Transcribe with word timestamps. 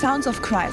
Sounds 0.00 0.26
of 0.26 0.40
Crime. 0.40 0.72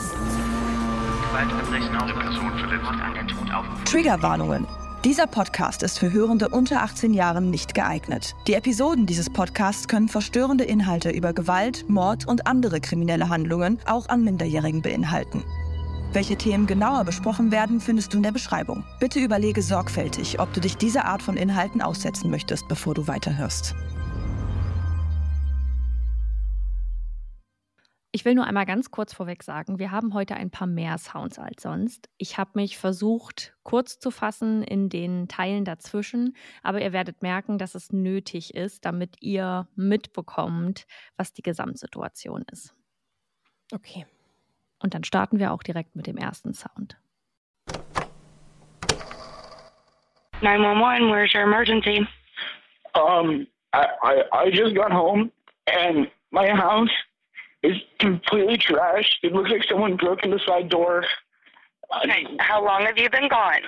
Triggerwarnungen. 3.84 4.66
Dieser 5.04 5.28
Podcast 5.28 5.84
ist 5.84 6.00
für 6.00 6.14
Hörende 6.14 6.48
unter 6.48 6.82
18 6.82 7.14
Jahren 7.14 7.50
nicht 7.50 7.74
geeignet. 7.74 8.36
Die 8.48 8.54
Episoden 8.54 9.06
dieses 9.06 9.30
Podcasts 9.30 9.90
können 9.90 10.08
verstörende 10.08 10.64
Inhalte 10.64 11.10
über 11.10 11.34
Gewalt, 11.34 11.90
Mord 11.90 12.26
und 12.26 12.48
andere 12.48 12.80
kriminelle 12.80 13.28
Handlungen 13.28 13.80
auch 13.86 14.08
an 14.08 14.24
Minderjährigen 14.24 14.82
beinhalten. 14.82 15.44
Welche 16.14 16.38
Themen 16.38 16.66
genauer 16.66 17.04
besprochen 17.04 17.52
werden, 17.52 17.82
findest 17.82 18.14
du 18.14 18.18
in 18.18 18.24
der 18.24 18.32
Beschreibung. 18.32 18.86
Bitte 19.02 19.20
überlege 19.20 19.62
sorgfältig, 19.62 20.40
ob 20.40 20.54
du 20.54 20.62
dich 20.62 20.78
dieser 20.78 21.04
Art 21.04 21.22
von 21.22 21.36
Inhalten 21.36 21.82
aussetzen 21.82 22.32
möchtest, 22.32 22.70
bevor 22.70 22.94
du 22.94 23.08
weiterhörst. 23.08 23.76
Ich 28.18 28.26
will 28.26 28.34
nur 28.34 28.48
einmal 28.48 28.66
ganz 28.66 28.90
kurz 28.90 29.14
vorweg 29.14 29.44
sagen, 29.44 29.78
wir 29.78 29.92
haben 29.92 30.16
heute 30.16 30.34
ein 30.34 30.50
paar 30.50 30.66
mehr 30.66 30.98
Sounds 30.98 31.38
als 31.38 31.62
sonst. 31.62 32.10
Ich 32.18 32.40
habe 32.40 32.50
mich 32.56 32.80
versucht, 32.80 33.56
kurz 33.62 34.00
zu 34.00 34.10
fassen 34.10 34.64
in 34.64 34.90
den 34.90 35.28
Teilen 35.28 35.66
dazwischen, 35.66 36.36
aber 36.64 36.82
ihr 36.82 36.94
werdet 36.94 37.22
merken, 37.22 37.60
dass 37.60 37.76
es 37.76 37.94
nötig 37.94 38.56
ist, 38.56 38.86
damit 38.86 39.18
ihr 39.20 39.68
mitbekommt, 39.76 40.88
was 41.16 41.32
die 41.32 41.44
Gesamtsituation 41.44 42.44
ist. 42.52 42.74
Okay. 43.72 44.08
Und 44.80 44.96
dann 44.96 45.04
starten 45.04 45.38
wir 45.38 45.54
auch 45.54 45.62
direkt 45.62 45.96
mit 45.96 46.08
dem 46.08 46.18
ersten 46.18 46.56
Sound. 46.56 46.98
911, 50.42 51.12
where's 51.12 51.36
your 51.36 51.44
emergency? 51.44 52.08
Um, 52.96 53.46
I, 53.76 53.86
I, 54.02 54.24
I 54.34 54.50
just 54.50 54.74
got 54.74 54.92
home 54.92 55.32
and 55.68 56.10
my 56.32 56.50
house 56.50 56.90
is 57.64 57.78
completely 58.00 58.58
trashed. 58.58 59.16
It 59.24 59.34
looks 59.34 59.50
like 59.50 59.64
someone 59.70 59.96
broke 59.96 60.24
in 60.24 60.32
the 60.32 60.40
side 60.46 60.70
door. 60.70 61.06
Okay, 62.04 62.26
how 62.40 62.64
long 62.64 62.82
have 62.86 62.98
you 62.98 63.10
been 63.10 63.30
gone? 63.30 63.62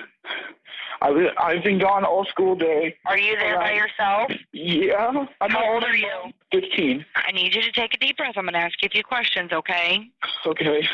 I, 1.02 1.10
was- 1.10 1.32
I've 1.38 1.64
been 1.64 1.78
gone 1.78 2.04
all 2.04 2.24
school 2.26 2.54
day. 2.54 2.94
Are 3.06 3.18
you 3.18 3.34
there 3.36 3.58
by 3.58 3.72
yourself? 3.72 4.30
Yeah. 4.52 5.26
I'm 5.40 5.50
How 5.50 5.72
old 5.74 5.84
are 5.84 5.96
you? 5.96 6.08
15. 6.52 7.04
I 7.16 7.32
need 7.32 7.54
you 7.54 7.62
to 7.62 7.72
take 7.72 7.94
a 7.94 7.98
deep 7.98 8.18
breath. 8.18 8.34
I'm 8.36 8.44
going 8.44 8.52
to 8.52 8.58
ask 8.58 8.74
you 8.82 8.86
a 8.86 8.90
few 8.90 9.02
questions, 9.02 9.50
okay? 9.52 10.10
Okay. 10.46 10.86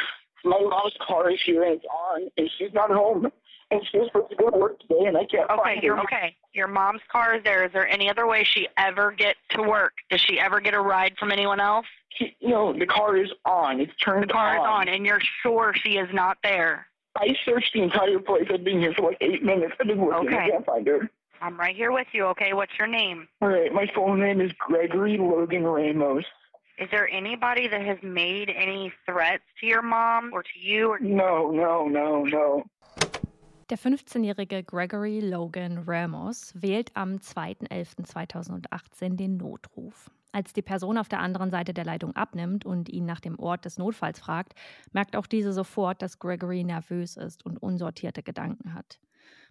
My 0.44 0.60
mom's 0.60 0.94
car 1.04 1.30
is 1.32 1.40
here 1.44 1.64
and 1.64 1.74
it's 1.74 1.84
on, 1.86 2.28
and 2.36 2.48
she's 2.56 2.72
not 2.72 2.90
home. 2.90 3.26
And 3.72 3.80
she 3.90 3.98
was 3.98 4.06
supposed 4.12 4.30
to 4.30 4.36
go 4.36 4.48
to 4.50 4.56
work 4.56 4.78
today, 4.78 5.06
and 5.06 5.16
I 5.16 5.24
can't 5.24 5.50
Okay, 5.50 5.60
find 5.60 5.78
her. 5.80 5.84
you're 5.84 6.00
okay. 6.02 6.36
Your 6.52 6.68
mom's 6.68 7.00
car 7.10 7.34
is 7.34 7.42
there. 7.42 7.64
Is 7.64 7.72
there 7.72 7.88
any 7.88 8.08
other 8.08 8.28
way 8.28 8.44
she 8.44 8.68
ever 8.76 9.10
get 9.10 9.34
to 9.50 9.62
work? 9.62 9.92
Does 10.08 10.20
she 10.20 10.38
ever 10.38 10.60
get 10.60 10.72
a 10.72 10.80
ride 10.80 11.16
from 11.18 11.32
anyone 11.32 11.58
else? 11.58 11.86
She, 12.16 12.36
no, 12.42 12.72
the 12.72 12.86
car 12.86 13.16
is 13.16 13.30
on. 13.44 13.80
It's 13.80 13.92
turned 14.02 14.24
The 14.24 14.32
car 14.32 14.54
is 14.56 14.60
on, 14.62 14.88
and 14.88 15.04
you're 15.06 15.20
sure 15.42 15.72
she 15.84 15.98
is 15.98 16.08
not 16.12 16.38
there. 16.42 16.86
I 17.16 17.34
searched 17.44 17.72
the 17.74 17.82
entire 17.82 18.18
place. 18.18 18.44
I've 18.52 18.64
been 18.64 18.80
here 18.80 18.92
for 18.96 19.08
like 19.10 19.18
eight 19.20 19.42
minutes. 19.42 19.74
I've 19.80 19.86
been 19.86 20.00
looking. 20.04 20.28
I 20.34 20.36
Okay. 20.36 20.50
can't 20.50 20.66
find 20.66 20.86
her. 20.86 21.10
I'm 21.42 21.58
right 21.58 21.76
here 21.76 21.92
with 21.92 22.06
you, 22.12 22.24
okay? 22.26 22.52
What's 22.54 22.72
your 22.78 22.88
name? 22.88 23.28
All 23.42 23.48
right, 23.48 23.72
my 23.72 23.86
full 23.94 24.14
name 24.16 24.40
is 24.40 24.50
Gregory 24.58 25.18
Logan 25.18 25.64
Ramos. 25.64 26.24
Is 26.78 26.88
there 26.90 27.08
anybody 27.10 27.68
that 27.68 27.82
has 27.82 27.98
made 28.02 28.50
any 28.50 28.92
threats 29.06 29.42
to 29.60 29.66
your 29.66 29.82
mom 29.82 30.30
or 30.32 30.42
to 30.42 30.58
you? 30.58 30.88
Or 30.92 30.98
No, 30.98 31.50
no, 31.50 31.88
no, 31.88 32.24
no. 32.24 32.64
Der 33.68 33.76
15-jährige 33.78 34.62
Gregory 34.62 35.20
Logan 35.20 35.84
Ramos 35.86 36.52
wählt 36.54 36.90
am 36.94 37.16
2.11.2018 37.18 39.16
den 39.16 39.36
Notruf. 39.38 40.10
Als 40.32 40.52
die 40.52 40.62
Person 40.62 40.98
auf 40.98 41.08
der 41.08 41.20
anderen 41.20 41.50
Seite 41.50 41.72
der 41.72 41.84
Leitung 41.84 42.14
abnimmt 42.14 42.66
und 42.66 42.88
ihn 42.88 43.06
nach 43.06 43.20
dem 43.20 43.38
Ort 43.38 43.64
des 43.64 43.78
Notfalls 43.78 44.18
fragt, 44.18 44.54
merkt 44.92 45.16
auch 45.16 45.26
diese 45.26 45.52
sofort, 45.52 46.02
dass 46.02 46.18
Gregory 46.18 46.64
nervös 46.64 47.16
ist 47.16 47.44
und 47.44 47.58
unsortierte 47.58 48.22
Gedanken 48.22 48.74
hat. 48.74 49.00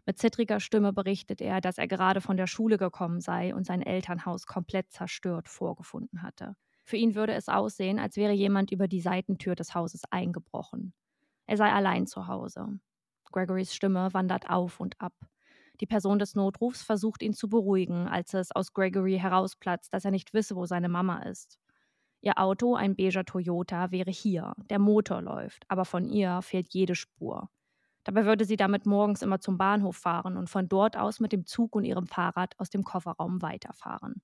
Mit 0.06 0.20
zittriger 0.20 0.60
Stimme 0.60 0.94
berichtet 0.94 1.42
er, 1.42 1.62
dass 1.62 1.80
er 1.80 1.88
gerade 1.88 2.22
von 2.22 2.38
der 2.38 2.46
Schule 2.46 2.78
gekommen 2.78 3.22
sei 3.22 3.56
und 3.56 3.66
sein 3.66 3.82
Elternhaus 3.82 4.46
komplett 4.46 4.92
zerstört 4.92 5.50
vorgefunden 5.50 6.22
hatte. 6.22 6.56
Für 6.84 6.98
ihn 6.98 7.16
würde 7.16 7.34
es 7.34 7.50
aussehen, 7.50 7.98
als 7.98 8.16
wäre 8.16 8.34
jemand 8.34 8.72
über 8.72 8.88
die 8.88 9.02
Seitentür 9.02 9.56
des 9.56 9.74
Hauses 9.74 10.04
eingebrochen. 10.12 10.94
Er 11.48 11.58
sei 11.58 11.72
allein 11.72 12.06
zu 12.06 12.28
Hause. 12.28 12.80
Gregorys 13.32 13.74
Stimme 13.74 14.14
wandert 14.14 14.50
auf 14.50 14.80
und 14.80 15.02
ab. 15.02 15.14
Die 15.80 15.86
Person 15.86 16.20
des 16.20 16.36
Notrufs 16.36 16.84
versucht 16.84 17.22
ihn 17.22 17.34
zu 17.34 17.50
beruhigen, 17.50 18.08
als 18.08 18.34
es 18.34 18.52
aus 18.52 18.74
Gregory 18.74 19.18
herausplatzt, 19.20 19.94
dass 19.94 20.06
er 20.06 20.12
nicht 20.12 20.34
wisse, 20.34 20.56
wo 20.56 20.66
seine 20.66 20.90
Mama 20.90 21.24
ist. 21.24 21.60
Ihr 22.22 22.40
Auto, 22.40 22.76
ein 22.76 22.96
beiger 22.96 23.26
Toyota, 23.26 23.92
wäre 23.92 24.10
hier. 24.10 24.54
Der 24.70 24.80
Motor 24.80 25.22
läuft, 25.22 25.66
aber 25.68 25.86
von 25.86 26.08
ihr 26.08 26.42
fehlt 26.42 26.74
jede 26.74 26.96
Spur. 26.96 27.50
Dabei 28.04 28.26
würde 28.26 28.46
sie 28.46 28.56
damit 28.56 28.86
morgens 28.86 29.22
immer 29.22 29.40
zum 29.40 29.58
Bahnhof 29.58 29.98
fahren 29.98 30.38
und 30.38 30.50
von 30.50 30.70
dort 30.70 30.96
aus 30.96 31.20
mit 31.20 31.32
dem 31.32 31.46
Zug 31.46 31.76
und 31.76 31.86
ihrem 31.86 32.08
Fahrrad 32.08 32.58
aus 32.60 32.70
dem 32.70 32.84
Kofferraum 32.84 33.42
weiterfahren. 33.42 34.22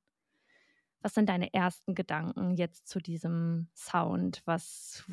Was 1.02 1.16
sind 1.16 1.30
deine 1.30 1.54
ersten 1.54 1.96
Gedanken 1.96 2.52
jetzt 2.52 2.88
zu 2.88 3.00
diesem 3.00 3.70
Sound? 3.76 4.44
Was, 4.46 5.04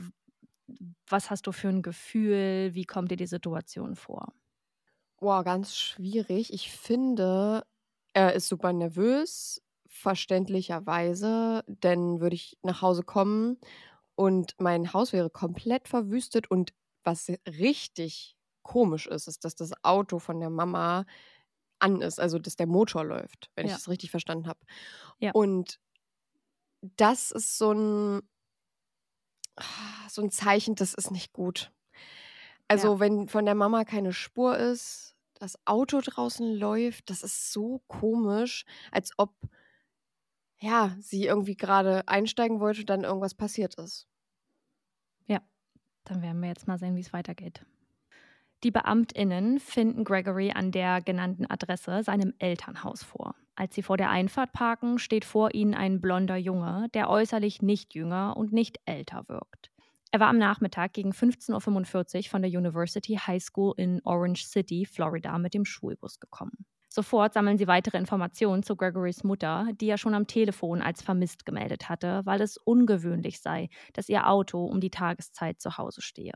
was 1.09 1.31
hast 1.31 1.47
du 1.47 1.53
für 1.53 1.69
ein 1.69 1.82
Gefühl? 1.82 2.75
Wie 2.75 2.84
kommt 2.84 3.10
dir 3.10 3.16
die 3.16 3.27
Situation 3.27 3.97
vor? 3.97 4.32
Boah, 5.21 5.43
ganz 5.43 5.75
schwierig. 5.77 6.53
Ich 6.53 6.71
finde, 6.71 7.65
er 8.12 8.34
ist 8.34 8.49
super 8.49 8.73
nervös, 8.73 9.61
verständlicherweise, 9.89 11.65
denn 11.67 12.21
würde 12.21 12.37
ich 12.37 12.56
nach 12.62 12.83
Hause 12.83 13.03
kommen 13.03 13.59
und 14.17 14.55
mein 14.59 14.93
Haus 14.93 15.12
wäre 15.12 15.31
komplett 15.31 15.89
verwüstet 15.89 16.51
und 16.51 16.73
was 17.05 17.33
richtig 17.49 18.37
komisch 18.62 19.07
ist, 19.07 19.28
ist, 19.28 19.45
dass 19.45 19.57
das 19.57 19.73
Auto 19.83 20.19
von 20.21 20.41
der 20.41 20.51
Mama 20.51 21.05
an 21.81 22.01
ist, 22.03 22.21
also 22.21 22.39
dass 22.39 22.57
der 22.57 22.67
Motor 22.69 23.05
läuft, 23.05 23.51
wenn 23.57 23.67
ich 23.67 23.73
Ja. 23.73 23.77
das 23.77 23.89
richtig 23.89 24.11
verstanden 24.12 24.49
habe. 24.49 24.61
Ja. 25.21 25.33
Und 25.33 25.78
das 26.97 27.31
ist 27.31 27.59
so 27.59 27.73
ein, 27.73 28.23
so 30.09 30.23
ein 30.23 30.31
Zeichen, 30.31 30.75
das 30.75 30.95
ist 30.95 31.11
nicht 31.11 31.33
gut. 31.33 31.73
Also, 32.69 33.01
wenn 33.01 33.28
von 33.28 33.45
der 33.47 33.55
Mama 33.55 33.84
keine 33.84 34.12
Spur 34.12 34.57
ist, 34.59 35.08
das 35.41 35.59
Auto 35.66 36.00
draußen 36.00 36.54
läuft, 36.54 37.10
das 37.10 37.22
ist 37.22 37.53
so 37.53 37.82
komisch, 37.88 38.65
als 38.91 39.12
ob 39.16 39.34
ja, 40.60 40.97
sie 40.99 41.26
irgendwie 41.26 41.56
gerade 41.56 42.06
einsteigen 42.09 42.60
wollte 42.60 42.81
und 42.81 42.91
dann 42.91 43.04
irgendwas 43.04 43.34
passiert 43.34 43.77
ist. 43.77 44.09
Dann 46.09 46.22
werden 46.22 46.41
wir 46.41 46.48
jetzt 46.48 46.66
mal 46.66 46.78
sehen, 46.78 46.97
wie 46.97 47.00
es 47.00 47.12
weitergeht. 47.12 47.65
Die 48.65 48.71
BeamtInnen 48.72 49.60
finden 49.60 50.04
Gregory 50.04 50.50
an 50.53 50.72
der 50.72 51.00
genannten 51.00 51.48
Adresse 51.48 52.03
seinem 52.03 52.34
Elternhaus 52.38 53.04
vor. 53.04 53.37
Als 53.54 53.75
sie 53.75 53.82
vor 53.82 53.97
der 53.97 54.10
Einfahrt 54.10 54.53
parken, 54.53 54.98
steht 54.98 55.25
vor 55.25 55.54
ihnen 55.54 55.75
ein 55.75 56.00
blonder 56.00 56.37
Junge, 56.37 56.88
der 56.94 57.09
äußerlich 57.09 57.63
nicht 57.63 57.95
jünger 57.95 58.36
und 58.36 58.53
nicht 58.53 58.80
älter 58.84 59.28
wirkt. 59.28 59.71
Er 60.10 60.21
war 60.21 60.28
am 60.28 60.39
Nachmittag 60.39 60.95
gegen 60.95 61.13
15.45 61.13 62.16
Uhr 62.16 62.31
von 62.31 62.43
der 62.43 62.51
University 62.51 63.15
High 63.16 63.43
School 63.43 63.75
in 63.77 64.01
Orange 64.05 64.47
City, 64.47 64.87
Florida, 64.87 65.37
mit 65.39 65.53
dem 65.55 65.65
Schulbus 65.65 66.19
gekommen. 66.19 66.65
Sofort 66.89 67.34
sammeln 67.34 67.59
sie 67.59 67.66
weitere 67.66 67.99
Informationen 67.99 68.63
zu 68.63 68.75
Gregorys 68.75 69.22
Mutter, 69.22 69.69
die 69.78 69.89
er 69.89 69.99
schon 69.99 70.15
am 70.15 70.27
Telefon 70.27 70.81
als 70.81 71.03
vermisst 71.03 71.45
gemeldet 71.45 71.91
hatte, 71.91 72.22
weil 72.25 72.41
es 72.41 72.57
ungewöhnlich 72.57 73.41
sei, 73.41 73.69
dass 73.93 74.09
ihr 74.09 74.27
Auto 74.27 74.65
um 74.65 74.81
die 74.81 74.91
Tageszeit 74.91 75.60
zu 75.60 75.77
Hause 75.77 76.01
stehe. 76.01 76.33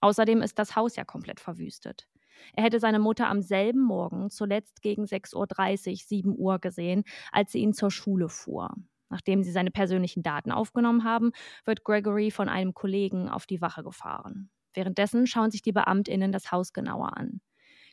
Außerdem 0.00 0.42
ist 0.42 0.58
das 0.58 0.74
Haus 0.74 0.96
ja 0.96 1.04
komplett 1.04 1.38
verwüstet. 1.38 2.08
Er 2.54 2.64
hätte 2.64 2.80
seine 2.80 2.98
Mutter 2.98 3.28
am 3.28 3.40
selben 3.40 3.80
Morgen, 3.80 4.28
zuletzt 4.30 4.82
gegen 4.82 5.04
6.30 5.04 5.90
Uhr, 5.90 5.96
7 5.96 6.34
Uhr 6.36 6.58
gesehen, 6.58 7.04
als 7.30 7.52
sie 7.52 7.60
ihn 7.60 7.72
zur 7.72 7.92
Schule 7.92 8.28
fuhr. 8.28 8.74
Nachdem 9.08 9.42
sie 9.42 9.52
seine 9.52 9.70
persönlichen 9.70 10.22
Daten 10.22 10.50
aufgenommen 10.50 11.04
haben, 11.04 11.32
wird 11.64 11.84
Gregory 11.84 12.30
von 12.30 12.48
einem 12.48 12.74
Kollegen 12.74 13.28
auf 13.28 13.46
die 13.46 13.60
Wache 13.60 13.82
gefahren. 13.82 14.50
Währenddessen 14.72 15.26
schauen 15.26 15.50
sich 15.50 15.62
die 15.62 15.72
BeamtInnen 15.72 16.32
das 16.32 16.50
Haus 16.50 16.72
genauer 16.72 17.16
an. 17.16 17.40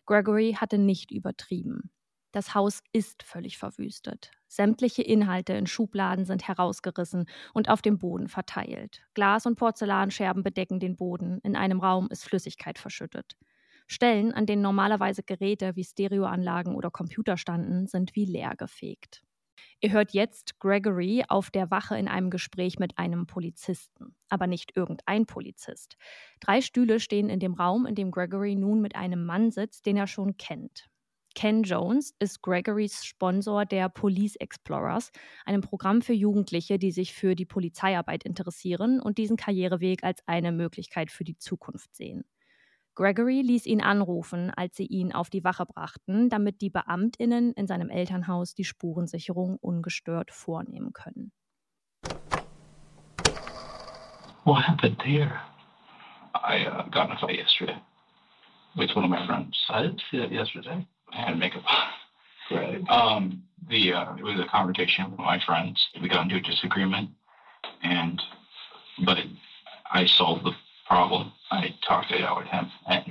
Gregory 0.05 0.57
hatte 0.59 0.77
nicht 0.77 1.11
übertrieben. 1.11 1.91
Das 2.31 2.55
Haus 2.55 2.81
ist 2.93 3.23
völlig 3.23 3.57
verwüstet. 3.57 4.31
Sämtliche 4.47 5.01
Inhalte 5.01 5.53
in 5.53 5.67
Schubladen 5.67 6.25
sind 6.25 6.47
herausgerissen 6.47 7.25
und 7.53 7.69
auf 7.69 7.81
dem 7.81 7.97
Boden 7.99 8.29
verteilt. 8.29 9.03
Glas- 9.13 9.45
und 9.45 9.57
Porzellanscherben 9.57 10.43
bedecken 10.43 10.79
den 10.79 10.95
Boden. 10.95 11.39
In 11.43 11.55
einem 11.55 11.81
Raum 11.81 12.07
ist 12.09 12.23
Flüssigkeit 12.23 12.79
verschüttet. 12.79 13.37
Stellen, 13.87 14.33
an 14.33 14.45
denen 14.45 14.61
normalerweise 14.61 15.23
Geräte 15.23 15.75
wie 15.75 15.83
Stereoanlagen 15.83 16.75
oder 16.75 16.89
Computer 16.89 17.35
standen, 17.37 17.87
sind 17.87 18.15
wie 18.15 18.25
leer 18.25 18.55
gefegt. 18.55 19.23
Ihr 19.79 19.91
hört 19.91 20.11
jetzt 20.11 20.59
Gregory 20.59 21.23
auf 21.27 21.49
der 21.51 21.71
Wache 21.71 21.97
in 21.97 22.07
einem 22.07 22.29
Gespräch 22.29 22.79
mit 22.79 22.97
einem 22.97 23.27
Polizisten, 23.27 24.15
aber 24.29 24.47
nicht 24.47 24.75
irgendein 24.75 25.25
Polizist. 25.25 25.97
Drei 26.39 26.61
Stühle 26.61 26.99
stehen 26.99 27.29
in 27.29 27.39
dem 27.39 27.53
Raum, 27.53 27.85
in 27.85 27.95
dem 27.95 28.11
Gregory 28.11 28.55
nun 28.55 28.81
mit 28.81 28.95
einem 28.95 29.25
Mann 29.25 29.51
sitzt, 29.51 29.85
den 29.85 29.97
er 29.97 30.07
schon 30.07 30.37
kennt. 30.37 30.89
Ken 31.33 31.63
Jones 31.63 32.13
ist 32.19 32.41
Gregorys 32.41 33.05
Sponsor 33.05 33.65
der 33.65 33.87
Police 33.89 34.35
Explorers, 34.35 35.11
einem 35.45 35.61
Programm 35.61 36.01
für 36.01 36.13
Jugendliche, 36.13 36.77
die 36.77 36.91
sich 36.91 37.13
für 37.13 37.35
die 37.35 37.45
Polizeiarbeit 37.45 38.23
interessieren 38.23 38.99
und 38.99 39.17
diesen 39.17 39.37
Karriereweg 39.37 40.03
als 40.03 40.27
eine 40.27 40.51
Möglichkeit 40.51 41.09
für 41.09 41.23
die 41.23 41.37
Zukunft 41.37 41.95
sehen. 41.95 42.25
Gregory 42.95 43.41
ließ 43.41 43.65
ihn 43.67 43.81
anrufen, 43.81 44.51
als 44.55 44.75
sie 44.75 44.85
ihn 44.85 45.13
auf 45.13 45.29
die 45.29 45.43
Wache 45.43 45.65
brachten, 45.65 46.29
damit 46.29 46.61
die 46.61 46.69
Beamtinnen 46.69 47.53
in 47.53 47.67
seinem 47.67 47.89
Elternhaus 47.89 48.53
die 48.53 48.65
Spurensicherung 48.65 49.57
ungestört 49.61 50.31
vornehmen 50.31 50.91
können. 50.93 51.31
What 54.43 54.67
happened 54.67 55.01
here? 55.03 55.39
I 56.33 56.65
uh, 56.65 56.89
got 56.89 57.09
in 57.09 57.15
a 57.15 57.19
fight 57.19 57.37
yesterday 57.37 57.77
with 58.75 58.95
one 58.95 59.05
of 59.05 59.09
my 59.11 59.25
friends. 59.27 59.55
I 59.69 59.83
didn't 59.83 60.01
see 60.09 60.17
that 60.17 60.31
yesterday. 60.31 60.85
I 61.13 61.17
had 61.17 61.37
makeup 61.37 61.63
on. 61.67 62.57
Right. 62.57 62.89
Um, 62.89 63.43
the 63.69 63.93
uh, 63.93 64.15
it 64.15 64.23
was 64.23 64.39
a 64.39 64.47
confrontation 64.49 65.09
with 65.11 65.19
my 65.19 65.39
friends. 65.45 65.87
We 66.01 66.09
got 66.09 66.23
into 66.23 66.35
a 66.35 66.41
disagreement, 66.41 67.11
and 67.81 68.21
but 69.05 69.19
it, 69.19 69.27
I 69.89 70.05
solved 70.05 70.43
the 70.43 70.51
problem. 70.91 71.31
I 71.51 71.73
talked 71.87 72.11
it 72.11 72.21
out 72.21 72.37
with 72.39 72.47
him, 72.47 72.65
and 72.87 73.03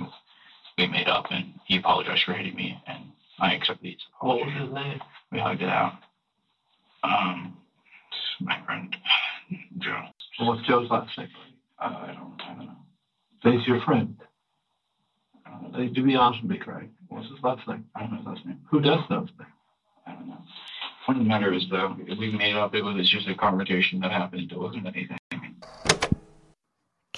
we 0.77 0.87
made 0.87 1.09
up, 1.09 1.25
and 1.31 1.55
he 1.67 1.79
apologized 1.79 2.25
for 2.27 2.35
hitting 2.35 2.55
me, 2.55 2.77
and 2.87 3.05
I 3.38 3.55
accepted 3.55 3.87
his 3.87 4.03
apology. 4.19 4.44
What 4.44 4.53
was 4.55 4.67
his 4.67 4.75
name? 4.75 5.00
We 5.32 5.38
hugged 5.38 5.62
it 5.62 5.69
out. 5.71 5.94
Um, 7.03 7.56
my 8.41 8.59
friend 8.67 8.94
Joe. 9.79 10.03
What's 10.41 10.67
Joe's 10.69 10.91
last 10.91 11.17
name? 11.17 11.29
Uh, 11.79 11.85
I 11.85 12.06
don't, 12.19 12.35
I 12.47 12.55
don't 12.55 12.67
know. 12.67 13.53
He's 13.59 13.67
your 13.67 13.81
friend. 13.81 14.15
Uh, 15.47 15.69
Uh, 15.75 15.88
To 15.94 16.03
be 16.03 16.17
honest 16.17 16.43
with 16.43 16.50
me, 16.50 16.59
Craig, 16.59 16.91
what's 17.09 17.29
his 17.31 17.43
last 17.43 17.67
name? 17.67 17.87
I 17.94 18.00
don't 18.00 18.11
know 18.12 18.19
his 18.19 18.27
last 18.27 18.44
name. 18.47 18.61
Who 18.71 18.81
does 18.81 19.00
know 19.09 19.23
his 19.23 19.31
name? 19.38 19.49
I 20.06 20.12
don't 20.12 20.29
know. 20.29 20.38
Point 21.06 21.19
of 21.19 21.25
the 21.25 21.29
matter 21.29 21.53
is, 21.55 21.65
though, 21.71 21.97
we 22.19 22.31
made 22.37 22.56
up. 22.56 22.75
It 22.75 22.82
was 22.82 23.09
just 23.11 23.27
a 23.29 23.35
confrontation 23.35 24.00
that 24.00 24.12
happened. 24.12 24.53
It 24.53 24.59
wasn't 24.59 24.87
anything. 24.87 25.17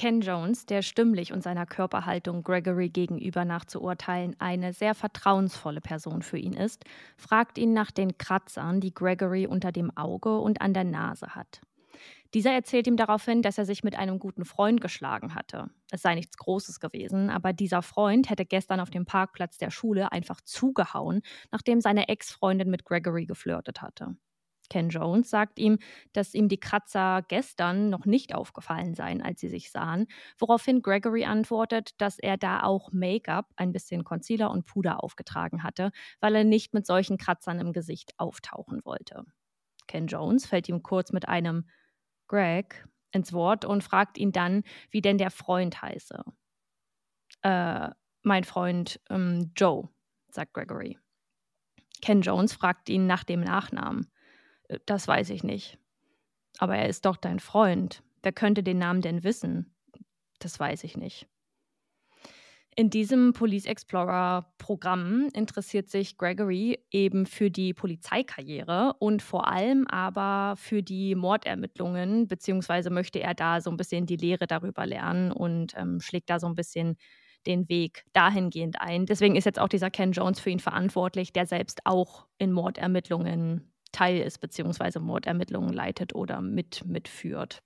Ken 0.03 0.21
Jones, 0.21 0.67
der 0.67 0.83
stimmlich 0.83 1.33
und 1.33 1.45
seiner 1.45 1.65
Körperhaltung 1.65 2.43
Gregory 2.43 2.89
gegenüber 2.89 3.45
nachzuurteilen 3.45 4.35
eine 4.41 4.73
sehr 4.73 4.97
vertrauensvolle 4.97 5.81
Person 5.81 6.23
für 6.23 6.39
ihn 6.39 6.55
ist, 6.55 6.85
fragt 7.17 7.57
ihn 7.57 7.73
nach 7.73 7.93
den 7.93 8.19
Kratzern, 8.19 8.81
die 8.81 8.93
Gregory 8.93 9.47
unter 9.47 9.71
dem 9.71 9.97
Auge 9.97 10.41
und 10.41 10.61
an 10.61 10.75
der 10.75 10.83
Nase 10.83 11.37
hat. 11.37 11.61
Dieser 12.35 12.51
erzählt 12.51 12.89
ihm 12.89 12.97
daraufhin, 12.97 13.43
dass 13.43 13.59
er 13.59 13.65
sich 13.65 13.85
mit 13.85 13.95
einem 13.95 14.19
guten 14.19 14.45
Freund 14.45 14.81
geschlagen 14.81 15.37
hatte. 15.37 15.71
Es 15.93 16.03
sei 16.03 16.17
nichts 16.17 16.37
Großes 16.37 16.81
gewesen, 16.81 17.31
aber 17.31 17.53
dieser 17.53 17.83
Freund 17.83 18.29
hätte 18.29 18.45
gestern 18.45 18.81
auf 18.81 18.91
dem 18.91 19.07
Parkplatz 19.07 19.57
der 19.57 19.71
Schule 19.71 20.11
einfach 20.11 20.41
zugehauen, 20.41 21.23
nachdem 21.53 21.81
seine 21.81 22.09
Ex-Freundin 22.09 22.71
mit 22.71 22.85
Gregory 22.85 23.27
geflirtet 23.27 23.83
hatte. 23.83 24.17
Ken 24.73 24.89
Jones 24.89 25.29
sagt 25.29 25.59
ihm, 25.59 25.79
dass 26.15 26.33
ihm 26.33 26.49
die 26.49 26.59
Kratzer 26.59 27.21
gestern 27.29 27.91
noch 27.91 28.07
nicht 28.07 28.35
aufgefallen 28.35 28.95
seien, 28.95 29.21
als 29.21 29.39
sie 29.39 29.51
sich 29.51 29.71
sahen, 29.71 30.07
woraufhin 30.39 30.81
Gregory 30.81 31.27
antwortet, 31.27 31.91
dass 32.01 32.19
er 32.19 32.39
da 32.39 32.63
auch 32.63 32.91
Make-up, 32.91 33.51
ein 33.57 33.73
bisschen 33.73 34.03
Concealer 34.03 34.51
und 34.51 34.65
Puder 34.65 35.05
aufgetragen 35.05 35.63
hatte, 35.63 35.93
weil 36.21 36.35
er 36.35 36.45
nicht 36.45 36.73
mit 36.73 36.87
solchen 36.87 37.19
Kratzern 37.19 37.61
im 37.61 37.75
Gesicht 37.75 38.15
auftauchen 38.17 38.81
wollte. 38.87 39.25
Ken 39.89 40.07
Jones 40.07 40.47
fällt 40.47 40.71
ihm 40.71 40.83
kurz 40.83 41.13
mit 41.13 41.29
einem 41.29 41.69
Greg 42.27 42.89
ins 43.11 43.35
Wort 43.35 43.67
und 43.67 43.85
fragt 43.85 44.17
ihn 44.17 44.33
dann, 44.33 44.63
wie 44.91 45.03
denn 45.03 45.19
der 45.19 45.31
Freund 45.31 45.83
heiße. 45.83 46.25
Äh, 47.43 47.91
mein 48.23 48.45
Freund 48.45 49.03
ähm, 49.11 49.53
Joe, 49.55 49.91
sagt 50.31 50.55
Gregory. 50.55 50.99
Ken 52.01 52.23
Jones 52.23 52.55
fragt 52.55 52.89
ihn 52.89 53.07
nach 53.07 53.23
dem 53.23 53.43
Nachnamen. 53.43 54.11
"Äh, 54.73 54.79
Das 54.87 55.07
weiß 55.09 55.31
ich 55.31 55.45
nicht. 55.45 55.79
Aber 56.59 56.77
er 56.77 56.89
ist 56.89 57.07
doch 57.07 57.17
dein 57.17 57.41
Freund. 57.41 58.03
Wer 58.23 58.33
könnte 58.33 58.63
den 58.63 58.79
Namen 58.79 59.03
denn 59.03 59.25
wissen? 59.25 59.75
Das 60.41 60.59
weiß 60.61 60.85
ich 60.85 60.97
nicht. 60.97 61.29
In 62.75 62.89
diesem 62.89 63.35
Police 63.35 63.67
Explorer 63.67 64.51
Programm 64.57 65.29
interessiert 65.35 65.91
sich 65.91 66.17
Gregory 66.17 66.79
eben 66.91 67.27
für 67.27 67.51
die 67.51 67.75
Polizeikarriere 67.75 68.95
und 68.99 69.21
vor 69.21 69.47
allem 69.49 69.87
aber 69.89 70.57
für 70.57 70.83
die 70.83 71.15
Mordermittlungen, 71.15 72.29
beziehungsweise 72.29 72.89
möchte 72.89 73.21
er 73.21 73.35
da 73.35 73.61
so 73.61 73.71
ein 73.71 73.77
bisschen 73.77 74.07
die 74.07 74.17
Lehre 74.17 74.47
darüber 74.47 74.87
lernen 74.87 75.33
und 75.33 75.75
ähm, 75.77 76.01
schlägt 76.01 76.31
da 76.31 76.41
so 76.41 76.47
ein 76.47 76.55
bisschen 76.55 76.97
den 77.47 77.69
Weg 77.69 78.05
dahingehend 78.15 78.81
ein. 78.81 79.05
Deswegen 79.05 79.37
ist 79.37 79.45
jetzt 79.45 79.59
auch 79.59 79.69
dieser 79.69 79.91
Ken 79.91 80.13
Jones 80.13 80.41
für 80.41 80.49
ihn 80.49 80.61
verantwortlich, 80.61 81.33
der 81.35 81.45
selbst 81.45 81.81
auch 81.85 82.27
in 82.39 82.53
Mordermittlungen 82.53 83.72
Teil 83.93 84.21
ist, 84.23 84.39
beziehungsweise 84.41 85.01
Mordermittlungen 85.01 85.73
leitet 85.73 86.15
oder 86.15 86.41
mit 86.41 86.85
mitführt. 86.87 87.63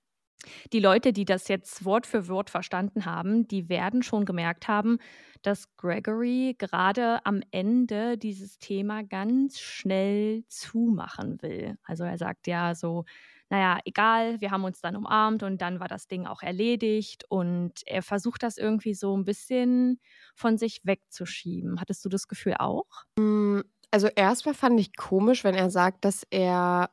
Die 0.73 0.79
Leute, 0.79 1.13
die 1.13 1.25
das 1.25 1.47
jetzt 1.47 1.83
Wort 1.85 2.05
für 2.07 2.27
Wort 2.27 2.49
verstanden 2.49 3.05
haben, 3.05 3.47
die 3.47 3.69
werden 3.69 4.03
schon 4.03 4.25
gemerkt 4.25 4.67
haben, 4.67 4.99
dass 5.41 5.75
Gregory 5.77 6.55
gerade 6.57 7.25
am 7.25 7.41
Ende 7.51 8.17
dieses 8.17 8.59
Thema 8.59 9.03
ganz 9.03 9.59
schnell 9.59 10.43
zumachen 10.47 11.41
will. 11.41 11.77
Also 11.83 12.03
er 12.03 12.17
sagt 12.17 12.47
ja 12.47 12.75
so, 12.75 13.05
naja, 13.49 13.79
egal, 13.85 14.41
wir 14.41 14.51
haben 14.51 14.65
uns 14.65 14.81
dann 14.81 14.95
umarmt 14.95 15.41
und 15.43 15.61
dann 15.61 15.79
war 15.79 15.87
das 15.87 16.07
Ding 16.07 16.25
auch 16.27 16.41
erledigt 16.43 17.23
und 17.29 17.81
er 17.85 18.03
versucht 18.03 18.43
das 18.43 18.57
irgendwie 18.57 18.93
so 18.93 19.15
ein 19.17 19.23
bisschen 19.25 19.99
von 20.35 20.57
sich 20.57 20.81
wegzuschieben. 20.83 21.79
Hattest 21.79 22.03
du 22.05 22.09
das 22.09 22.27
Gefühl 22.27 22.55
auch? 22.59 23.05
Also 23.91 24.07
erstmal 24.07 24.53
fand 24.53 24.79
ich 24.79 24.95
komisch, 24.95 25.43
wenn 25.43 25.55
er 25.55 25.69
sagt, 25.69 26.05
dass 26.05 26.23
er 26.29 26.89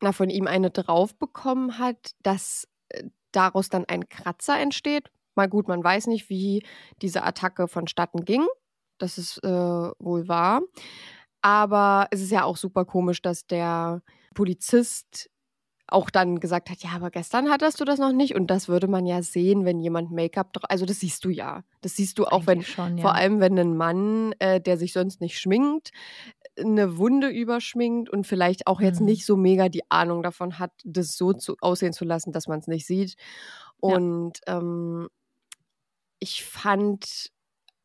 na, 0.00 0.12
von 0.12 0.30
ihm 0.30 0.46
eine 0.46 0.70
drauf 0.70 1.16
bekommen 1.16 1.78
hat, 1.78 2.12
dass 2.22 2.68
äh, 2.88 3.04
daraus 3.32 3.68
dann 3.68 3.84
ein 3.86 4.08
Kratzer 4.08 4.58
entsteht. 4.58 5.10
Mal 5.34 5.48
gut, 5.48 5.68
man 5.68 5.82
weiß 5.82 6.06
nicht, 6.06 6.30
wie 6.30 6.64
diese 7.02 7.22
Attacke 7.22 7.68
vonstatten 7.68 8.24
ging. 8.24 8.46
Das 8.98 9.18
ist 9.18 9.42
äh, 9.44 9.48
wohl 9.48 10.28
wahr. 10.28 10.62
Aber 11.42 12.08
es 12.10 12.22
ist 12.22 12.30
ja 12.30 12.44
auch 12.44 12.56
super 12.56 12.84
komisch, 12.84 13.22
dass 13.22 13.46
der 13.46 14.02
Polizist 14.34 15.30
auch 15.88 16.10
dann 16.10 16.40
gesagt 16.40 16.68
hat, 16.70 16.82
ja, 16.82 16.90
aber 16.94 17.10
gestern 17.10 17.48
hattest 17.50 17.80
du 17.80 17.84
das 17.84 17.98
noch 17.98 18.12
nicht. 18.12 18.34
Und 18.34 18.48
das 18.48 18.68
würde 18.68 18.88
man 18.88 19.06
ja 19.06 19.22
sehen, 19.22 19.64
wenn 19.64 19.80
jemand 19.80 20.10
Make-up 20.10 20.52
drauf. 20.52 20.64
Also 20.68 20.84
das 20.84 21.00
siehst 21.00 21.24
du 21.24 21.30
ja. 21.30 21.62
Das 21.80 21.94
siehst 21.96 22.18
du 22.18 22.26
auch, 22.26 22.46
wenn, 22.46 22.58
Eigentlich 22.58 22.68
schon, 22.74 22.98
ja. 22.98 23.02
vor 23.02 23.14
allem 23.14 23.40
wenn 23.40 23.58
ein 23.58 23.76
Mann, 23.76 24.32
äh, 24.40 24.60
der 24.60 24.78
sich 24.78 24.92
sonst 24.92 25.20
nicht 25.20 25.38
schminkt, 25.38 25.90
eine 26.58 26.96
Wunde 26.98 27.28
überschminkt 27.28 28.10
und 28.10 28.26
vielleicht 28.26 28.66
auch 28.66 28.80
jetzt 28.80 29.00
Mhm. 29.00 29.06
nicht 29.06 29.26
so 29.26 29.36
mega 29.36 29.68
die 29.68 29.88
Ahnung 29.90 30.22
davon 30.22 30.58
hat, 30.58 30.72
das 30.84 31.16
so 31.16 31.32
zu, 31.32 31.56
aussehen 31.60 31.92
zu 31.92 32.04
lassen, 32.04 32.32
dass 32.32 32.48
man 32.48 32.58
es 32.60 32.66
nicht 32.66 32.86
sieht. 32.86 33.14
Ja. 33.82 33.94
Und 33.96 34.40
ähm, 34.46 35.08
ich 36.18 36.44
fand, 36.44 37.30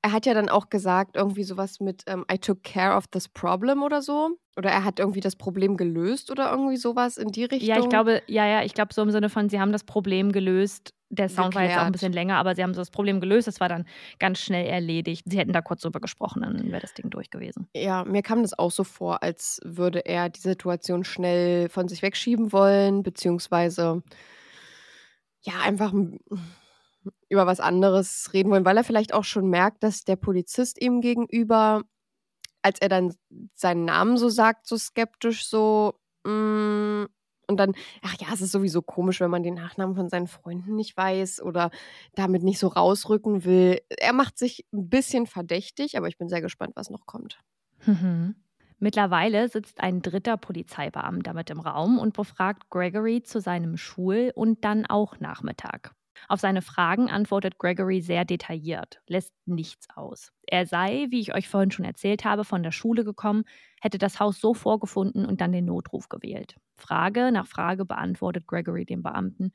er 0.02 0.12
hat 0.12 0.26
ja 0.26 0.34
dann 0.34 0.50
auch 0.50 0.70
gesagt, 0.70 1.16
irgendwie 1.16 1.44
sowas 1.44 1.80
mit 1.80 2.04
ähm, 2.08 2.26
I 2.32 2.38
took 2.38 2.64
care 2.64 2.96
of 2.96 3.08
this 3.08 3.28
problem 3.30 3.84
oder 3.84 4.02
so. 4.02 4.38
Oder 4.58 4.70
er 4.70 4.84
hat 4.84 5.00
irgendwie 5.00 5.22
das 5.22 5.36
Problem 5.36 5.78
gelöst 5.78 6.30
oder 6.32 6.52
irgendwie 6.52 6.76
sowas 6.76 7.18
in 7.18 7.30
die 7.30 7.46
Richtung. 7.46 7.70
Ja, 7.70 7.80
ich 7.80 7.88
glaube, 7.88 8.22
ja, 8.28 8.46
ja, 8.46 8.64
ich 8.64 8.74
glaube 8.74 8.94
so 8.94 9.02
im 9.02 9.12
Sinne 9.12 9.30
von, 9.30 9.48
sie 9.50 9.60
haben 9.60 9.72
das 9.72 9.84
Problem 9.84 10.32
gelöst. 10.32 10.94
Der 11.10 11.30
Sound 11.30 11.56
war 11.56 11.64
jetzt 11.64 11.74
auch 11.74 11.80
ein 11.80 11.86
Geklärt. 11.88 11.94
bisschen 11.94 12.14
länger, 12.14 12.38
aber 12.38 12.56
sie 12.56 12.64
haben 12.64 12.74
so 12.74 12.82
das 12.82 12.90
Problem 12.90 13.20
gelöst. 13.20 13.48
Es 13.48 13.60
war 13.60 13.70
dann 13.70 13.86
ganz 14.20 14.40
schnell 14.40 14.66
erledigt. 14.66 15.26
Sie 15.30 15.38
hätten 15.38 15.54
da 15.54 15.62
kurz 15.62 15.82
drüber 15.82 16.00
gesprochen, 16.00 16.42
dann 16.42 16.72
wäre 16.72 16.82
das 16.82 16.94
Ding 16.94 17.10
durch 17.10 17.30
gewesen. 17.30 17.68
Ja, 17.76 18.04
mir 18.06 18.22
kam 18.22 18.42
das 18.42 18.58
auch 18.58 18.72
so 18.72 18.84
vor, 18.84 19.22
als 19.22 19.60
würde 19.64 20.06
er 20.06 20.30
die 20.30 20.40
Situation 20.40 21.04
schnell 21.04 21.70
von 21.70 21.88
sich 21.88 22.02
wegschieben 22.02 22.52
wollen, 22.52 23.04
beziehungsweise 23.04 24.04
ja, 25.44 25.54
einfach 25.64 25.94
über 27.32 27.48
was 27.48 27.60
anderes 27.60 28.30
reden 28.34 28.52
wollen, 28.52 28.66
weil 28.66 28.78
er 28.78 28.84
vielleicht 28.84 29.14
auch 29.14 29.24
schon 29.24 29.50
merkt, 29.50 29.84
dass 29.84 30.04
der 30.04 30.18
Polizist 30.18 30.82
ihm 30.82 31.02
gegenüber, 31.02 31.84
als 32.62 32.80
er 32.82 32.90
dann 32.90 33.14
seinen 33.56 33.86
Namen 33.86 34.18
so 34.18 34.30
sagt, 34.30 34.68
so 34.68 34.78
skeptisch, 34.78 35.48
so 35.48 35.94
mm, 36.26 37.06
und 37.48 37.58
dann, 37.58 37.74
ach 38.02 38.16
ja, 38.20 38.28
es 38.34 38.42
ist 38.42 38.52
sowieso 38.52 38.82
komisch, 38.82 39.20
wenn 39.20 39.30
man 39.30 39.44
den 39.44 39.56
Nachnamen 39.56 39.96
von 39.96 40.10
seinen 40.10 40.28
Freunden 40.28 40.76
nicht 40.76 40.96
weiß 40.96 41.42
oder 41.42 41.70
damit 42.16 42.44
nicht 42.44 42.60
so 42.60 42.68
rausrücken 42.68 43.44
will. 43.44 43.82
Er 43.90 44.14
macht 44.14 44.38
sich 44.38 44.66
ein 44.74 44.90
bisschen 44.90 45.28
verdächtig, 45.28 45.98
aber 45.98 46.08
ich 46.08 46.18
bin 46.18 46.30
sehr 46.30 46.42
gespannt, 46.42 46.74
was 46.76 46.90
noch 46.90 47.06
kommt. 47.06 47.40
Mhm. 47.86 48.36
Mittlerweile 48.80 49.48
sitzt 49.50 49.82
ein 49.82 50.02
dritter 50.02 50.38
Polizeibeamter 50.38 51.34
mit 51.34 51.50
im 51.50 51.60
Raum 51.60 52.00
und 52.00 52.14
befragt 52.14 52.70
Gregory 52.70 53.22
zu 53.22 53.40
seinem 53.40 53.78
Schul- 53.78 54.32
und 54.34 54.64
dann 54.64 54.86
auch 54.86 55.20
Nachmittag. 55.20 55.94
Auf 56.28 56.40
seine 56.40 56.62
Fragen 56.62 57.10
antwortet 57.10 57.58
Gregory 57.58 58.02
sehr 58.02 58.26
detailliert, 58.26 59.02
lässt 59.08 59.34
nichts 59.46 59.88
aus. 59.96 60.32
Er 60.48 60.66
sei, 60.66 61.08
wie 61.10 61.20
ich 61.20 61.34
euch 61.34 61.48
vorhin 61.50 61.72
schon 61.72 61.86
erzählt 61.86 62.26
habe, 62.26 62.44
von 62.46 62.64
der 62.64 62.72
Schule 62.72 63.04
gekommen, 63.04 63.44
hätte 63.82 63.98
das 63.98 64.20
Haus 64.20 64.40
so 64.40 64.54
vorgefunden 64.54 65.26
und 65.26 65.42
dann 65.42 65.52
den 65.52 65.66
Notruf 65.66 66.10
gewählt. 66.10 66.56
Frage 66.78 67.32
nach 67.32 67.48
Frage 67.48 67.86
beantwortet 67.86 68.48
Gregory 68.48 68.86
dem 68.86 69.04
Beamten 69.04 69.52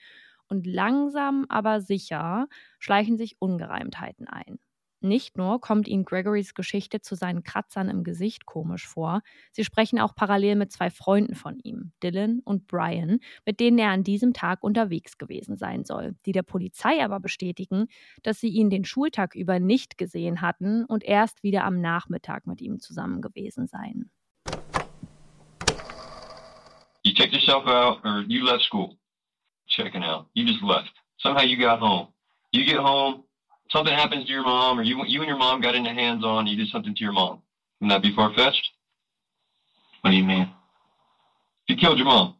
und 0.48 0.66
langsam 0.66 1.46
aber 1.48 1.80
sicher 1.80 2.46
schleichen 2.78 3.16
sich 3.18 3.36
Ungereimtheiten 3.40 4.28
ein. 4.28 4.58
Nicht 5.00 5.36
nur 5.36 5.60
kommt 5.60 5.88
ihnen 5.88 6.04
Gregorys 6.04 6.54
Geschichte 6.54 7.00
zu 7.00 7.14
seinen 7.14 7.42
Kratzern 7.42 7.88
im 7.88 8.02
Gesicht 8.02 8.46
komisch 8.46 8.88
vor, 8.88 9.22
sie 9.52 9.64
sprechen 9.64 10.00
auch 10.00 10.14
parallel 10.14 10.56
mit 10.56 10.72
zwei 10.72 10.90
Freunden 10.90 11.34
von 11.34 11.58
ihm, 11.58 11.92
Dylan 12.02 12.40
und 12.44 12.66
Brian, 12.66 13.20
mit 13.44 13.60
denen 13.60 13.78
er 13.78 13.90
an 13.90 14.04
diesem 14.04 14.32
Tag 14.32 14.62
unterwegs 14.62 15.18
gewesen 15.18 15.56
sein 15.56 15.84
soll, 15.84 16.16
die 16.24 16.32
der 16.32 16.42
Polizei 16.42 17.04
aber 17.04 17.20
bestätigen, 17.20 17.88
dass 18.22 18.40
sie 18.40 18.48
ihn 18.48 18.70
den 18.70 18.84
Schultag 18.84 19.34
über 19.34 19.60
nicht 19.60 19.98
gesehen 19.98 20.40
hatten 20.40 20.84
und 20.86 21.04
erst 21.04 21.42
wieder 21.42 21.64
am 21.64 21.80
Nachmittag 21.80 22.46
mit 22.46 22.60
ihm 22.62 22.80
zusammen 22.80 23.20
gewesen 23.20 23.66
seien. 23.66 24.10
You 27.04 27.12
checked 27.12 27.34
yourself 27.34 27.66
out 27.68 28.04
or 28.04 28.24
you 28.26 28.44
left 28.44 28.64
school? 28.64 28.98
Checking 29.68 30.02
out. 30.02 30.26
You 30.34 30.44
just 30.44 30.62
left. 30.62 30.92
Somehow 31.18 31.42
you 31.42 31.56
got 31.56 31.80
home. 31.80 32.08
You 32.52 32.64
get 32.64 32.78
home, 32.78 33.25
something 33.70 33.94
happens 33.94 34.24
to 34.26 34.32
your 34.32 34.44
mom, 34.44 34.78
or 34.78 34.82
you 34.82 35.04
you 35.06 35.20
and 35.20 35.28
your 35.28 35.38
mom 35.38 35.60
got 35.60 35.74
into 35.74 35.90
hands 35.90 36.24
on, 36.24 36.46
you 36.46 36.56
did 36.56 36.68
something 36.68 36.94
to 36.94 37.04
your 37.04 37.12
mom. 37.12 37.42
Wouldn't 37.80 37.92
that 37.92 38.02
be 38.02 38.14
far 38.14 38.32
fetched? 38.34 38.70
What 40.00 40.10
do 40.10 40.16
you 40.16 40.24
mean? 40.24 40.50
You 41.68 41.76
killed 41.76 41.98
your 41.98 42.06
mom. 42.06 42.34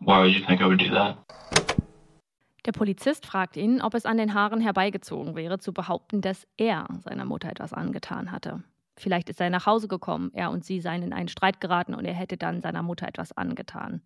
Why 0.00 0.20
would 0.20 0.34
you 0.34 0.44
think 0.46 0.60
I 0.60 0.66
would 0.66 0.78
do 0.78 0.90
that? 0.94 1.16
Der 2.64 2.72
Polizist 2.72 3.24
fragt 3.24 3.56
ihn, 3.56 3.80
ob 3.80 3.94
es 3.94 4.04
an 4.04 4.18
den 4.18 4.34
Haaren 4.34 4.60
herbeigezogen 4.60 5.34
wäre, 5.36 5.58
zu 5.58 5.72
behaupten, 5.72 6.20
dass 6.20 6.46
er 6.58 6.86
seiner 7.00 7.24
Mutter 7.24 7.48
etwas 7.48 7.72
angetan 7.72 8.30
hatte. 8.30 8.62
Vielleicht 8.96 9.30
ist 9.30 9.40
er 9.40 9.48
nach 9.48 9.64
Hause 9.64 9.88
gekommen, 9.88 10.30
er 10.34 10.50
und 10.50 10.64
sie 10.64 10.80
seien 10.80 11.02
in 11.02 11.12
einen 11.12 11.28
Streit 11.28 11.60
geraten 11.60 11.94
und 11.94 12.04
er 12.04 12.14
hätte 12.14 12.36
dann 12.36 12.60
seiner 12.60 12.82
Mutter 12.82 13.06
etwas 13.08 13.32
angetan. 13.32 14.02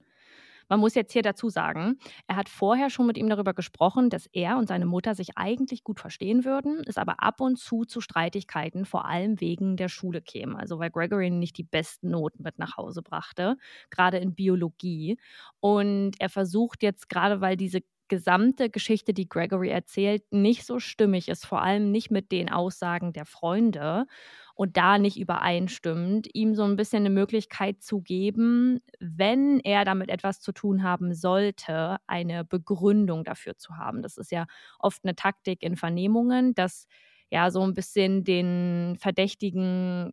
Man 0.69 0.81
muss 0.81 0.95
jetzt 0.95 1.13
hier 1.13 1.23
dazu 1.23 1.49
sagen, 1.49 1.99
er 2.27 2.37
hat 2.37 2.49
vorher 2.49 2.91
schon 2.91 3.07
mit 3.07 3.19
ihm 3.19 3.29
darüber 3.29 3.55
gesprochen, 3.55 4.11
dass 4.11 4.27
er 4.33 4.57
und 4.59 4.69
seine 4.69 4.87
Mutter 4.87 5.15
sich 5.15 5.37
eigentlich 5.37 5.85
gut 5.85 6.01
verstehen 6.01 6.45
würden, 6.45 6.83
es 6.87 6.99
aber 6.99 7.23
ab 7.23 7.41
und 7.41 7.59
zu 7.59 7.85
zu 7.85 8.01
Streitigkeiten, 8.01 8.85
vor 8.85 9.05
allem 9.07 9.41
wegen 9.41 9.77
der 9.77 9.89
Schule 9.89 10.23
käme. 10.23 10.59
Also 10.59 10.79
weil 10.79 10.91
Gregory 10.91 11.31
nicht 11.31 11.59
die 11.59 11.65
besten 11.65 12.11
Noten 12.11 12.43
mit 12.43 12.59
nach 12.59 12.77
Hause 12.77 13.03
brachte, 13.03 13.57
gerade 13.91 14.19
in 14.19 14.35
Biologie. 14.35 15.19
Und 15.61 16.13
er 16.19 16.29
versucht 16.29 16.83
jetzt 16.83 17.09
gerade, 17.09 17.41
weil 17.41 17.57
diese 17.57 17.81
gesamte 18.09 18.69
Geschichte, 18.69 19.15
die 19.15 19.29
Gregory 19.29 19.71
erzählt, 19.71 20.23
nicht 20.33 20.67
so 20.67 20.79
stimmig 20.79 21.29
ist, 21.29 21.47
vor 21.47 21.63
allem 21.63 21.91
nicht 21.91 22.11
mit 22.11 22.31
den 22.31 22.51
Aussagen 22.51 23.13
der 23.15 23.25
Freunde 23.25 24.07
und 24.55 24.77
da 24.77 24.99
nicht 24.99 25.19
übereinstimmt, 25.19 26.29
ihm 26.35 26.55
so 26.55 26.65
ein 26.65 26.77
bisschen 26.77 27.01
eine 27.01 27.11
Möglichkeit 27.11 27.83
zu 27.83 28.01
geben, 28.01 28.81
wenn 29.01 29.61
er 29.61 29.85
damit 29.85 30.11
etwas 30.11 30.41
zu 30.41 30.53
tun 30.53 30.83
haben 30.83 31.15
sollte, 31.15 31.97
eine 32.07 32.45
Begründung 32.45 33.25
dafür 33.25 33.57
zu 33.57 33.77
haben. 33.77 34.03
Das 34.03 34.17
ist 34.19 34.31
ja 34.33 34.47
oft 34.79 35.05
eine 35.05 35.15
Taktik 35.17 35.63
in 35.63 35.77
Vernehmungen, 35.77 36.55
dass 36.55 36.87
ja 37.31 37.51
so 37.51 37.63
ein 37.63 37.75
bisschen 37.75 38.25
den 38.25 38.97
Verdächtigen 38.99 40.13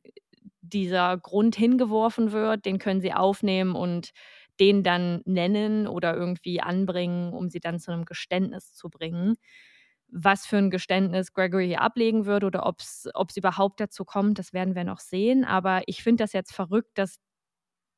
dieser 0.62 1.18
Grund 1.18 1.56
hingeworfen 1.56 2.32
wird, 2.32 2.66
den 2.66 2.80
können 2.80 3.02
sie 3.02 3.14
aufnehmen 3.14 3.76
und 3.76 4.12
den 4.60 4.84
dann 4.84 5.22
nennen 5.26 5.88
oder 5.88 6.16
irgendwie 6.16 6.62
anbringen, 6.62 7.34
um 7.34 7.50
sie 7.50 7.60
dann 7.60 7.80
zu 7.80 7.92
einem 7.92 8.06
Geständnis 8.06 8.74
zu 8.74 8.90
bringen 8.90 9.36
was 10.12 10.46
für 10.46 10.58
ein 10.58 10.70
Geständnis 10.72 11.34
Gregory 11.34 11.68
hier 11.68 11.82
ablegen 11.82 12.26
würde 12.26 12.48
oder 12.48 12.66
ob 12.66 12.80
es 12.82 13.38
überhaupt 13.38 13.80
dazu 13.80 14.06
kommt, 14.06 14.40
das 14.40 14.54
werden 14.54 14.76
wir 14.76 14.84
noch 14.84 15.00
sehen. 15.00 15.46
Aber 15.46 15.84
ich 15.88 16.04
finde 16.04 16.24
das 16.24 16.34
jetzt 16.34 16.54
verrückt, 16.54 16.98
dass, 16.98 17.20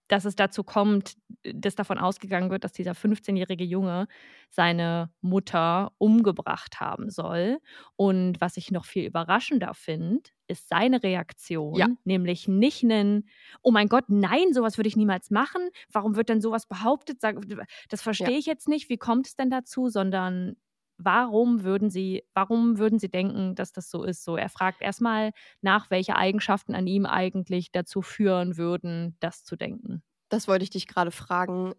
dass 0.08 0.26
es 0.26 0.36
dazu 0.36 0.64
kommt, 0.64 1.16
dass 1.44 1.76
davon 1.76 1.98
ausgegangen 1.98 2.52
wird, 2.52 2.66
dass 2.66 2.74
dieser 2.74 2.96
15-jährige 2.96 3.64
Junge 3.64 4.08
seine 4.50 5.10
Mutter 5.22 5.94
umgebracht 6.00 6.82
haben 6.82 7.10
soll. 7.10 7.60
Und 7.96 8.42
was 8.42 8.58
ich 8.58 8.72
noch 8.72 8.84
viel 8.86 9.06
überraschender 9.06 9.74
finde, 9.74 10.30
ist 10.48 10.68
seine 10.68 11.02
Reaktion, 11.02 11.80
Ja. 11.80 11.88
nämlich 12.04 12.50
nicht 12.50 12.84
einen, 12.84 13.30
oh 13.62 13.72
mein 13.72 13.88
Gott, 13.88 14.06
nein, 14.10 14.52
sowas 14.54 14.78
würde 14.78 14.90
ich 14.90 14.98
niemals 14.98 15.32
machen. 15.32 15.70
Warum 15.92 16.18
wird 16.18 16.28
denn 16.28 16.42
sowas 16.42 16.68
behauptet? 16.68 17.20
Das 17.90 18.02
verstehe 18.02 18.38
ich 18.38 18.46
jetzt 18.46 18.68
nicht. 18.68 18.90
Wie 18.90 18.98
kommt 18.98 19.28
es 19.28 19.36
denn 19.36 19.50
dazu? 19.50 19.88
Sondern 19.90 20.58
warum 21.04 21.64
würden 21.64 21.90
sie, 21.90 22.24
warum 22.34 22.78
würden 22.78 23.00
sie 23.00 23.10
denken, 23.10 23.56
dass 23.56 23.72
das 23.74 23.90
so 23.90 24.04
ist? 24.04 24.24
So, 24.24 24.38
er 24.38 24.50
fragt 24.50 24.82
erstmal 24.82 25.32
nach, 25.62 25.90
welche 25.92 26.16
Eigenschaften 26.16 26.76
an 26.76 26.88
ihm 26.88 27.06
eigentlich 27.06 27.72
dazu 27.72 28.02
führen 28.02 28.58
würden, 28.58 29.18
das 29.20 29.44
zu 29.44 29.56
denken. 29.56 30.04
Das 30.30 30.48
wollte 30.48 30.64
ich 30.64 30.70
dich 30.70 30.88
gerade 30.88 31.12
fragen, 31.12 31.74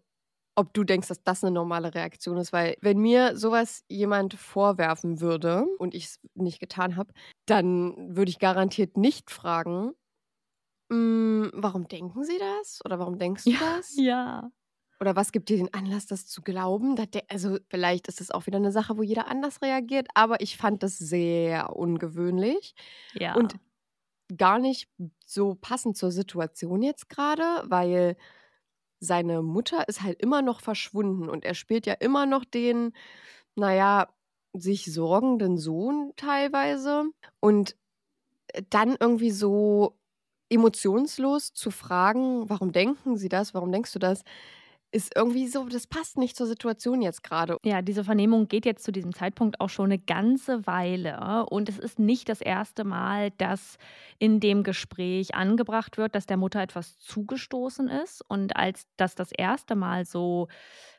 ob 0.55 0.73
du 0.73 0.83
denkst, 0.83 1.07
dass 1.07 1.23
das 1.23 1.43
eine 1.43 1.51
normale 1.53 1.95
Reaktion 1.95 2.37
ist, 2.37 2.53
weil 2.53 2.77
wenn 2.81 2.99
mir 2.99 3.37
sowas 3.37 3.83
jemand 3.89 4.35
vorwerfen 4.35 5.21
würde 5.21 5.65
und 5.79 5.95
ich 5.95 6.05
es 6.05 6.19
nicht 6.35 6.59
getan 6.59 6.95
habe, 6.97 7.13
dann 7.47 8.15
würde 8.15 8.29
ich 8.29 8.39
garantiert 8.39 8.97
nicht 8.97 9.31
fragen, 9.31 9.93
"Mm, 10.89 11.49
warum 11.53 11.87
denken 11.87 12.23
sie 12.23 12.37
das? 12.39 12.81
Oder 12.85 12.99
warum 12.99 13.17
denkst 13.19 13.49
du 13.49 13.55
das? 13.57 14.03
Ja. 14.05 14.51
Oder 15.03 15.17
was 15.17 15.33
gibt 15.33 15.49
dir 15.49 15.57
den 15.57 15.73
Anlass, 15.73 16.05
das 16.05 16.27
zu 16.27 16.41
glauben? 16.41 16.95
Da 16.95 17.05
de- 17.05 17.23
Also 17.27 17.57
vielleicht 17.69 18.07
ist 18.07 18.21
es 18.21 18.31
auch 18.31 18.45
wieder 18.47 18.57
eine 18.57 18.71
Sache, 18.71 18.97
wo 18.97 19.03
jeder 19.03 19.27
anders 19.27 19.61
reagiert, 19.61 20.07
aber 20.13 20.39
ich 20.39 20.55
fand 20.55 20.81
das 20.81 20.97
sehr 20.97 21.75
ungewöhnlich 21.75 22.73
Ja. 23.13 23.35
und 23.35 23.55
gar 24.37 24.59
nicht 24.59 24.89
so 25.25 25.55
passend 25.55 25.97
zur 25.97 26.11
Situation 26.11 26.81
jetzt 26.81 27.09
gerade, 27.09 27.43
weil 27.65 28.15
seine 28.99 29.41
Mutter 29.41 29.87
ist 29.89 30.01
halt 30.03 30.21
immer 30.21 30.41
noch 30.41 30.61
verschwunden 30.61 31.29
und 31.29 31.45
er 31.45 31.55
spielt 31.55 31.85
ja 31.85 31.93
immer 31.95 32.25
noch 32.25 32.45
den, 32.45 32.93
naja, 33.55 34.07
sich 34.53 34.93
sorgenden 34.93 35.57
Sohn 35.57 36.13
teilweise. 36.15 37.05
Und 37.41 37.75
dann 38.69 38.95
irgendwie 38.99 39.31
so 39.31 39.97
emotionslos 40.49 41.53
zu 41.53 41.71
fragen, 41.71 42.49
warum 42.49 42.71
denken 42.71 43.17
sie 43.17 43.29
das, 43.29 43.53
warum 43.53 43.71
denkst 43.71 43.93
du 43.93 43.99
das, 43.99 44.23
ist 44.93 45.15
irgendwie 45.15 45.47
so, 45.47 45.65
das 45.65 45.87
passt 45.87 46.17
nicht 46.17 46.37
zur 46.37 46.45
Situation 46.45 47.01
jetzt 47.01 47.23
gerade. 47.23 47.57
Ja, 47.65 47.81
diese 47.81 48.03
Vernehmung 48.03 48.47
geht 48.47 48.65
jetzt 48.65 48.83
zu 48.83 48.91
diesem 48.91 49.13
Zeitpunkt 49.13 49.59
auch 49.59 49.69
schon 49.69 49.85
eine 49.85 49.97
ganze 49.97 50.67
Weile. 50.67 51.47
Und 51.47 51.67
es 51.67 51.79
ist 51.79 51.97
nicht 51.97 52.29
das 52.29 52.41
erste 52.41 52.83
Mal, 52.83 53.31
dass 53.31 53.77
in 54.19 54.39
dem 54.39 54.61
Gespräch 54.63 55.33
angebracht 55.33 55.97
wird, 55.97 56.13
dass 56.13 56.27
der 56.27 56.37
Mutter 56.37 56.61
etwas 56.61 56.99
zugestoßen 56.99 57.89
ist. 57.89 58.23
Und 58.27 58.55
als 58.55 58.85
das 58.95 59.15
das 59.15 59.31
erste 59.31 59.75
Mal 59.75 60.05
so 60.05 60.47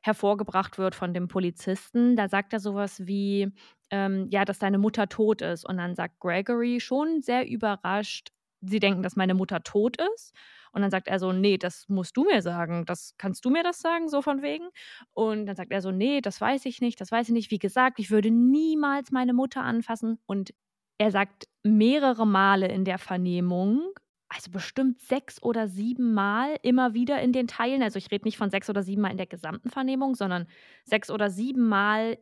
hervorgebracht 0.03 0.77
wird 0.77 0.97
von 0.97 1.15
dem 1.15 1.29
Polizisten, 1.29 2.17
da 2.17 2.29
sagt 2.29 2.53
er 2.53 2.59
sowas 2.59 3.07
wie, 3.07 3.53
ähm, 3.91 4.27
ja, 4.29 4.45
dass 4.45 4.59
deine 4.59 4.79
Mutter 4.79 5.09
tot 5.09 5.41
ist. 5.41 5.65
Und 5.65 5.77
dann 5.77 5.95
sagt 5.95 6.19
Gregory 6.19 6.81
schon 6.81 7.23
sehr 7.23 7.49
überrascht, 7.49 8.34
sie 8.69 8.81
denken, 8.81 9.03
dass 9.03 9.17
meine 9.17 9.35
Mutter 9.35 9.63
tot 9.63 9.97
ist. 10.15 10.35
Und 10.73 10.83
dann 10.83 10.91
sagt 10.91 11.07
er 11.09 11.19
so, 11.21 11.33
nee, 11.33 11.57
das 11.57 11.89
musst 11.89 12.17
du 12.17 12.25
mir 12.25 12.43
sagen. 12.43 12.85
Das 12.85 13.15
kannst 13.17 13.45
du 13.45 13.51
mir 13.51 13.63
das 13.63 13.79
sagen, 13.81 14.09
so 14.09 14.23
von 14.23 14.43
wegen. 14.43 14.69
Und 15.13 15.47
dann 15.47 15.57
sagt 15.57 15.73
er 15.73 15.81
so, 15.81 15.93
nee, 15.93 16.21
das 16.21 16.41
weiß 16.41 16.67
ich 16.67 16.81
nicht, 16.81 17.01
das 17.01 17.13
weiß 17.13 17.29
ich 17.29 17.33
nicht. 17.35 17.51
Wie 17.53 17.59
gesagt, 17.61 17.99
ich 18.01 18.11
würde 18.11 18.31
niemals 18.31 19.13
meine 19.13 19.33
Mutter 19.35 19.63
anfassen. 19.63 20.19
Und 20.27 20.53
er 20.99 21.11
sagt 21.13 21.47
mehrere 21.63 22.27
Male 22.27 22.69
in 22.69 22.85
der 22.85 22.99
Vernehmung, 22.99 23.83
also 24.29 24.51
bestimmt 24.51 25.01
sechs 25.01 25.41
oder 25.43 25.69
sieben 25.69 26.13
Mal 26.15 26.57
immer 26.63 26.95
wieder 26.95 27.21
in 27.23 27.33
den 27.33 27.47
Teilen. 27.47 27.83
Also 27.83 27.99
ich 27.99 28.11
rede 28.11 28.25
nicht 28.25 28.37
von 28.37 28.51
sechs 28.51 28.69
oder 28.69 28.83
sieben 28.83 29.03
Mal 29.03 29.11
in 29.13 29.17
der 29.17 29.27
gesamten 29.27 29.71
Vernehmung, 29.71 30.15
sondern 30.17 30.47
sechs 30.85 31.11
oder 31.11 31.31
sieben 31.31 31.69
Mal 31.69 32.19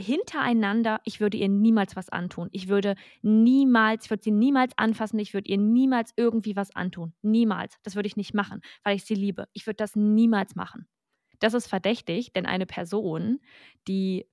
hintereinander, 0.00 1.00
ich 1.04 1.20
würde 1.20 1.36
ihr 1.36 1.48
niemals 1.48 1.96
was 1.96 2.08
antun. 2.10 2.48
Ich 2.52 2.68
würde 2.68 2.96
niemals, 3.22 4.04
ich 4.06 4.10
würde 4.10 4.22
sie 4.24 4.30
niemals 4.32 4.72
anfassen, 4.76 5.18
ich 5.20 5.34
würde 5.34 5.48
ihr 5.48 5.58
niemals 5.58 6.12
irgendwie 6.16 6.56
was 6.56 6.74
antun. 6.74 7.14
Niemals. 7.22 7.78
Das 7.82 7.94
würde 7.96 8.06
ich 8.08 8.16
nicht 8.16 8.34
machen, 8.34 8.60
weil 8.82 8.96
ich 8.96 9.04
sie 9.04 9.14
liebe. 9.14 9.48
Ich 9.52 9.66
würde 9.66 9.76
das 9.76 9.96
niemals 9.96 10.56
machen. 10.56 10.86
Das 11.40 11.54
ist 11.54 11.66
verdächtig, 11.68 12.32
denn 12.32 12.46
eine 12.46 12.66
Person, 12.66 13.40
die 13.88 14.26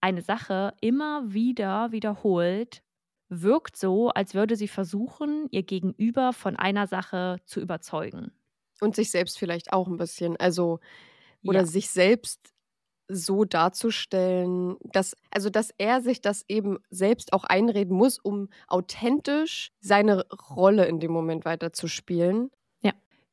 eine 0.00 0.22
Sache 0.22 0.74
immer 0.80 1.32
wieder 1.32 1.92
wiederholt, 1.92 2.82
wirkt 3.28 3.76
so, 3.76 4.10
als 4.10 4.34
würde 4.34 4.56
sie 4.56 4.68
versuchen, 4.68 5.48
ihr 5.50 5.62
Gegenüber 5.62 6.32
von 6.32 6.56
einer 6.56 6.86
Sache 6.86 7.38
zu 7.46 7.60
überzeugen. 7.60 8.32
Und 8.80 8.96
sich 8.96 9.10
selbst 9.10 9.38
vielleicht 9.38 9.72
auch 9.72 9.86
ein 9.86 9.96
bisschen. 9.96 10.36
Also, 10.36 10.80
oder 11.46 11.64
Ja. 11.64 11.66
sich 11.66 11.90
selbst 11.90 12.51
so 13.14 13.44
darzustellen, 13.44 14.76
dass, 14.92 15.14
also 15.30 15.50
dass 15.50 15.70
er 15.78 16.00
sich 16.00 16.20
das 16.20 16.44
eben 16.48 16.78
selbst 16.90 17.32
auch 17.32 17.44
einreden 17.44 17.96
muss, 17.96 18.18
um 18.18 18.48
authentisch 18.68 19.70
seine 19.80 20.24
Rolle 20.30 20.86
in 20.86 21.00
dem 21.00 21.12
Moment 21.12 21.44
weiterzuspielen. 21.44 22.50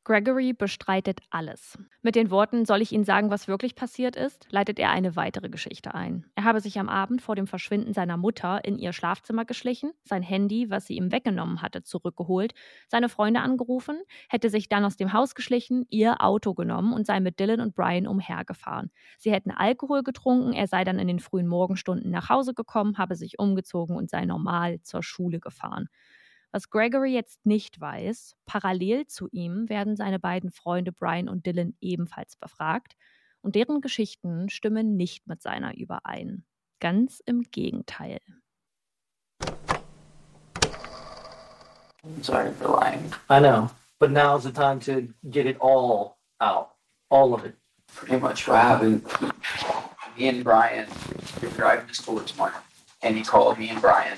Gregory 0.10 0.54
bestreitet 0.54 1.20
alles. 1.30 1.78
Mit 2.02 2.16
den 2.16 2.32
Worten, 2.32 2.66
soll 2.66 2.82
ich 2.82 2.92
Ihnen 2.94 3.04
sagen, 3.04 3.30
was 3.30 3.48
wirklich 3.48 3.76
passiert 3.76 4.16
ist, 4.16 4.48
leitet 4.50 4.80
er 4.80 4.90
eine 4.90 5.16
weitere 5.16 5.50
Geschichte 5.50 5.94
ein. 5.94 6.26
Er 6.34 6.46
habe 6.46 6.62
sich 6.62 6.80
am 6.80 6.90
Abend 6.90 7.22
vor 7.22 7.36
dem 7.36 7.46
Verschwinden 7.46 7.94
seiner 7.94 8.18
Mutter 8.18 8.66
in 8.66 8.80
ihr 8.80 8.92
Schlafzimmer 8.92 9.46
geschlichen, 9.46 9.92
sein 10.04 10.24
Handy, 10.24 10.72
was 10.72 10.88
sie 10.88 10.96
ihm 10.96 11.12
weggenommen 11.12 11.62
hatte, 11.62 11.84
zurückgeholt, 11.84 12.56
seine 12.88 13.08
Freunde 13.08 13.42
angerufen, 13.42 14.02
hätte 14.30 14.50
sich 14.50 14.68
dann 14.68 14.84
aus 14.84 14.98
dem 14.98 15.14
Haus 15.14 15.36
geschlichen, 15.36 15.86
ihr 15.92 16.24
Auto 16.24 16.56
genommen 16.56 16.92
und 16.92 17.06
sei 17.06 17.20
mit 17.20 17.40
Dylan 17.40 17.62
und 17.62 17.76
Brian 17.76 18.08
umhergefahren. 18.08 18.90
Sie 19.20 19.32
hätten 19.32 19.52
Alkohol 19.52 20.02
getrunken, 20.02 20.54
er 20.54 20.66
sei 20.66 20.86
dann 20.86 20.98
in 20.98 21.08
den 21.08 21.20
frühen 21.20 21.48
Morgenstunden 21.48 22.10
nach 22.10 22.30
Hause 22.30 22.56
gekommen, 22.56 22.98
habe 22.98 23.16
sich 23.16 23.38
umgezogen 23.38 23.96
und 23.96 24.10
sei 24.10 24.26
normal 24.26 24.82
zur 24.82 25.04
Schule 25.04 25.40
gefahren. 25.40 25.88
Was 26.52 26.72
Gregory 26.72 27.14
jetzt 27.14 27.46
nicht 27.46 27.80
weiß, 27.80 28.36
parallel 28.48 29.06
zu 29.06 29.28
ihm 29.32 29.70
werden 29.70 29.96
seine 29.96 30.18
beiden 30.18 30.50
Freunde 30.50 30.92
Brian 30.92 31.30
und 31.30 31.46
Dylan 31.46 31.76
ebenfalls 31.80 32.38
befragt 32.38 32.96
und 33.42 33.54
deren 33.54 33.82
Geschichten 33.82 34.50
stimmen 34.50 34.98
nicht 34.98 35.28
mit 35.28 35.44
seiner 35.44 35.78
überein. 35.78 36.44
Ganz 36.80 37.22
im 37.24 37.44
Gegenteil. 37.44 38.20
I'm 42.04 42.24
sorry 42.24 42.52
for 42.54 42.80
lying. 42.80 43.14
I 43.30 43.40
know, 43.40 43.70
but 44.00 44.10
now's 44.10 44.44
the 44.44 44.52
time 44.52 44.80
to 44.82 45.14
get 45.30 45.46
it 45.46 45.58
all 45.62 46.18
out, 46.42 46.70
all 47.12 47.36
of 47.36 47.46
it. 47.46 47.56
Pretty 47.94 48.18
much 48.20 48.48
what 48.48 48.58
happened. 48.58 49.04
Me 50.18 50.30
and 50.30 50.44
Brian 50.44 50.88
were 51.44 51.50
driving 51.50 51.86
to 51.88 51.94
school 51.94 52.16
this 52.16 52.36
morning, 52.38 52.60
and 53.04 53.16
he 53.16 53.24
called 53.24 53.60
me 53.60 53.70
and 53.70 53.80
Brian. 53.80 54.18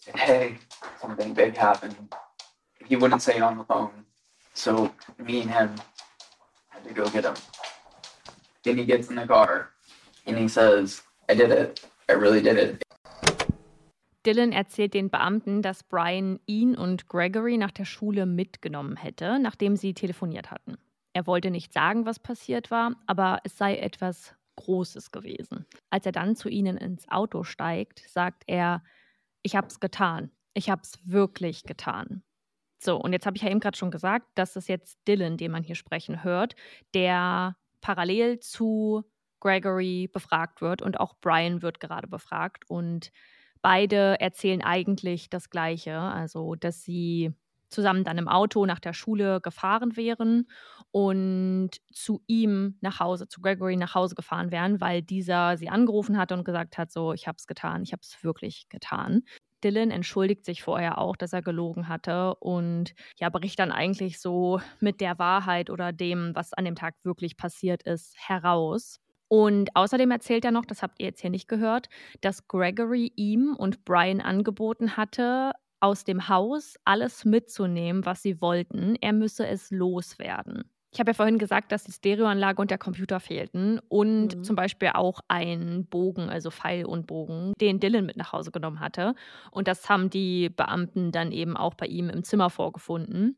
Said, 0.00 0.16
"Hey, 0.16 0.58
something 1.00 1.34
big 1.34 1.56
happened." 1.56 1.96
He 2.88 2.96
wouldn't 2.96 3.20
say 3.20 3.40
on 3.40 3.58
the 3.58 3.64
phone, 3.64 4.04
so 4.54 4.90
me 5.18 5.42
and 5.42 5.50
him 5.50 5.74
had 6.68 6.84
to 6.84 6.94
go 6.94 7.08
get 7.10 7.24
him. 7.24 7.34
Then 8.62 8.76
he 8.76 8.84
gets 8.84 9.08
in 9.08 9.16
the 9.16 9.26
car, 9.26 9.70
and 10.26 10.36
he 10.36 10.48
says, 10.48 11.02
"I 11.30 11.34
did 11.34 11.50
it. 11.50 11.86
I 12.08 12.14
really 12.14 12.42
did 12.42 12.56
it." 12.56 12.82
Dylan 14.26 14.52
erzählt 14.52 14.92
den 14.92 15.08
Beamten, 15.08 15.62
dass 15.62 15.82
Brian 15.82 16.40
ihn 16.44 16.76
und 16.76 17.08
Gregory 17.08 17.56
nach 17.56 17.70
der 17.70 17.86
Schule 17.86 18.26
mitgenommen 18.26 18.96
hätte, 18.96 19.38
nachdem 19.38 19.76
sie 19.76 19.94
telefoniert 19.94 20.50
hatten. 20.50 20.76
Er 21.14 21.26
wollte 21.26 21.50
nicht 21.50 21.72
sagen, 21.72 22.04
was 22.04 22.18
passiert 22.18 22.70
war, 22.70 22.96
aber 23.06 23.40
es 23.44 23.56
sei 23.56 23.78
etwas 23.78 24.34
Großes 24.56 25.10
gewesen. 25.10 25.66
Als 25.88 26.04
er 26.04 26.12
dann 26.12 26.36
zu 26.36 26.50
ihnen 26.50 26.76
ins 26.76 27.08
Auto 27.08 27.44
steigt, 27.44 28.04
sagt 28.08 28.44
er, 28.46 28.82
ich 29.42 29.56
habe 29.56 29.68
es 29.68 29.80
getan. 29.80 30.30
Ich 30.54 30.70
habe 30.70 30.82
es 30.82 30.98
wirklich 31.04 31.64
getan. 31.64 32.22
So, 32.78 32.96
und 32.96 33.12
jetzt 33.12 33.26
habe 33.26 33.36
ich 33.36 33.42
ja 33.42 33.50
eben 33.50 33.60
gerade 33.60 33.76
schon 33.78 33.90
gesagt, 33.90 34.26
dass 34.36 34.56
es 34.56 34.68
jetzt 34.68 34.98
Dylan, 35.06 35.36
den 35.36 35.52
man 35.52 35.62
hier 35.62 35.74
sprechen 35.74 36.24
hört, 36.24 36.56
der 36.94 37.56
parallel 37.82 38.40
zu 38.40 39.04
Gregory 39.40 40.08
befragt 40.12 40.62
wird 40.62 40.82
und 40.82 41.00
auch 41.00 41.14
Brian 41.20 41.62
wird 41.62 41.80
gerade 41.80 42.08
befragt 42.08 42.64
und 42.68 43.10
beide 43.62 44.20
erzählen 44.20 44.62
eigentlich 44.62 45.30
das 45.30 45.50
Gleiche, 45.50 45.98
also 45.98 46.54
dass 46.54 46.82
sie 46.82 47.32
zusammen 47.68 48.04
dann 48.04 48.18
im 48.18 48.28
Auto 48.28 48.66
nach 48.66 48.80
der 48.80 48.92
Schule 48.92 49.40
gefahren 49.40 49.96
wären 49.96 50.48
und 50.90 51.70
zu 51.92 52.22
ihm 52.26 52.76
nach 52.80 52.98
Hause, 53.00 53.28
zu 53.28 53.40
Gregory 53.40 53.76
nach 53.76 53.94
Hause 53.94 54.14
gefahren 54.14 54.50
wären, 54.50 54.80
weil 54.80 55.02
dieser 55.02 55.56
sie 55.56 55.68
angerufen 55.68 56.18
hatte 56.18 56.34
und 56.34 56.44
gesagt 56.44 56.78
hat, 56.78 56.90
so, 56.90 57.12
ich 57.12 57.28
habe 57.28 57.36
es 57.38 57.46
getan, 57.46 57.82
ich 57.82 57.92
habe 57.92 58.02
es 58.02 58.24
wirklich 58.24 58.68
getan. 58.68 59.22
Dylan 59.64 59.90
entschuldigt 59.90 60.44
sich 60.44 60.62
vorher 60.62 60.98
auch, 60.98 61.16
dass 61.16 61.32
er 61.32 61.42
gelogen 61.42 61.88
hatte 61.88 62.34
und 62.36 62.94
ja, 63.18 63.28
bricht 63.28 63.58
dann 63.58 63.72
eigentlich 63.72 64.20
so 64.20 64.60
mit 64.80 65.00
der 65.00 65.18
Wahrheit 65.18 65.70
oder 65.70 65.92
dem, 65.92 66.32
was 66.34 66.52
an 66.52 66.64
dem 66.64 66.74
Tag 66.76 66.94
wirklich 67.04 67.36
passiert 67.36 67.82
ist, 67.84 68.14
heraus. 68.18 68.98
Und 69.28 69.74
außerdem 69.76 70.10
erzählt 70.10 70.44
er 70.44 70.50
noch, 70.50 70.64
das 70.66 70.82
habt 70.82 71.00
ihr 71.00 71.06
jetzt 71.06 71.20
hier 71.20 71.30
nicht 71.30 71.48
gehört, 71.48 71.88
dass 72.20 72.48
Gregory 72.48 73.12
ihm 73.16 73.54
und 73.56 73.84
Brian 73.84 74.20
angeboten 74.20 74.96
hatte, 74.96 75.52
aus 75.80 76.04
dem 76.04 76.28
Haus 76.28 76.76
alles 76.84 77.24
mitzunehmen, 77.24 78.04
was 78.04 78.22
sie 78.22 78.40
wollten. 78.40 78.96
Er 79.00 79.12
müsse 79.12 79.46
es 79.46 79.70
loswerden. 79.70 80.64
Ich 80.92 80.98
habe 80.98 81.10
ja 81.10 81.14
vorhin 81.14 81.38
gesagt, 81.38 81.70
dass 81.70 81.84
die 81.84 81.92
Stereoanlage 81.92 82.60
und 82.60 82.70
der 82.70 82.78
Computer 82.78 83.20
fehlten 83.20 83.78
und 83.88 84.36
Mhm. 84.36 84.42
zum 84.42 84.56
Beispiel 84.56 84.90
auch 84.94 85.20
ein 85.28 85.86
Bogen, 85.86 86.28
also 86.30 86.50
Pfeil 86.50 86.84
und 86.84 87.06
Bogen, 87.06 87.52
den 87.60 87.78
Dylan 87.78 88.06
mit 88.06 88.16
nach 88.16 88.32
Hause 88.32 88.50
genommen 88.50 88.80
hatte. 88.80 89.14
Und 89.52 89.68
das 89.68 89.88
haben 89.88 90.10
die 90.10 90.48
Beamten 90.48 91.12
dann 91.12 91.30
eben 91.30 91.56
auch 91.56 91.74
bei 91.74 91.86
ihm 91.86 92.10
im 92.10 92.24
Zimmer 92.24 92.50
vorgefunden. 92.50 93.36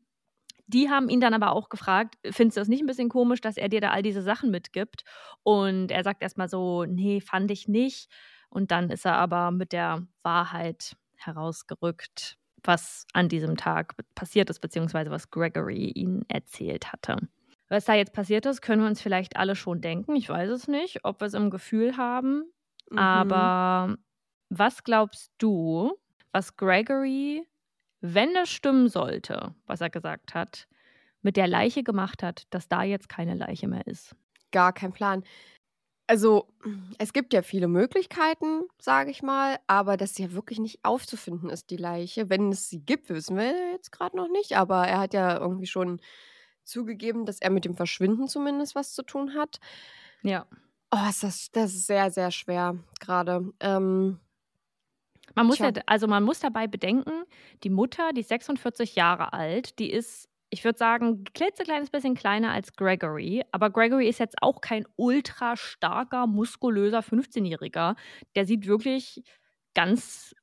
Die 0.67 0.89
haben 0.89 1.09
ihn 1.09 1.21
dann 1.21 1.33
aber 1.33 1.53
auch 1.53 1.69
gefragt, 1.69 2.15
findest 2.31 2.57
du 2.57 2.61
das 2.61 2.67
nicht 2.69 2.81
ein 2.81 2.87
bisschen 2.87 3.09
komisch, 3.09 3.41
dass 3.41 3.57
er 3.57 3.69
dir 3.69 3.81
da 3.81 3.91
all 3.91 4.03
diese 4.03 4.21
Sachen 4.23 4.51
mitgibt? 4.51 5.03
Und 5.43 5.91
er 5.91 6.03
sagt 6.03 6.23
erstmal 6.23 6.49
so, 6.49 6.85
nee, 6.85 7.21
fand 7.21 7.51
ich 7.51 7.67
nicht. 7.67 8.09
Und 8.49 8.71
dann 8.71 8.89
ist 8.91 9.05
er 9.05 9.15
aber 9.17 9.51
mit 9.51 9.73
der 9.73 10.07
Wahrheit 10.23 10.95
herausgerückt, 11.15 12.37
was 12.63 13.05
an 13.13 13.29
diesem 13.29 13.57
Tag 13.57 13.95
passiert 14.15 14.49
ist, 14.49 14.59
beziehungsweise 14.61 15.11
was 15.11 15.31
Gregory 15.31 15.87
ihnen 15.91 16.23
erzählt 16.29 16.91
hatte. 16.93 17.17
Was 17.69 17.85
da 17.85 17.93
jetzt 17.93 18.13
passiert 18.13 18.45
ist, 18.45 18.61
können 18.61 18.81
wir 18.81 18.87
uns 18.87 19.01
vielleicht 19.01 19.37
alle 19.37 19.55
schon 19.55 19.81
denken. 19.81 20.15
Ich 20.15 20.29
weiß 20.29 20.49
es 20.49 20.67
nicht, 20.67 21.05
ob 21.05 21.21
wir 21.21 21.27
es 21.27 21.33
im 21.33 21.49
Gefühl 21.49 21.97
haben. 21.97 22.43
Mhm. 22.89 22.97
Aber 22.99 23.97
was 24.49 24.83
glaubst 24.83 25.31
du, 25.37 25.93
was 26.31 26.55
Gregory, 26.55 27.47
wenn 28.01 28.35
es 28.35 28.49
stimmen 28.49 28.89
sollte, 28.89 29.55
was 29.65 29.81
er 29.81 29.89
gesagt 29.89 30.35
hat, 30.35 30.67
mit 31.21 31.37
der 31.37 31.47
Leiche 31.47 31.83
gemacht 31.83 32.21
hat, 32.21 32.43
dass 32.49 32.67
da 32.67 32.83
jetzt 32.83 33.09
keine 33.09 33.35
Leiche 33.35 33.67
mehr 33.67 33.87
ist? 33.87 34.15
Gar 34.51 34.73
kein 34.73 34.93
Plan. 34.93 35.23
Also, 36.05 36.49
es 36.97 37.13
gibt 37.13 37.33
ja 37.33 37.41
viele 37.41 37.69
Möglichkeiten, 37.69 38.63
sage 38.77 39.09
ich 39.09 39.23
mal, 39.23 39.57
aber 39.67 39.95
dass 39.95 40.15
sie 40.15 40.23
ja 40.23 40.33
wirklich 40.33 40.59
nicht 40.59 40.83
aufzufinden 40.83 41.49
ist, 41.49 41.69
die 41.69 41.77
Leiche. 41.77 42.29
Wenn 42.29 42.51
es 42.51 42.69
sie 42.69 42.81
gibt, 42.81 43.09
wissen 43.09 43.37
wir 43.37 43.71
jetzt 43.71 43.91
gerade 43.91 44.17
noch 44.17 44.27
nicht, 44.27 44.57
aber 44.57 44.85
er 44.85 44.99
hat 44.99 45.13
ja 45.13 45.37
irgendwie 45.37 45.65
schon 45.65 46.01
zugegeben, 46.65 47.25
dass 47.25 47.39
er 47.41 47.49
mit 47.49 47.65
dem 47.65 47.75
Verschwinden 47.75 48.27
zumindest 48.27 48.75
was 48.75 48.93
zu 48.93 49.03
tun 49.03 49.33
hat. 49.35 49.59
Ja. 50.23 50.47
Oh, 50.91 51.09
ist 51.09 51.23
das, 51.23 51.51
das 51.51 51.73
ist 51.73 51.87
sehr, 51.87 52.11
sehr 52.11 52.31
schwer 52.31 52.77
gerade. 52.99 53.51
Ähm, 53.59 54.19
Man 55.35 55.47
muss 55.47 55.57
ja, 55.59 55.71
also 55.87 56.07
man 56.07 56.23
muss 56.23 56.39
dabei 56.39 56.67
bedenken, 56.67 57.23
die 57.63 57.69
Mutter, 57.69 58.13
die 58.13 58.21
ist 58.21 58.29
46 58.29 58.95
Jahre 58.95 59.33
alt, 59.33 59.79
die 59.79 59.89
ist, 59.91 60.29
ich 60.51 60.63
würde 60.63 60.77
sagen, 60.77 61.07
ein 61.07 61.23
klitzekleines 61.33 61.89
bisschen 61.89 62.13
kleiner 62.15 62.51
als 62.51 62.73
Gregory, 62.73 63.43
aber 63.51 63.71
Gregory 63.71 64.07
ist 64.07 64.19
jetzt 64.19 64.35
auch 64.41 64.61
kein 64.61 64.85
ultra 64.95 65.57
starker, 65.57 66.27
muskulöser 66.27 66.99
15-Jähriger. 66.99 67.95
Der 68.35 68.45
sieht 68.45 68.67
wirklich 68.67 69.23
ganz, 69.73 70.35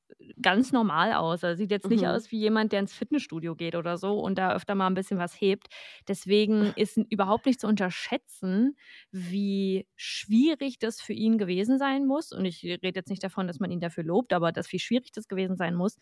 ganz 0.43 0.73
normal 0.73 1.13
aus. 1.15 1.43
Er 1.43 1.57
sieht 1.57 1.71
jetzt 1.71 1.91
nicht 1.91 2.05
Mhm. 2.05 2.07
aus 2.07 2.31
wie 2.31 2.39
jemand, 2.39 2.73
der 2.73 2.81
ins 2.81 2.93
Fitnessstudio 2.93 3.55
geht 3.57 3.75
oder 3.75 3.99
so 3.99 4.19
und 4.21 4.39
da 4.39 4.55
öfter 4.55 4.75
mal 4.75 4.87
ein 4.87 4.95
bisschen 4.95 5.19
was 5.19 5.41
hebt. 5.41 5.69
Deswegen 6.09 6.73
ist 6.77 6.97
überhaupt 6.97 7.47
nicht 7.47 7.61
zu 7.61 7.67
unterschätzen, 7.67 8.77
wie 9.13 9.87
schwierig 9.97 10.79
das 10.79 11.01
für 11.01 11.13
ihn 11.13 11.39
gewesen 11.39 11.79
sein 11.79 12.07
muss. 12.07 12.33
Und 12.33 12.45
ich 12.45 12.63
rede 12.65 12.89
jetzt 12.95 13.11
nicht 13.11 13.23
davon, 13.25 13.47
dass 13.47 13.61
man 13.61 13.71
ihn 13.71 13.81
dafür 13.81 14.05
lobt, 14.05 14.33
aber 14.33 14.53
dass 14.53 14.73
wie 14.73 14.79
schwierig 14.79 15.13
das 15.13 15.29
gewesen 15.29 15.57
sein 15.57 15.75
muss, 15.75 15.97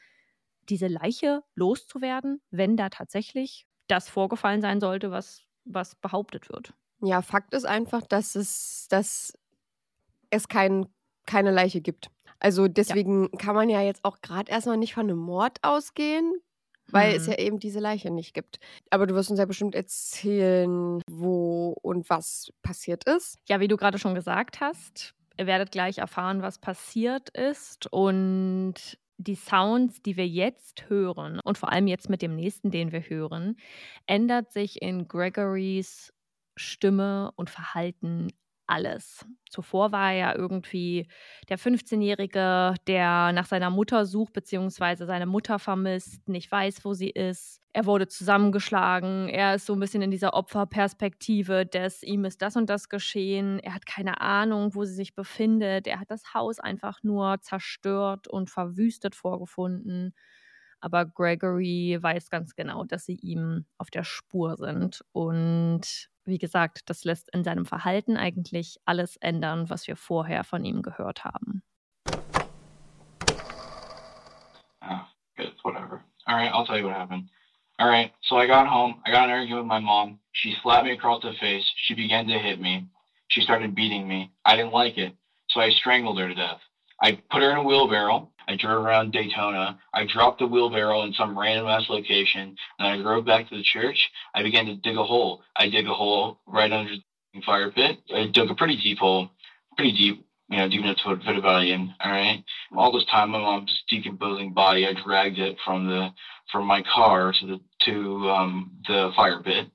diese 0.68 0.86
Leiche 0.88 1.42
loszuwerden, 1.54 2.40
wenn 2.50 2.76
da 2.76 2.90
tatsächlich 2.90 3.66
das 3.88 4.08
vorgefallen 4.08 4.60
sein 4.60 4.80
sollte, 4.80 5.10
was, 5.10 5.44
was 5.64 5.94
behauptet 5.96 6.48
wird. 6.50 6.74
ja, 7.00 7.22
Fakt 7.22 7.54
ist 7.54 7.64
einfach, 7.64 8.06
dass 8.06 8.34
es, 8.34 8.86
dass 8.88 9.38
es 10.30 10.48
kein, 10.48 10.86
keine 11.26 11.50
Leiche 11.52 11.80
gibt. 11.80 12.10
Also 12.40 12.68
deswegen 12.68 13.30
kann 13.32 13.54
man 13.54 13.68
ja 13.68 13.80
jetzt 13.82 14.04
auch 14.04 14.20
gerade 14.20 14.50
erstmal 14.50 14.76
nicht 14.76 14.94
von 14.94 15.04
einem 15.08 15.18
Mord 15.18 15.58
ausgehen, 15.62 16.32
weil 16.92 17.14
es 17.16 17.26
Hm. 17.26 17.32
ja 17.32 17.38
eben 17.38 17.58
diese 17.58 17.80
Leiche 17.80 18.10
nicht 18.10 18.34
gibt. 18.34 18.58
Aber 18.90 19.06
du 19.06 19.14
wirst 19.14 19.30
uns 19.30 19.38
ja 19.40 19.44
bestimmt 19.46 19.74
erzählen, 19.74 21.02
wo 21.10 21.74
und 21.82 22.08
was 22.10 22.52
passiert 22.62 23.04
ist. 23.04 23.38
Ja, 23.48 23.60
wie 23.60 23.68
du 23.68 23.76
gerade 23.76 23.98
schon 23.98 24.14
gesagt 24.14 24.60
hast, 24.60 25.14
ihr 25.38 25.46
werdet 25.46 25.70
gleich 25.72 25.98
erfahren, 25.98 26.42
was 26.42 26.58
passiert 26.58 27.30
ist. 27.30 27.86
Und 27.92 28.98
die 29.18 29.34
Sounds, 29.34 30.00
die 30.02 30.16
wir 30.16 30.28
jetzt 30.28 30.88
hören, 30.88 31.40
und 31.44 31.58
vor 31.58 31.72
allem 31.72 31.88
jetzt 31.88 32.08
mit 32.08 32.22
dem 32.22 32.36
nächsten, 32.36 32.70
den 32.70 32.92
wir 32.92 33.00
hören, 33.00 33.56
ändert 34.06 34.52
sich 34.52 34.80
in 34.82 35.08
Gregorys 35.08 36.12
Stimme 36.56 37.32
und 37.36 37.50
Verhalten 37.50 38.28
alles. 38.68 39.24
Zuvor 39.50 39.92
war 39.92 40.12
er 40.12 40.18
ja 40.18 40.36
irgendwie 40.36 41.08
der 41.48 41.58
15-Jährige, 41.58 42.74
der 42.86 43.32
nach 43.32 43.46
seiner 43.46 43.70
Mutter 43.70 44.04
sucht, 44.06 44.32
beziehungsweise 44.32 45.06
seine 45.06 45.26
Mutter 45.26 45.58
vermisst, 45.58 46.28
nicht 46.28 46.50
weiß, 46.52 46.84
wo 46.84 46.92
sie 46.94 47.10
ist. 47.10 47.60
Er 47.72 47.86
wurde 47.86 48.08
zusammengeschlagen. 48.08 49.28
Er 49.28 49.54
ist 49.54 49.66
so 49.66 49.74
ein 49.74 49.80
bisschen 49.80 50.02
in 50.02 50.10
dieser 50.10 50.34
Opferperspektive 50.34 51.64
des, 51.66 52.02
ihm 52.02 52.24
ist 52.24 52.42
das 52.42 52.56
und 52.56 52.68
das 52.68 52.88
geschehen. 52.88 53.58
Er 53.60 53.74
hat 53.74 53.86
keine 53.86 54.20
Ahnung, 54.20 54.74
wo 54.74 54.84
sie 54.84 54.94
sich 54.94 55.14
befindet. 55.14 55.86
Er 55.86 56.00
hat 56.00 56.10
das 56.10 56.34
Haus 56.34 56.58
einfach 56.58 57.02
nur 57.02 57.40
zerstört 57.40 58.28
und 58.28 58.50
verwüstet 58.50 59.14
vorgefunden. 59.14 60.14
Aber 60.80 61.06
Gregory 61.06 61.98
weiß 62.00 62.30
ganz 62.30 62.54
genau, 62.54 62.84
dass 62.84 63.04
sie 63.04 63.16
ihm 63.16 63.64
auf 63.78 63.90
der 63.90 64.04
Spur 64.04 64.56
sind. 64.56 65.04
Und 65.12 66.08
wie 66.24 66.38
gesagt, 66.38 66.88
das 66.90 67.04
lässt 67.04 67.28
in 67.34 67.42
seinem 67.42 67.66
Verhalten 67.66 68.16
eigentlich 68.16 68.78
alles 68.84 69.16
ändern, 69.16 69.70
was 69.70 69.86
wir 69.88 69.96
vorher 69.96 70.44
von 70.44 70.64
ihm 70.64 70.82
gehört 70.82 71.24
haben. 71.24 71.62
Oh, 74.82 75.00
good, 75.36 75.54
whatever. 75.64 76.04
All 76.26 76.36
right, 76.36 76.52
I'll 76.52 76.66
tell 76.66 76.78
you 76.78 76.86
what 76.86 76.96
happened. 76.96 77.30
All 77.78 77.88
right, 77.88 78.12
so 78.22 78.36
I 78.36 78.46
got 78.46 78.66
home. 78.66 79.00
I 79.06 79.12
got 79.12 79.28
an 79.28 79.30
argument 79.30 79.62
with 79.62 79.68
my 79.68 79.80
mom. 79.80 80.18
She 80.32 80.54
slapped 80.62 80.84
me 80.84 80.92
across 80.92 81.22
the 81.22 81.32
face. 81.40 81.64
She 81.76 81.94
began 81.94 82.26
to 82.26 82.38
hit 82.38 82.60
me. 82.60 82.86
She 83.28 83.40
started 83.40 83.74
beating 83.74 84.06
me. 84.08 84.32
I 84.44 84.56
didn't 84.56 84.72
like 84.72 84.98
it, 84.98 85.14
so 85.48 85.60
I 85.60 85.70
strangled 85.70 86.18
her 86.18 86.28
to 86.28 86.34
death. 86.34 86.60
I 87.02 87.12
put 87.30 87.42
her 87.42 87.50
in 87.50 87.58
a 87.58 87.62
wheelbarrow. 87.62 88.30
I 88.48 88.56
drove 88.56 88.84
around 88.84 89.12
Daytona. 89.12 89.78
I 89.92 90.06
dropped 90.06 90.38
the 90.38 90.46
wheelbarrow 90.46 91.02
in 91.02 91.12
some 91.12 91.38
random 91.38 91.66
ass 91.66 91.84
location, 91.90 92.56
and 92.78 92.88
I 92.88 93.02
drove 93.02 93.26
back 93.26 93.48
to 93.48 93.56
the 93.56 93.62
church. 93.62 94.10
I 94.34 94.42
began 94.42 94.66
to 94.66 94.76
dig 94.76 94.96
a 94.96 95.04
hole. 95.04 95.42
I 95.54 95.68
dig 95.68 95.86
a 95.86 95.94
hole 95.94 96.40
right 96.46 96.72
under 96.72 96.94
the 97.34 97.40
fire 97.42 97.70
pit. 97.70 97.98
I 98.14 98.28
dug 98.32 98.50
a 98.50 98.54
pretty 98.54 98.76
deep 98.76 98.98
hole, 98.98 99.28
pretty 99.76 99.92
deep, 99.92 100.26
you 100.48 100.56
know, 100.56 100.68
deep 100.68 100.80
enough 100.82 100.96
to 101.04 101.16
put 101.16 101.36
a 101.36 101.42
body 101.42 101.72
in. 101.72 101.92
All 102.02 102.10
right. 102.10 102.42
All 102.74 102.90
this 102.90 103.04
time, 103.10 103.30
my 103.30 103.38
mom's 103.38 103.82
decomposing 103.90 104.54
body. 104.54 104.86
I 104.86 104.94
dragged 105.04 105.38
it 105.38 105.56
from 105.64 105.86
the 105.86 106.08
from 106.50 106.66
my 106.66 106.82
car 106.94 107.34
to 107.38 107.46
the 107.46 107.60
to 107.84 108.30
um, 108.30 108.72
the 108.88 109.10
fire 109.14 109.42
pit. 109.42 109.66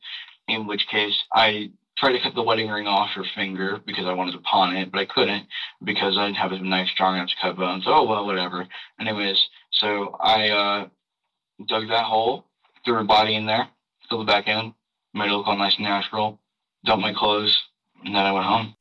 In 0.48 0.66
which 0.66 0.88
case, 0.92 1.16
I 1.32 1.72
tried 2.04 2.18
to 2.18 2.22
cut 2.22 2.36
the 2.36 2.44
wedding 2.44 2.70
ring 2.70 2.86
off 2.86 3.12
her 3.16 3.24
finger 3.34 3.80
because 3.86 4.06
I 4.06 4.14
wanted 4.14 4.34
to 4.34 4.40
pawn 4.40 4.76
it, 4.76 4.92
but 4.92 5.00
I 5.00 5.06
couldn't 5.06 5.48
because 5.86 6.18
I 6.18 6.26
didn't 6.26 6.38
have 6.38 6.52
a 6.52 6.60
knife 6.60 6.90
strong 6.90 7.16
enough 7.16 7.30
to 7.30 7.36
cut 7.42 7.56
bones. 7.56 7.86
Oh 7.88 8.04
well, 8.06 8.26
whatever. 8.26 8.68
Anyways, 9.00 9.38
so 9.72 10.18
I 10.20 10.50
uh, 10.50 10.88
dug 11.66 11.88
that 11.88 12.04
hole, 12.04 12.46
threw 12.84 12.96
her 12.96 13.06
body 13.06 13.36
in 13.36 13.46
there, 13.46 13.70
filled 14.10 14.28
it 14.28 14.32
back 14.32 14.48
in, 14.48 14.74
made 15.14 15.28
it 15.28 15.32
look 15.32 15.48
all 15.48 15.56
nice 15.56 15.76
and 15.78 15.86
natural, 15.86 16.42
dumped 16.84 17.04
my 17.04 17.14
clothes, 17.14 17.58
and 18.04 18.14
then 18.14 18.26
I 18.26 18.34
went 18.34 18.46
home. 18.46 18.76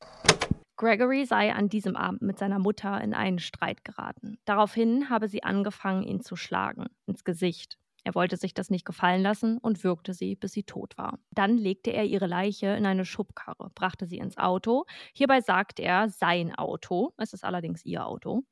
Gregory 0.76 1.24
sei 1.24 1.52
an 1.52 1.68
diesem 1.68 1.94
Abend 1.94 2.22
mit 2.22 2.40
seiner 2.40 2.58
Mutter 2.58 3.00
in 3.00 3.14
einen 3.14 3.38
Streit 3.38 3.84
geraten. 3.84 4.38
Daraufhin 4.46 5.10
habe 5.10 5.28
sie 5.28 5.44
angefangen, 5.44 6.02
ihn 6.02 6.22
zu 6.22 6.34
schlagen, 6.34 6.86
ins 7.06 7.22
Gesicht. 7.22 7.78
Er 8.04 8.14
wollte 8.14 8.36
sich 8.36 8.54
das 8.54 8.70
nicht 8.70 8.84
gefallen 8.84 9.22
lassen 9.22 9.58
und 9.58 9.84
würgte 9.84 10.14
sie, 10.14 10.34
bis 10.34 10.52
sie 10.52 10.64
tot 10.64 10.98
war. 10.98 11.18
Dann 11.30 11.56
legte 11.56 11.92
er 11.92 12.04
ihre 12.04 12.26
Leiche 12.26 12.68
in 12.68 12.86
eine 12.86 13.04
Schubkarre, 13.04 13.70
brachte 13.74 14.06
sie 14.06 14.18
ins 14.18 14.38
Auto. 14.38 14.84
Hierbei 15.14 15.40
sagt 15.40 15.78
er 15.78 16.08
sein 16.08 16.54
Auto, 16.54 17.14
es 17.16 17.32
ist 17.32 17.44
allerdings 17.44 17.84
ihr 17.84 18.06
Auto. 18.06 18.42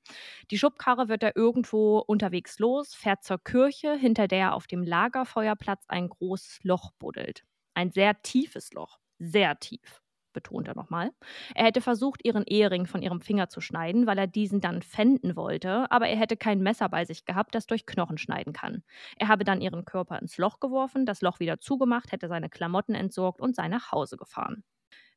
Die 0.50 0.58
Schubkarre 0.58 1.08
wird 1.08 1.22
er 1.22 1.36
irgendwo 1.36 1.98
unterwegs 1.98 2.58
los, 2.58 2.94
fährt 2.94 3.24
zur 3.24 3.38
Kirche, 3.42 3.94
hinter 3.94 4.28
der 4.28 4.40
er 4.40 4.54
auf 4.54 4.66
dem 4.66 4.82
Lagerfeuerplatz 4.82 5.84
ein 5.88 6.08
großes 6.08 6.60
Loch 6.62 6.92
buddelt. 6.98 7.44
Ein 7.74 7.90
sehr 7.90 8.22
tiefes 8.22 8.72
Loch, 8.72 8.98
sehr 9.18 9.58
tief 9.58 10.00
betont 10.32 10.68
er 10.68 10.74
nochmal. 10.74 11.10
Er 11.54 11.66
hätte 11.66 11.80
versucht, 11.80 12.24
ihren 12.24 12.44
Ehering 12.44 12.86
von 12.86 13.02
ihrem 13.02 13.20
Finger 13.20 13.48
zu 13.48 13.60
schneiden, 13.60 14.06
weil 14.06 14.18
er 14.18 14.26
diesen 14.26 14.60
dann 14.60 14.82
pfänden 14.82 15.36
wollte, 15.36 15.90
aber 15.90 16.08
er 16.08 16.16
hätte 16.16 16.36
kein 16.36 16.60
Messer 16.62 16.88
bei 16.88 17.04
sich 17.04 17.24
gehabt, 17.24 17.54
das 17.54 17.66
durch 17.66 17.86
Knochen 17.86 18.18
schneiden 18.18 18.52
kann. 18.52 18.82
Er 19.16 19.28
habe 19.28 19.44
dann 19.44 19.60
ihren 19.60 19.84
Körper 19.84 20.18
ins 20.20 20.38
Loch 20.38 20.60
geworfen, 20.60 21.06
das 21.06 21.20
Loch 21.22 21.40
wieder 21.40 21.58
zugemacht, 21.60 22.12
hätte 22.12 22.28
seine 22.28 22.48
Klamotten 22.48 22.94
entsorgt 22.94 23.40
und 23.40 23.54
sei 23.56 23.68
nach 23.68 23.92
Hause 23.92 24.16
gefahren. 24.16 24.64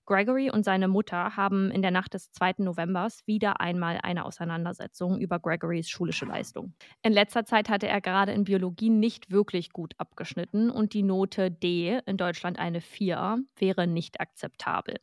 Gregory 0.05 0.51
und 0.51 0.65
seine 0.65 0.87
Mutter 0.87 1.37
haben 1.37 1.71
in 1.71 1.81
der 1.81 1.91
Nacht 1.91 2.13
des 2.13 2.31
2. 2.31 2.55
Novembers 2.57 3.25
wieder 3.25 3.61
einmal 3.61 3.99
eine 4.03 4.25
Auseinandersetzung 4.25 5.17
über 5.17 5.39
Gregorys 5.39 5.89
schulische 5.89 6.25
Leistung. 6.25 6.73
In 7.03 7.13
letzter 7.13 7.45
Zeit 7.45 7.69
hatte 7.69 7.87
er 7.87 8.01
gerade 8.01 8.33
in 8.33 8.43
Biologie 8.43 8.89
nicht 8.89 9.31
wirklich 9.31 9.71
gut 9.71 9.93
abgeschnitten 9.97 10.69
und 10.69 10.93
die 10.93 11.03
Note 11.03 11.51
D, 11.51 11.99
in 12.05 12.17
Deutschland 12.17 12.59
eine 12.59 12.81
4, 12.81 13.39
wäre 13.57 13.87
nicht 13.87 14.19
akzeptabel. 14.19 14.95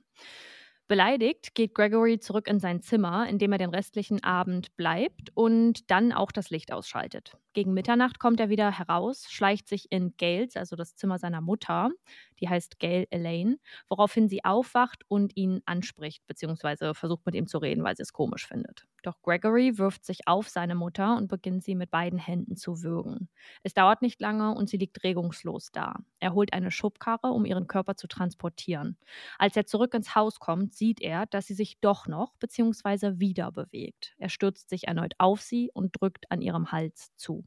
Beleidigt 0.91 1.55
geht 1.55 1.75
Gregory 1.77 2.19
zurück 2.19 2.49
in 2.49 2.59
sein 2.59 2.83
Zimmer, 2.83 3.29
in 3.29 3.39
dem 3.39 3.53
er 3.53 3.59
den 3.59 3.71
restlichen 3.71 4.25
Abend 4.25 4.77
bleibt 4.77 5.31
und 5.35 5.89
dann 5.89 6.13
auch 6.13 6.33
das 6.33 6.51
Licht 6.51 6.73
ausschaltet. 6.73 7.39
Gegen 7.53 7.75
Mitternacht 7.75 8.21
kommt 8.21 8.39
er 8.39 8.49
wieder 8.49 8.71
heraus, 8.79 9.27
schleicht 9.29 9.67
sich 9.69 9.91
in 9.91 10.15
Gales, 10.17 10.57
also 10.57 10.77
das 10.77 10.95
Zimmer 10.95 11.19
seiner 11.19 11.41
Mutter, 11.41 11.91
die 12.39 12.49
heißt 12.49 12.79
Gail 12.79 13.07
Elaine, 13.11 13.59
woraufhin 13.89 14.29
sie 14.29 14.45
aufwacht 14.45 15.03
und 15.09 15.37
ihn 15.37 15.61
anspricht, 15.67 16.25
beziehungsweise 16.29 16.95
versucht 16.95 17.27
mit 17.27 17.35
ihm 17.35 17.49
zu 17.49 17.59
reden, 17.59 17.83
weil 17.83 17.97
sie 17.97 18.03
es 18.03 18.13
komisch 18.13 18.47
findet. 18.47 18.87
Doch 19.03 19.21
Gregory 19.23 19.79
wirft 19.79 20.05
sich 20.05 20.29
auf 20.29 20.49
seine 20.49 20.75
Mutter 20.77 21.17
und 21.17 21.27
beginnt 21.29 21.65
sie 21.65 21.75
mit 21.75 21.91
beiden 21.91 22.19
Händen 22.19 22.55
zu 22.57 22.83
würgen. 22.83 23.29
Es 23.63 23.75
dauert 23.75 24.03
nicht 24.03 24.21
lange 24.21 24.55
und 24.55 24.69
sie 24.69 24.77
liegt 24.77 25.03
regungslos 25.03 25.73
da. 25.73 25.97
Er 26.21 26.35
holt 26.35 26.53
eine 26.53 26.71
Schubkarre, 26.71 27.29
um 27.33 27.45
ihren 27.47 27.67
Körper 27.67 27.97
zu 27.97 28.07
transportieren. 28.07 28.97
Als 29.39 29.57
er 29.57 29.67
zurück 29.67 29.95
ins 29.95 30.15
Haus 30.15 30.39
kommt, 30.39 30.75
sieht 30.75 31.01
er, 31.01 31.27
dass 31.27 31.47
sie 31.47 31.55
sich 31.55 31.81
doch 31.81 32.07
noch 32.07 32.35
bzw. 32.37 33.19
wieder 33.19 33.51
bewegt. 33.53 34.15
Er 34.19 34.29
stürzt 34.29 34.69
sich 34.69 34.87
erneut 34.87 35.15
auf 35.19 35.41
sie 35.41 35.71
und 35.73 36.01
drückt 36.01 36.31
an 36.31 36.43
ihrem 36.43 36.71
Hals 36.71 37.15
zu. 37.17 37.40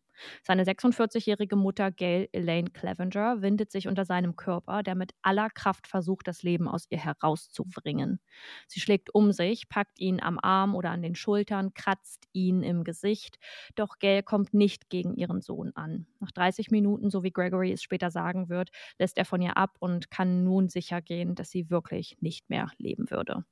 Seine 0.44 0.64
46-jährige 0.64 1.56
Mutter 1.56 1.92
Gail 1.92 2.30
Elaine 2.32 2.70
Clevenger 2.70 3.42
windet 3.42 3.72
sich 3.72 3.88
unter 3.88 4.06
seinem 4.06 4.36
Körper, 4.36 4.84
der 4.84 4.96
mit 4.96 5.14
aller 5.22 5.50
Kraft 5.50 5.88
versucht, 5.88 6.28
das 6.28 6.44
Leben 6.44 6.68
aus 6.68 6.86
ihr 6.90 7.00
herauszubringen. 7.00 8.20
Sie 8.68 8.80
schlägt 8.80 9.14
um 9.14 9.32
sich, 9.32 9.70
packt 9.70 10.00
ihn 10.00 10.22
am 10.22 10.40
Arm 10.42 10.76
oder 10.76 10.92
an 10.92 11.02
den 11.02 11.16
Schultern, 11.16 11.74
kratzt 11.74 12.26
ihn 12.32 12.64
im 12.64 12.84
Gesicht, 12.84 13.40
doch 13.76 14.00
Gail 14.00 14.24
kommt 14.24 14.54
nicht 14.54 14.90
gegen 14.90 15.16
ihren 15.16 15.42
Sohn 15.42 15.72
an. 15.76 16.08
Nach 16.20 16.32
30 16.32 16.72
Minuten, 16.72 17.10
so 17.10 17.24
wie 17.24 17.32
Gregory 17.32 17.72
es 17.72 17.84
später 17.84 18.12
sagen 18.12 18.50
wird, 18.50 18.70
lässt 19.00 19.18
er 19.18 19.26
von 19.26 19.42
ihr 19.42 19.58
ab 19.58 19.76
und 19.80 20.12
kann 20.12 20.44
nun 20.44 20.70
sicher 20.70 21.02
gehen, 21.02 21.36
dass 21.36 21.50
sie 21.50 21.70
wirklich 21.70 22.18
nicht 22.22 22.50
mehr 22.50 22.70
leben 22.78 23.10
würde. 23.10 23.46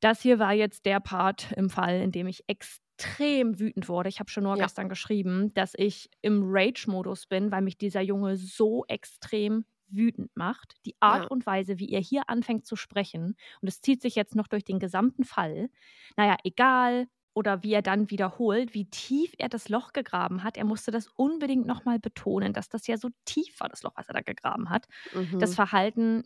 Das 0.00 0.20
hier 0.20 0.38
war 0.38 0.52
jetzt 0.52 0.86
der 0.86 1.00
Part 1.00 1.52
im 1.52 1.70
Fall, 1.70 2.00
in 2.00 2.12
dem 2.12 2.26
ich 2.26 2.44
extrem 2.48 3.58
wütend 3.58 3.88
wurde. 3.88 4.08
Ich 4.08 4.20
habe 4.20 4.30
schon 4.30 4.44
nur 4.44 4.56
ja. 4.56 4.64
gestern 4.64 4.88
geschrieben, 4.88 5.52
dass 5.54 5.72
ich 5.76 6.10
im 6.22 6.42
Rage-Modus 6.44 7.26
bin, 7.26 7.50
weil 7.50 7.62
mich 7.62 7.78
dieser 7.78 8.00
Junge 8.00 8.36
so 8.36 8.84
extrem 8.88 9.64
wütend 9.88 10.30
macht. 10.34 10.76
Die 10.84 10.96
Art 11.00 11.24
ja. 11.24 11.28
und 11.28 11.46
Weise, 11.46 11.78
wie 11.78 11.90
er 11.90 12.00
hier 12.00 12.28
anfängt 12.28 12.66
zu 12.66 12.76
sprechen, 12.76 13.36
und 13.60 13.68
es 13.68 13.80
zieht 13.80 14.02
sich 14.02 14.14
jetzt 14.14 14.34
noch 14.34 14.48
durch 14.48 14.64
den 14.64 14.78
gesamten 14.78 15.24
Fall. 15.24 15.68
Naja, 16.16 16.36
egal. 16.44 17.06
Oder 17.34 17.62
wie 17.62 17.74
er 17.74 17.82
dann 17.82 18.10
wiederholt, 18.10 18.72
wie 18.72 18.88
tief 18.88 19.34
er 19.36 19.50
das 19.50 19.68
Loch 19.68 19.92
gegraben 19.92 20.42
hat. 20.42 20.56
Er 20.56 20.64
musste 20.64 20.90
das 20.90 21.08
unbedingt 21.16 21.66
nochmal 21.66 21.98
betonen, 21.98 22.54
dass 22.54 22.70
das 22.70 22.86
ja 22.86 22.96
so 22.96 23.10
tief 23.26 23.60
war, 23.60 23.68
das 23.68 23.82
Loch, 23.82 23.92
was 23.94 24.08
er 24.08 24.14
da 24.14 24.22
gegraben 24.22 24.70
hat. 24.70 24.86
Mhm. 25.12 25.38
Das 25.38 25.54
Verhalten 25.54 26.22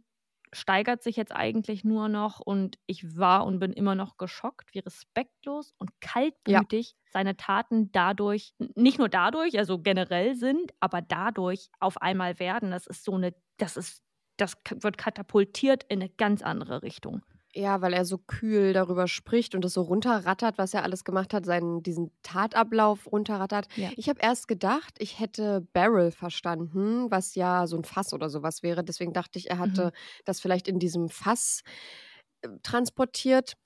steigert 0.52 1.02
sich 1.02 1.16
jetzt 1.16 1.34
eigentlich 1.34 1.84
nur 1.84 2.08
noch 2.08 2.40
und 2.40 2.78
ich 2.86 3.16
war 3.16 3.46
und 3.46 3.60
bin 3.60 3.72
immer 3.72 3.94
noch 3.94 4.16
geschockt, 4.16 4.74
wie 4.74 4.80
respektlos 4.80 5.74
und 5.78 5.90
kaltblütig 6.00 6.90
ja. 6.90 7.10
seine 7.12 7.36
Taten 7.36 7.92
dadurch, 7.92 8.54
nicht 8.74 8.98
nur 8.98 9.08
dadurch, 9.08 9.58
also 9.58 9.78
generell 9.78 10.34
sind, 10.34 10.72
aber 10.80 11.02
dadurch 11.02 11.70
auf 11.78 12.02
einmal 12.02 12.38
werden. 12.38 12.70
Das 12.72 12.86
ist 12.86 13.04
so 13.04 13.14
eine, 13.14 13.34
das 13.58 13.76
ist, 13.76 14.02
das 14.36 14.56
wird 14.74 14.98
katapultiert 14.98 15.84
in 15.84 16.00
eine 16.00 16.10
ganz 16.10 16.42
andere 16.42 16.82
Richtung. 16.82 17.22
Ja, 17.52 17.80
weil 17.80 17.92
er 17.92 18.04
so 18.04 18.16
kühl 18.16 18.72
darüber 18.72 19.08
spricht 19.08 19.56
und 19.56 19.64
das 19.64 19.72
so 19.72 19.82
runterrattert, 19.82 20.56
was 20.56 20.72
er 20.72 20.84
alles 20.84 21.02
gemacht 21.02 21.34
hat, 21.34 21.44
seinen 21.44 21.82
diesen 21.82 22.12
Tatablauf 22.22 23.10
runterrattert. 23.10 23.66
Ja. 23.74 23.90
Ich 23.96 24.08
habe 24.08 24.20
erst 24.22 24.46
gedacht, 24.46 24.94
ich 24.98 25.18
hätte 25.18 25.66
Barrel 25.72 26.12
verstanden, 26.12 27.10
was 27.10 27.34
ja 27.34 27.66
so 27.66 27.76
ein 27.76 27.84
Fass 27.84 28.12
oder 28.12 28.30
sowas 28.30 28.62
wäre. 28.62 28.84
Deswegen 28.84 29.12
dachte 29.12 29.38
ich, 29.38 29.50
er 29.50 29.58
hatte 29.58 29.86
mhm. 29.86 30.22
das 30.24 30.40
vielleicht 30.40 30.68
in 30.68 30.78
diesem 30.78 31.08
Fass 31.08 31.62
äh, 32.42 32.48
transportiert. 32.62 33.56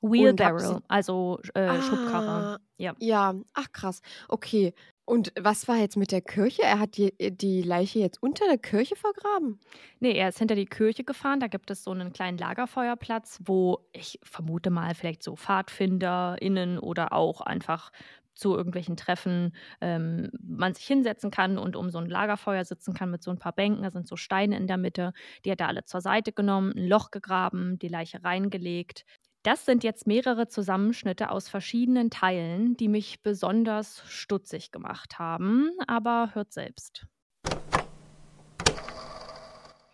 Wheelbarrow, 0.00 0.80
also 0.86 1.40
äh, 1.54 1.60
ah, 1.60 1.82
Schubkarre. 1.82 2.58
Ja. 2.76 2.94
ja, 3.00 3.34
ach 3.54 3.72
krass. 3.72 4.00
Okay. 4.28 4.74
Und 5.04 5.32
was 5.38 5.66
war 5.68 5.76
jetzt 5.76 5.96
mit 5.96 6.12
der 6.12 6.20
Kirche? 6.20 6.62
Er 6.62 6.78
hat 6.78 6.96
die, 6.96 7.18
äh, 7.18 7.32
die 7.32 7.62
Leiche 7.62 7.98
jetzt 7.98 8.22
unter 8.22 8.46
der 8.46 8.58
Kirche 8.58 8.96
vergraben? 8.96 9.60
Nee, 10.00 10.12
er 10.12 10.28
ist 10.28 10.38
hinter 10.38 10.54
die 10.54 10.66
Kirche 10.66 11.04
gefahren. 11.04 11.40
Da 11.40 11.48
gibt 11.48 11.70
es 11.70 11.82
so 11.84 11.90
einen 11.90 12.12
kleinen 12.12 12.38
Lagerfeuerplatz, 12.38 13.40
wo 13.44 13.88
ich 13.92 14.18
vermute 14.22 14.70
mal 14.70 14.94
vielleicht 14.94 15.22
so 15.22 15.34
PfadfinderInnen 15.36 16.78
oder 16.78 17.12
auch 17.12 17.40
einfach 17.40 17.90
zu 18.34 18.56
irgendwelchen 18.56 18.96
Treffen 18.96 19.54
ähm, 19.82 20.30
man 20.40 20.72
sich 20.72 20.86
hinsetzen 20.86 21.30
kann 21.30 21.58
und 21.58 21.76
um 21.76 21.90
so 21.90 21.98
ein 21.98 22.08
Lagerfeuer 22.08 22.64
sitzen 22.64 22.94
kann 22.94 23.10
mit 23.10 23.22
so 23.22 23.30
ein 23.30 23.38
paar 23.38 23.52
Bänken. 23.52 23.82
Da 23.82 23.90
sind 23.90 24.08
so 24.08 24.16
Steine 24.16 24.56
in 24.56 24.66
der 24.66 24.78
Mitte. 24.78 25.12
Die 25.44 25.50
hat 25.50 25.60
er 25.60 25.68
alle 25.68 25.84
zur 25.84 26.00
Seite 26.00 26.32
genommen, 26.32 26.72
ein 26.74 26.88
Loch 26.88 27.10
gegraben, 27.10 27.78
die 27.78 27.88
Leiche 27.88 28.24
reingelegt. 28.24 29.04
Das 29.42 29.64
sind 29.64 29.82
jetzt 29.82 30.06
mehrere 30.06 30.46
Zusammenschnitte 30.46 31.30
aus 31.30 31.48
verschiedenen 31.48 32.10
Teilen, 32.10 32.76
die 32.76 32.86
mich 32.86 33.22
besonders 33.22 34.04
stutzig 34.06 34.70
gemacht 34.70 35.18
haben. 35.18 35.70
Aber 35.88 36.30
hört 36.34 36.52
selbst. 36.52 37.06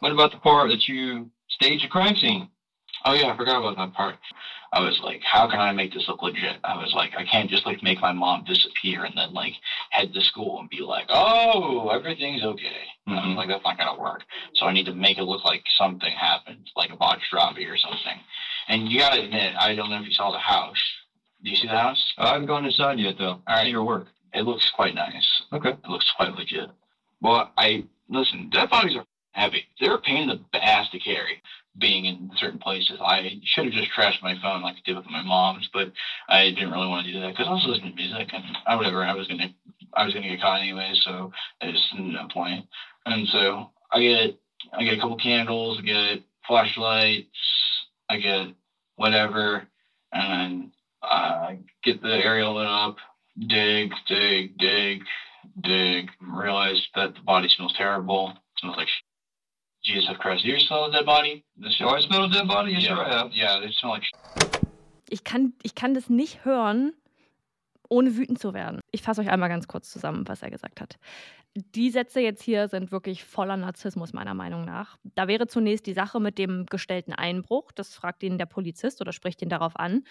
What 0.01 0.13
about 0.13 0.31
the 0.33 0.39
part 0.41 0.71
that 0.71 0.87
you 0.87 1.31
staged 1.49 1.85
a 1.85 1.89
crime 1.89 2.15
scene? 2.15 2.49
Oh 3.05 3.15
yeah, 3.15 3.33
I 3.33 3.37
forgot 3.37 3.57
about 3.57 3.77
that 3.77 3.95
part. 3.95 4.19
I 4.73 4.81
was 4.81 5.01
like, 5.03 5.23
how 5.23 5.49
can 5.49 5.61
I 5.61 5.73
make 5.73 5.95
this 5.95 6.07
look 6.09 6.23
legit? 6.23 6.59
I 6.63 6.77
was 6.77 6.93
like, 6.95 7.13
I 7.17 7.25
can't 7.25 7.49
just 7.49 7.65
like 7.65 7.83
make 7.83 8.01
my 8.01 8.13
mom 8.13 8.45
disappear 8.45 9.05
and 9.05 9.17
then 9.17 9.33
like 9.33 9.55
head 9.91 10.13
to 10.13 10.21
school 10.21 10.61
and 10.61 10.69
be 10.69 10.81
like, 10.81 11.07
oh, 11.09 11.89
everything's 11.89 12.45
okay. 12.45 12.85
Mm-hmm. 13.09 13.19
I 13.19 13.29
was 13.29 13.37
like, 13.37 13.49
that's 13.49 13.65
not 13.65 13.79
gonna 13.79 14.01
work. 14.01 14.23
So 14.55 14.67
I 14.67 14.73
need 14.73 14.87
to 14.87 14.95
make 14.95 15.19
it 15.19 15.23
look 15.23 15.45
like 15.45 15.63
something 15.79 16.13
happened, 16.13 16.71
like 16.77 16.91
a 16.91 16.97
botched 16.97 17.33
robbery 17.33 17.67
or 17.67 17.79
something. 17.79 18.19
And 18.69 18.89
you 18.89 18.99
gotta 18.99 19.23
admit, 19.23 19.55
I 19.59 19.75
don't 19.75 19.91
know 19.91 20.01
if 20.01 20.07
you 20.07 20.13
saw 20.13 20.31
the 20.33 20.39
house. 20.39 20.83
Do 21.43 21.51
you 21.51 21.57
see 21.57 21.69
the 21.69 21.79
house? 21.79 22.13
I 22.19 22.33
haven't 22.33 22.47
gone 22.47 22.67
inside 22.67 22.99
yet 22.99 23.17
though. 23.19 23.25
All 23.27 23.43
right. 23.47 23.65
See 23.65 23.71
your 23.71 23.85
work. 23.85 24.09
It 24.35 24.43
looks 24.43 24.71
quite 24.75 24.95
nice. 24.95 25.43
Okay. 25.53 25.71
It 25.71 25.89
looks 25.89 26.13
quite 26.17 26.35
legit. 26.35 26.69
Well, 27.23 27.51
I 27.57 27.85
listen. 28.09 28.51
Dead 28.51 28.69
bodies 28.69 28.97
are 28.97 29.07
heavy. 29.33 29.65
They're 29.81 29.95
a 29.95 30.01
pain 30.01 30.29
in 30.29 30.45
the 30.53 30.65
ass 30.65 30.91
to 30.91 30.99
carry. 30.99 31.43
Being 31.79 32.07
in 32.07 32.31
certain 32.37 32.59
places, 32.59 32.99
I 33.01 33.41
should 33.45 33.67
have 33.67 33.75
just 33.75 33.91
trashed 33.97 34.23
my 34.23 34.35
phone 34.43 34.63
like 34.63 34.77
I 34.77 34.83
did 34.85 34.97
with 34.97 35.07
my 35.11 35.23
mom's, 35.23 35.69
but 35.73 35.93
I 36.29 36.51
didn't 36.51 36.73
really 36.73 36.89
want 36.89 37.07
to 37.07 37.13
do 37.13 37.21
that 37.21 37.31
because 37.31 37.47
I 37.47 37.53
was 37.53 37.65
listening 37.67 37.93
to 37.93 37.97
music 37.97 38.29
and 38.33 38.45
I 38.67 38.75
whatever. 38.75 39.05
I 39.05 39.15
was 39.15 39.29
gonna, 39.29 39.55
I 39.95 40.05
was 40.05 40.15
gonna 40.15 40.29
get 40.29 40.41
caught 40.41 40.61
anyway, 40.61 40.93
so 41.05 41.33
there's 41.61 41.93
no 41.97 42.27
point. 42.33 42.67
And 43.07 43.29
so 43.29 43.71
I 43.93 44.01
get, 44.01 44.39
I 44.73 44.85
get 44.85 44.99
a 44.99 45.01
couple 45.01 45.19
candles, 45.19 45.79
I 45.79 45.83
get 45.83 46.23
flashlights, 46.47 47.29
I 48.09 48.19
get 48.19 48.49
whatever, 48.97 49.69
and 50.13 50.71
uh, 51.03 51.53
get 51.85 52.03
the 52.03 52.09
area 52.09 52.49
lit 52.51 52.67
up, 52.67 52.97
dig, 53.47 53.93
dig, 54.09 54.59
dig, 54.59 55.03
dig, 55.63 56.11
realize 56.21 56.81
that 56.95 57.15
the 57.15 57.21
body 57.21 57.49
smells 57.49 57.75
terrible. 57.77 58.31
It 58.31 58.61
smells 58.61 58.77
like 58.77 58.89
Jesus 59.89 60.17
Christ. 60.19 60.45
You 60.45 60.59
smell 60.61 60.85
a 60.85 60.93
dead 60.93 61.07
body? 61.07 61.45
This 61.57 61.79
Do 61.79 61.89
I 61.89 62.01
smell 62.01 62.25
a 62.25 62.29
dead 62.31 62.47
body? 62.47 62.73
Yes, 62.73 62.83
yeah, 62.83 62.97
sir, 62.97 63.03
I 63.03 63.09
have. 63.09 63.31
Yeah, 63.33 63.61
they 63.61 63.73
smell 63.73 63.93
like 63.93 64.03
Ich 65.09 65.25
kann, 65.25 65.55
ich 65.63 65.75
kann 65.75 65.95
das 65.95 66.11
nicht 66.11 66.45
hören, 66.45 66.93
ohne 67.89 68.17
wütend 68.17 68.39
zu 68.39 68.53
werden. 68.53 68.81
Ich 68.91 69.03
fasse 69.03 69.23
euch 69.23 69.31
einmal 69.31 69.49
ganz 69.49 69.67
kurz 69.67 69.91
zusammen, 69.91 70.29
was 70.29 70.43
er 70.43 70.51
gesagt 70.51 70.81
hat. 70.81 70.99
Die 71.61 71.91
Sätze 71.91 72.21
jetzt 72.21 72.43
hier 72.43 72.69
sind 72.69 72.93
wirklich 72.93 73.25
voller 73.25 73.57
Narzissmus, 73.57 74.13
meiner 74.13 74.35
Meinung 74.35 74.65
nach. 74.65 74.97
Da 75.17 75.27
wäre 75.27 75.49
zunächst 75.49 75.87
die 75.87 75.93
Sache 75.93 76.21
mit 76.21 76.39
dem 76.39 76.67
gestellten 76.67 77.13
Einbruch. 77.13 77.73
Das 77.73 77.95
fragt 77.97 78.23
ihn 78.23 78.39
der 78.39 78.47
Polizist 78.47 79.01
oder 79.01 79.13
spricht 79.13 79.43
ihn 79.43 79.49
darauf 79.49 79.75
an. 79.77 80.05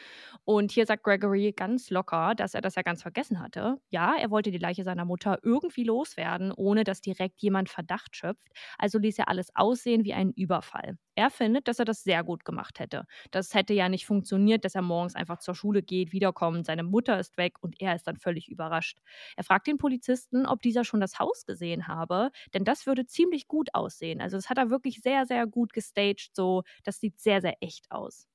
Und 0.44 0.74
hier 0.74 0.86
sagt 0.86 1.04
Gregory 1.04 1.54
ganz 1.56 1.90
locker, 1.90 2.36
dass 2.36 2.54
er 2.54 2.60
das 2.62 2.76
ja 2.76 2.82
ganz 2.82 3.02
vergessen 3.02 3.40
hatte. 3.40 3.80
Ja, 3.90 4.16
er 4.20 4.30
wollte 4.30 4.52
die 4.52 4.58
Leiche 4.58 4.84
seiner 4.84 5.06
Mutter 5.06 5.40
irgendwie 5.42 5.86
loswerden, 5.86 6.52
ohne 6.52 6.84
dass 6.84 7.00
direkt 7.00 7.42
jemand 7.42 7.70
Verdacht 7.70 8.16
schöpft. 8.18 8.50
Also 8.78 8.98
ließ 9.00 9.18
er 9.20 9.30
alles 9.30 9.56
aussehen 9.56 10.04
wie 10.04 10.14
ein 10.14 10.32
Überfall. 10.34 10.98
Er 11.16 11.30
findet, 11.32 11.68
dass 11.68 11.80
er 11.80 11.86
das 11.86 12.04
sehr 12.04 12.24
gut 12.24 12.46
gemacht 12.46 12.80
hätte. 12.80 13.06
Das 13.32 13.54
hätte 13.54 13.74
ja 13.74 13.90
nicht 13.90 14.06
funktioniert, 14.06 14.66
dass 14.66 14.76
er 14.76 14.82
morgens 14.84 15.16
einfach 15.16 15.40
zur 15.40 15.56
Schule 15.56 15.82
geht, 15.82 16.12
wiederkommt, 16.12 16.66
seine 16.66 16.84
Mutter 16.84 17.20
ist 17.20 17.38
weg 17.38 17.56
und 17.62 17.80
er 17.82 17.96
ist 17.96 18.06
dann 18.06 18.18
völlig 18.18 18.50
überrascht. 18.50 19.00
Er 19.36 19.44
fragt 19.44 19.68
den 19.68 19.78
Polizisten, 19.78 20.46
ob 20.46 20.62
dieser 20.62 20.84
schon 20.84 21.00
das 21.02 21.20
Haus 21.20 21.37
gesehen 21.46 21.88
habe, 21.88 22.32
denn 22.54 22.64
das 22.66 22.86
würde 22.86 23.06
ziemlich 23.06 23.48
gut 23.48 23.70
aussehen. 23.74 24.22
Also 24.22 24.38
das 24.38 24.50
hat 24.50 24.58
er 24.58 24.70
wirklich 24.70 25.02
sehr, 25.02 25.26
sehr 25.26 25.48
gut 25.48 25.74
gestaged, 25.74 26.32
so 26.36 26.64
das 26.84 27.00
sieht 27.00 27.20
sehr, 27.20 27.42
sehr 27.42 27.56
echt 27.62 27.92
aus. 27.92 28.26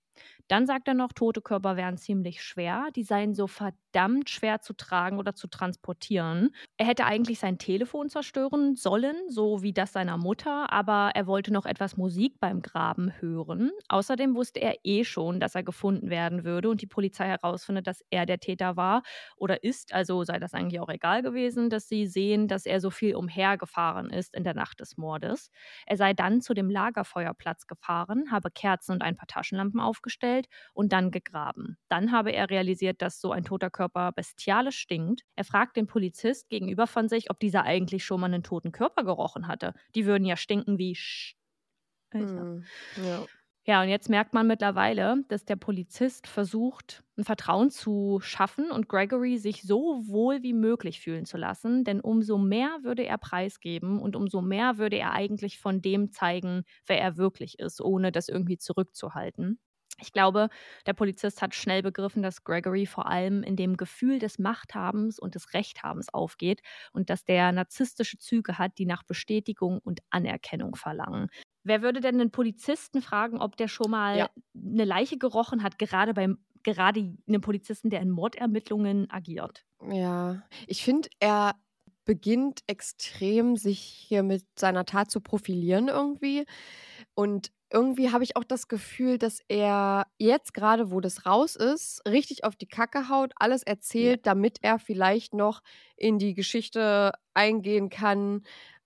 Dann 0.48 0.66
sagt 0.66 0.88
er 0.88 0.94
noch, 0.94 1.12
tote 1.12 1.40
Körper 1.40 1.76
wären 1.76 1.96
ziemlich 1.96 2.42
schwer, 2.42 2.88
die 2.94 3.04
seien 3.04 3.35
so 3.35 3.46
verdammt 3.46 4.28
schwer 4.30 4.61
zu 4.61 4.74
tragen 4.74 5.18
oder 5.18 5.35
zu 5.35 5.46
transportieren. 5.48 6.54
Er 6.76 6.87
hätte 6.87 7.04
eigentlich 7.06 7.38
sein 7.38 7.58
Telefon 7.58 8.08
zerstören 8.11 8.74
sollen, 8.76 9.16
so 9.28 9.62
wie 9.62 9.72
das 9.72 9.92
seiner 9.92 10.18
Mutter, 10.18 10.72
aber 10.72 11.12
er 11.14 11.26
wollte 11.26 11.52
noch 11.52 11.66
etwas 11.66 11.96
Musik 11.96 12.38
beim 12.40 12.61
Graben 12.62 13.12
hören. 13.20 13.70
Außerdem 13.88 14.35
wusste 14.35 14.61
er 14.61 14.76
eh 14.85 15.04
schon, 15.04 15.40
dass 15.40 15.54
er 15.54 15.62
gefunden 15.62 16.11
werden 16.11 16.44
würde 16.44 16.68
und 16.70 16.82
die 16.82 16.87
Polizei 16.87 17.26
herausfindet, 17.28 17.87
dass 17.87 18.02
er 18.11 18.26
der 18.26 18.38
Täter 18.38 18.76
war 18.76 19.02
oder 19.37 19.62
ist, 19.64 19.92
also 19.94 20.24
sei 20.24 20.38
das 20.38 20.54
eigentlich 20.54 20.80
auch 20.80 20.88
egal 20.88 21.22
gewesen, 21.22 21.70
dass 21.70 21.88
sie 21.88 22.06
sehen, 22.06 22.48
dass 22.48 22.66
er 22.66 22.80
so 22.80 22.90
viel 22.90 23.14
umhergefahren 23.16 24.11
ist 24.11 24.35
in 24.35 24.44
der 24.44 24.54
Nacht 24.54 24.80
des 24.80 24.96
Mordes. 24.96 25.50
Er 25.87 25.96
sei 25.96 26.14
dann 26.14 26.40
zu 26.40 26.54
dem 26.54 26.70
Lagerfeuerplatz 26.70 27.66
gefahren, 27.66 28.30
habe 28.30 28.50
Kerzen 28.50 28.92
und 28.92 29.02
ein 29.02 29.16
paar 29.16 29.26
Taschenlampen 29.26 29.80
aufgestellt 29.80 30.12
und 30.75 30.92
dann 30.92 31.11
gegraben. 31.11 31.79
Dann 31.88 32.12
habe 32.12 32.33
er 32.33 32.51
realisiert, 32.51 33.03
dass 33.03 33.20
so 33.20 33.33
ein 33.33 33.44
toter 33.44 33.70
Körper 33.70 34.12
bestialisch 34.12 34.79
stinkt. 34.79 35.22
Er 35.37 35.44
fragt 35.44 35.77
den 35.77 35.87
Polizist 35.87 36.48
gegenüber 36.48 36.87
von 36.87 37.09
sich, 37.09 37.31
ob 37.31 37.40
dieser 37.40 37.64
eigentlich 37.64 38.05
schon 38.05 38.20
mal 38.20 38.27
einen 38.27 38.42
toten 38.42 38.72
Körper 38.72 39.05
gerochen 39.05 39.46
hatte. 39.48 39.75
Die 39.94 40.07
würden 40.07 40.25
ja 40.25 40.37
stinken 40.37 40.79
wie 40.79 40.94
Sch. 40.94 41.37
Hm, 42.12 42.29
ja. 42.96 43.27
Ja, 43.64 43.81
und 43.83 43.88
jetzt 43.88 44.09
merkt 44.09 44.35
man 44.35 44.48
mittlerweile, 44.48 45.22
dass 45.29 45.44
der 45.44 45.55
Polizist 45.55 46.27
versucht, 46.27 47.05
ein 47.16 47.22
Vertrauen 47.22 47.70
zu 47.70 48.18
schaffen 48.20 48.72
und 48.72 48.88
Gregory 48.88 49.38
sich 49.38 49.62
so 49.62 50.03
wohl 50.09 50.42
wie 50.42 50.53
möglich 50.53 51.01
fühlen 51.01 51.27
zu 51.27 51.37
lassen, 51.37 51.85
denn 51.85 52.01
umso 52.01 52.38
mehr 52.38 52.79
würde 52.83 53.05
er 53.07 53.18
preisgeben 53.18 54.01
und 54.01 54.16
umso 54.16 54.42
mehr 54.42 54.79
würde 54.79 54.96
er 54.98 55.12
eigentlich 55.12 55.61
von 55.61 55.81
dem 55.81 56.11
zeigen, 56.11 56.64
wer 56.87 57.01
er 57.01 57.16
wirklich 57.16 57.61
ist, 57.61 57.81
ohne 57.81 58.11
das 58.11 58.29
irgendwie 58.29 58.59
zurückzuhalten. 58.59 59.61
Ich 60.00 60.12
glaube, 60.12 60.48
der 60.87 60.94
Polizist 60.94 61.42
hat 61.42 61.55
schnell 61.55 61.83
begriffen, 61.83 62.22
dass 62.22 62.42
Gregory 62.44 62.87
vor 62.87 63.07
allem 63.07 63.42
in 63.42 63.57
dem 63.57 63.76
Gefühl 63.76 64.18
des 64.18 64.38
Machthabens 64.38 65.18
und 65.18 65.35
des 65.35 65.52
Rechthabens 65.55 66.09
aufgeht 66.12 66.61
und 66.92 67.09
dass 67.11 67.24
der 67.24 67.52
narzisstische 67.52 68.18
Züge 68.18 68.59
hat, 68.59 68.78
die 68.78 68.87
nach 68.87 69.02
Bestätigung 69.05 69.78
und 69.78 70.00
Anerkennung 70.11 70.74
verlangen. 70.76 71.28
Wer 71.64 71.83
würde 71.83 72.00
denn 72.00 72.20
einen 72.20 72.31
Polizisten 72.33 73.02
fragen, 73.02 73.38
ob 73.40 73.57
der 73.57 73.68
schon 73.68 73.90
mal 73.90 74.26
Ja. 74.26 74.28
eine 74.55 74.85
Leiche 74.85 75.18
gerochen 75.18 75.62
hat, 75.62 75.78
gerade 75.78 76.14
beim 76.14 76.44
gerade 76.64 77.16
einem 77.28 77.40
Polizisten, 77.40 77.90
der 77.90 78.00
in 78.00 78.11
Mordermittlungen 78.11 79.11
agiert? 79.11 79.64
Ja, 79.81 80.44
ich 80.66 80.85
finde, 80.85 81.09
er 81.18 81.55
beginnt 82.05 82.61
extrem, 82.66 83.57
sich 83.57 83.81
hier 83.81 84.22
mit 84.22 84.44
seiner 84.59 84.85
Tat 84.85 85.11
zu 85.11 85.20
profilieren 85.20 85.88
irgendwie. 85.88 86.44
Und 87.14 87.52
irgendwie 87.72 88.11
habe 88.11 88.24
ich 88.24 88.37
auch 88.37 88.44
das 88.44 88.68
Gefühl, 88.68 89.18
dass 89.18 89.40
er 89.48 90.06
jetzt 90.18 90.54
gerade, 90.54 90.90
wo 90.90 91.00
das 91.00 91.26
raus 91.26 91.56
ist, 91.56 92.02
richtig 92.06 92.44
auf 92.44 92.56
die 92.56 92.68
Kacke 92.68 93.08
haut, 93.08 93.32
alles 93.37 93.62
erzählt, 93.62 94.26
damit 94.26 94.58
er 94.62 94.78
vielleicht 94.78 95.35
noch 95.35 95.62
in 95.96 96.18
die 96.18 96.35
Geschichte 96.35 97.12
eingehen 97.35 97.88
kann. 97.88 98.42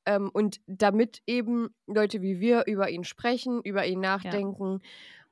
Ähm, 0.06 0.30
und 0.32 0.60
damit 0.66 1.22
eben 1.26 1.70
Leute 1.86 2.22
wie 2.22 2.40
wir 2.40 2.66
über 2.66 2.88
ihn 2.88 3.04
sprechen, 3.04 3.60
über 3.62 3.84
ihn 3.86 4.00
nachdenken. 4.00 4.80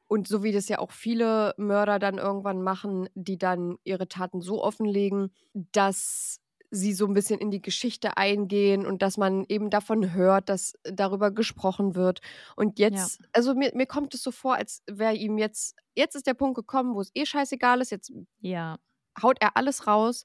Und 0.06 0.28
so 0.28 0.42
wie 0.42 0.52
das 0.52 0.68
ja 0.68 0.80
auch 0.80 0.92
viele 0.92 1.54
Mörder 1.56 1.98
dann 1.98 2.18
irgendwann 2.18 2.62
machen, 2.62 3.08
die 3.14 3.38
dann 3.38 3.78
ihre 3.84 4.08
Taten 4.08 4.40
so 4.42 4.62
offenlegen, 4.62 5.32
dass 5.54 6.40
sie 6.74 6.92
so 6.94 7.06
ein 7.06 7.14
bisschen 7.14 7.38
in 7.40 7.50
die 7.50 7.62
Geschichte 7.62 8.16
eingehen 8.16 8.87
und 8.87 9.02
dass 9.02 9.16
man 9.16 9.44
eben 9.48 9.70
davon 9.70 10.12
hört, 10.14 10.48
dass 10.48 10.74
darüber 10.84 11.30
gesprochen 11.30 11.94
wird. 11.94 12.20
Und 12.56 12.78
jetzt, 12.78 13.20
also 13.32 13.54
mir, 13.54 13.72
mir 13.74 13.87
kommt 13.87 14.14
es 14.14 14.22
so 14.22 14.30
vor, 14.32 14.56
als 14.56 14.82
wäre 14.87 15.14
ihm 15.14 15.38
jetzt, 15.38 15.76
jetzt 15.94 16.16
ist 16.16 16.26
der 16.26 16.34
Punkt 16.34 16.56
gekommen, 16.56 16.94
wo 16.94 17.00
es 17.00 17.10
eh 17.14 17.26
scheißegal 17.26 17.80
ist, 17.80 17.90
jetzt 17.90 18.12
Ja. 18.40 18.78
haut 19.22 19.38
er 19.40 19.56
alles 19.56 19.87
raus 19.87 20.24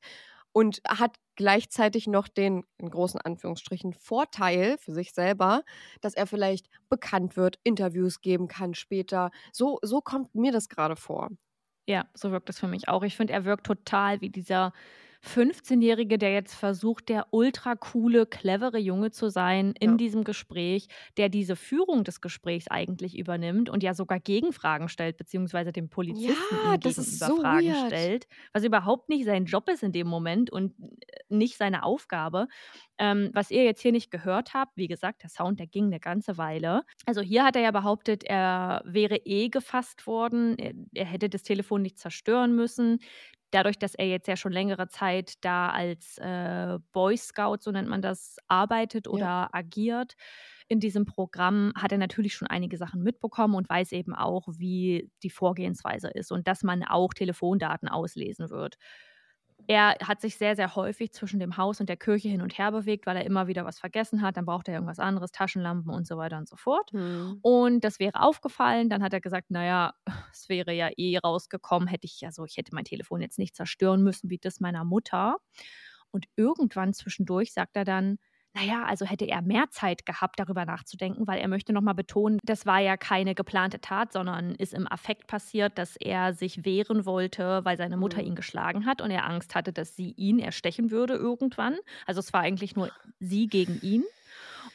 und 0.52 0.82
hat 0.88 1.18
gleichzeitig 1.36 2.08
noch 2.08 2.28
den, 2.28 2.66
in 2.78 2.90
großen 2.90 3.22
Anführungsstrichen, 3.22 3.94
Vorteil 3.94 4.78
für 4.78 4.94
sich 4.94 5.14
selber, 5.14 5.64
dass 6.02 6.16
er 6.16 6.28
vielleicht 6.28 6.68
bekannt 6.90 7.38
wird, 7.38 7.60
Interviews 7.64 8.22
geben 8.22 8.48
kann 8.48 8.74
später. 8.74 9.32
So, 9.54 9.80
so 9.84 10.02
kommt 10.02 10.36
mir 10.36 10.52
das 10.52 10.70
gerade 10.70 10.96
vor. 10.96 11.30
Ja, 11.88 12.08
so 12.14 12.32
wirkt 12.32 12.50
es 12.50 12.60
für 12.60 12.68
mich 12.68 12.88
auch. 12.88 13.04
Ich 13.04 13.16
finde, 13.18 13.34
er 13.34 13.46
wirkt 13.46 13.66
total 13.66 14.22
wie 14.22 14.30
dieser 14.30 14.74
15-Jährige, 15.22 16.18
der 16.18 16.32
jetzt 16.34 16.54
versucht, 16.56 17.10
der 17.10 17.28
ultra 17.32 17.76
coole, 17.76 18.26
clevere 18.26 18.78
Junge 18.78 19.12
zu 19.12 19.30
sein 19.30 19.74
in 19.80 19.96
Ja. 19.96 19.98
diesem 19.98 20.24
Gespräch, 20.24 20.88
der 21.18 21.30
diese 21.30 21.56
Führung 21.56 22.04
des 22.04 22.22
Gesprächs 22.22 22.68
eigentlich 22.70 23.18
übernimmt 23.18 23.70
und 23.70 23.84
ja 23.84 23.94
sogar 23.94 24.20
Gegenfragen 24.20 24.88
stellt, 24.90 25.18
beziehungsweise 25.18 25.72
dem 25.74 25.90
Polizisten 25.90 26.58
Ja, 26.62 26.76
ihm 26.76 26.80
das 26.82 26.98
ist 26.98 27.20
gegenüber 27.20 27.26
so 27.26 27.40
Fragen 27.42 27.74
weird. 27.74 27.76
stellt, 27.76 28.28
was 28.54 28.64
überhaupt 28.64 29.10
nicht 29.10 29.26
sein 29.26 29.46
Job 29.46 29.70
ist 29.70 29.84
in 29.84 29.92
dem 29.92 30.08
Moment 30.08 30.50
und 30.52 30.74
äh, 30.80 31.18
nicht 31.30 31.58
seine 31.58 31.84
Aufgabe. 31.84 32.48
Ähm, 32.98 33.30
was 33.34 33.52
ihr 33.52 33.64
jetzt 33.64 33.82
hier 33.82 33.92
nicht 33.92 34.12
gehört 34.12 34.54
habt, 34.54 34.74
wie 34.76 34.88
gesagt, 34.88 35.24
der 35.24 35.30
Sound, 35.30 35.60
der 35.60 35.68
ging 35.68 35.86
eine 35.86 36.00
ganze 36.00 36.38
Weile. 36.38 36.84
Also 37.06 37.22
hier 37.22 37.44
hat 37.46 37.56
er 37.56 37.62
ja 37.62 37.72
behauptet, 37.72 38.24
er 38.24 38.82
wäre 38.86 39.18
eh 39.26 39.50
gefasst 39.50 40.06
worden, 40.08 40.58
er, 40.58 40.74
er 40.94 41.06
hätte 41.06 41.30
das 41.30 41.44
Telefon 41.44 41.82
nicht 41.82 41.98
zerstören 42.00 42.56
müssen. 42.56 43.00
Dadurch, 43.52 43.78
dass 43.80 43.96
er 43.96 44.08
jetzt 44.08 44.28
ja 44.28 44.36
schon 44.38 44.52
längere 44.52 44.88
Zeit 44.88 45.34
da 45.42 45.70
als 45.70 46.18
äh, 46.20 46.78
Boy 46.94 47.18
Scout, 47.18 47.58
so 47.62 47.72
nennt 47.72 47.90
man 47.90 48.02
das, 48.02 48.38
arbeitet 48.48 49.08
oder 49.08 49.50
Ja. 49.50 49.50
agiert 49.54 50.16
in 50.68 50.80
diesem 50.80 51.06
Programm, 51.06 51.74
hat 51.76 51.92
er 51.92 51.98
natürlich 51.98 52.36
schon 52.36 52.48
einige 52.48 52.78
Sachen 52.78 53.02
mitbekommen 53.04 53.56
und 53.56 53.70
weiß 53.70 53.92
eben 53.94 54.14
auch, 54.16 54.48
wie 54.58 55.12
die 55.24 55.30
Vorgehensweise 55.32 56.10
ist 56.10 56.32
und 56.32 56.48
dass 56.48 56.64
man 56.64 56.84
auch 56.84 57.14
Telefondaten 57.14 57.90
auslesen 57.90 58.50
wird. 58.50 58.78
Er 59.70 59.96
hat 60.04 60.20
sich 60.20 60.36
sehr, 60.36 60.56
sehr 60.56 60.76
häufig 60.76 61.12
zwischen 61.12 61.40
dem 61.40 61.56
Haus 61.56 61.80
und 61.80 61.90
der 61.90 61.96
Kirche 61.96 62.28
hin 62.28 62.42
und 62.42 62.58
her 62.58 62.72
bewegt, 62.72 63.06
weil 63.06 63.16
er 63.18 63.24
immer 63.24 63.46
wieder 63.46 63.66
was 63.66 63.78
vergessen 63.78 64.24
hat. 64.24 64.36
Dann 64.36 64.46
braucht 64.46 64.68
er 64.68 64.74
irgendwas 64.74 64.98
anderes, 64.98 65.32
Taschenlampen 65.32 65.94
und 65.94 66.08
so 66.08 66.18
weiter 66.18 66.40
und 66.40 66.50
so 66.50 66.56
fort. 66.56 66.90
Hm. 66.92 67.38
Und 67.44 67.84
das 67.84 68.00
wäre 68.00 68.20
aufgefallen. 68.20 68.90
Dann 68.90 69.04
hat 69.04 69.14
er 69.14 69.22
gesagt, 69.22 69.52
naja, 69.52 69.94
es 70.34 70.50
wäre 70.50 70.74
ja 70.74 70.90
eh 70.98 71.20
rausgekommen, 71.20 71.88
hätte 71.88 72.08
ich, 72.08 72.26
also 72.26 72.46
ich 72.46 72.58
hätte 72.58 72.74
mein 72.74 72.84
Telefon 72.84 73.22
jetzt 73.22 73.38
nicht 73.38 73.56
zerstören 73.56 74.02
müssen, 74.02 74.32
wie 74.32 74.40
das 74.40 74.60
meiner 74.60 74.84
Mutter. 74.86 75.38
Und 76.10 76.26
irgendwann 76.36 76.94
zwischendurch 76.96 77.54
sagt 77.54 77.76
er 77.76 77.86
dann, 77.86 78.18
naja, 78.56 78.84
also 78.86 79.06
hätte 79.06 79.26
er 79.26 79.42
mehr 79.42 79.70
Zeit 79.70 80.06
gehabt, 80.06 80.40
darüber 80.40 80.66
nachzudenken, 80.66 81.28
weil 81.28 81.40
er 81.40 81.48
möchte 81.48 81.72
nochmal 81.72 81.94
betonen, 81.94 82.40
das 82.44 82.66
war 82.66 82.80
ja 82.80 82.98
keine 82.98 83.36
geplante 83.36 83.80
Tat, 83.80 84.12
sondern 84.12 84.56
ist 84.56 84.74
im 84.74 84.88
Affekt 84.92 85.28
passiert, 85.28 85.78
dass 85.78 85.96
er 85.98 86.34
sich 86.34 86.66
wehren 86.66 87.06
wollte, 87.06 87.64
weil 87.64 87.78
seine 87.78 87.98
Mutter 87.98 88.22
Mhm. 88.22 88.24
ihn 88.24 88.36
geschlagen 88.36 88.86
hat 88.86 89.02
und 89.02 89.12
er 89.12 89.26
Angst 89.30 89.54
hatte, 89.56 89.72
dass 89.72 89.96
sie 89.96 90.12
ihn 90.18 90.40
erstechen 90.40 90.90
würde 90.92 91.14
irgendwann. 91.14 91.78
Also 92.08 92.20
es 92.20 92.34
war 92.34 92.42
eigentlich 92.42 92.76
nur 92.76 92.92
sie 93.20 93.48
gegen 93.50 93.78
ihn. 93.80 94.04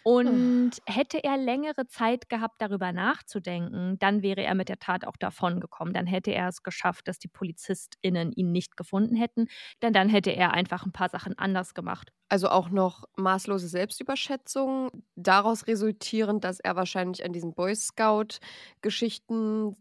Und 0.06 0.72
hätte 0.86 1.24
er 1.24 1.38
längere 1.38 1.86
Zeit 1.86 2.28
gehabt, 2.28 2.60
darüber 2.60 2.92
nachzudenken, 2.92 3.98
dann 3.98 4.22
wäre 4.22 4.42
er 4.42 4.54
mit 4.54 4.68
der 4.68 4.78
Tat 4.78 5.06
auch 5.06 5.16
davongekommen. 5.16 5.94
Dann 5.94 6.06
hätte 6.06 6.30
er 6.30 6.48
es 6.48 6.62
geschafft, 6.62 7.08
dass 7.08 7.18
die 7.18 7.28
PolizistInnen 7.28 8.30
ihn 8.32 8.52
nicht 8.52 8.76
gefunden 8.76 9.16
hätten, 9.16 9.46
denn 9.82 9.94
dann 9.94 10.10
hätte 10.10 10.30
er 10.30 10.52
einfach 10.52 10.84
ein 10.84 10.92
paar 10.92 11.08
Sachen 11.08 11.38
anders 11.38 11.72
gemacht. 11.72 12.12
Also 12.28 12.50
auch 12.50 12.68
noch 12.68 13.04
maßlose 13.16 13.68
Selbstüberschätzung, 13.68 14.90
daraus 15.16 15.66
resultierend, 15.66 16.44
dass 16.44 16.60
er 16.60 16.76
wahrscheinlich 16.76 17.24
an 17.24 17.32
diesen 17.32 17.54
Boy 17.54 17.74
Scout-Geschichten, 17.74 19.74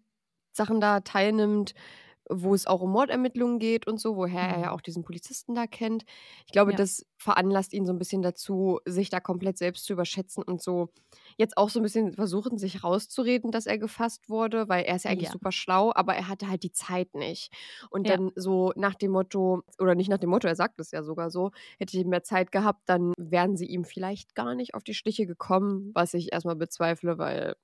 Sachen 0.53 0.79
da 0.79 1.01
teilnimmt, 1.01 1.73
wo 2.29 2.53
es 2.53 2.67
auch 2.67 2.81
um 2.81 2.91
Mordermittlungen 2.91 3.59
geht 3.59 3.87
und 3.87 3.99
so, 3.99 4.15
woher 4.15 4.41
er 4.49 4.59
ja 4.59 4.71
Mhm. 4.71 4.73
auch 4.73 4.81
diesen 4.81 5.03
Polizisten 5.03 5.55
da 5.55 5.67
kennt. 5.67 6.03
Ich 6.45 6.51
glaube, 6.51 6.73
Ja. 6.73 6.75
das 6.75 7.05
veranlasst 7.17 7.73
ihn 7.73 7.85
so 7.85 7.93
ein 7.93 7.99
bisschen 7.99 8.21
dazu, 8.21 8.79
sich 8.85 9.09
da 9.09 9.19
komplett 9.19 9.57
selbst 9.57 9.85
zu 9.85 9.93
überschätzen 9.93 10.43
und 10.43 10.61
so 10.61 10.89
jetzt 11.37 11.57
auch 11.57 11.69
so 11.69 11.79
ein 11.79 11.83
bisschen 11.83 12.13
versuchen, 12.13 12.57
sich 12.57 12.83
rauszureden, 12.83 13.51
dass 13.51 13.65
er 13.65 13.77
gefasst 13.77 14.29
wurde, 14.29 14.69
weil 14.69 14.83
er 14.85 14.95
ist 14.95 15.05
ja 15.05 15.11
eigentlich 15.11 15.29
Ja. 15.29 15.31
super 15.31 15.51
schlau, 15.51 15.91
aber 15.95 16.15
er 16.15 16.27
hatte 16.27 16.49
halt 16.49 16.63
die 16.63 16.71
Zeit 16.71 17.13
nicht. 17.15 17.51
Und 17.89 18.09
Ja. 18.09 18.09
dann 18.09 18.31
so 18.35 18.71
nach 18.75 18.95
dem 18.95 19.11
Motto, 19.11 19.61
oder 19.79 19.95
nicht 19.95 20.09
nach 20.09 20.17
dem 20.17 20.29
Motto, 20.29 20.47
er 20.47 20.55
sagt 20.55 20.79
es 20.79 20.91
ja 20.91 21.03
sogar 21.03 21.29
so, 21.31 21.51
hätte 21.79 21.97
ich 21.97 22.05
mehr 22.05 22.23
Zeit 22.23 22.51
gehabt, 22.51 22.81
dann 22.87 23.13
wären 23.17 23.57
sie 23.57 23.65
ihm 23.67 23.83
vielleicht 23.85 24.35
gar 24.35 24.55
nicht 24.55 24.73
auf 24.75 24.83
die 24.83 24.93
Stiche 24.93 25.25
gekommen, 25.27 25.91
was 25.93 26.13
ich 26.13 26.31
erstmal 26.33 26.55
bezweifle, 26.55 27.17
weil, 27.17 27.55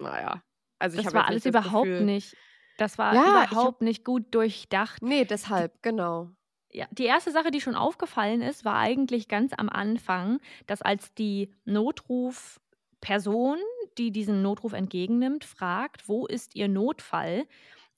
naja. 0.00 0.42
Also 0.78 0.96
ich 0.96 1.04
Das 1.04 1.06
habe 1.06 1.14
war 1.14 1.26
alles 1.26 1.46
überhaupt 1.46 1.98
Gefühl, 1.98 2.00
nicht. 2.00 2.36
Das 2.78 2.98
war 2.98 3.14
Ja, 3.14 3.22
überhaupt 3.46 3.76
hab- 3.76 3.82
nicht 3.82 4.04
gut 4.04 4.34
durchdacht. 4.34 5.02
Nee, 5.02 5.24
deshalb, 5.24 5.82
genau. 5.82 6.30
Ja, 6.70 6.86
die 6.90 7.04
erste 7.04 7.30
Sache, 7.32 7.50
die 7.50 7.60
schon 7.60 7.74
aufgefallen 7.74 8.40
ist, 8.40 8.64
war 8.64 8.76
eigentlich 8.78 9.28
ganz 9.28 9.52
am 9.56 9.68
Anfang, 9.68 10.40
dass 10.66 10.80
als 10.80 11.12
die 11.14 11.52
Notrufperson, 11.66 13.58
die 13.98 14.10
diesen 14.10 14.40
Notruf 14.42 14.72
entgegennimmt, 14.72 15.44
fragt, 15.44 16.08
wo 16.08 16.26
ist 16.26 16.54
Ihr 16.54 16.68
Notfall, 16.68 17.46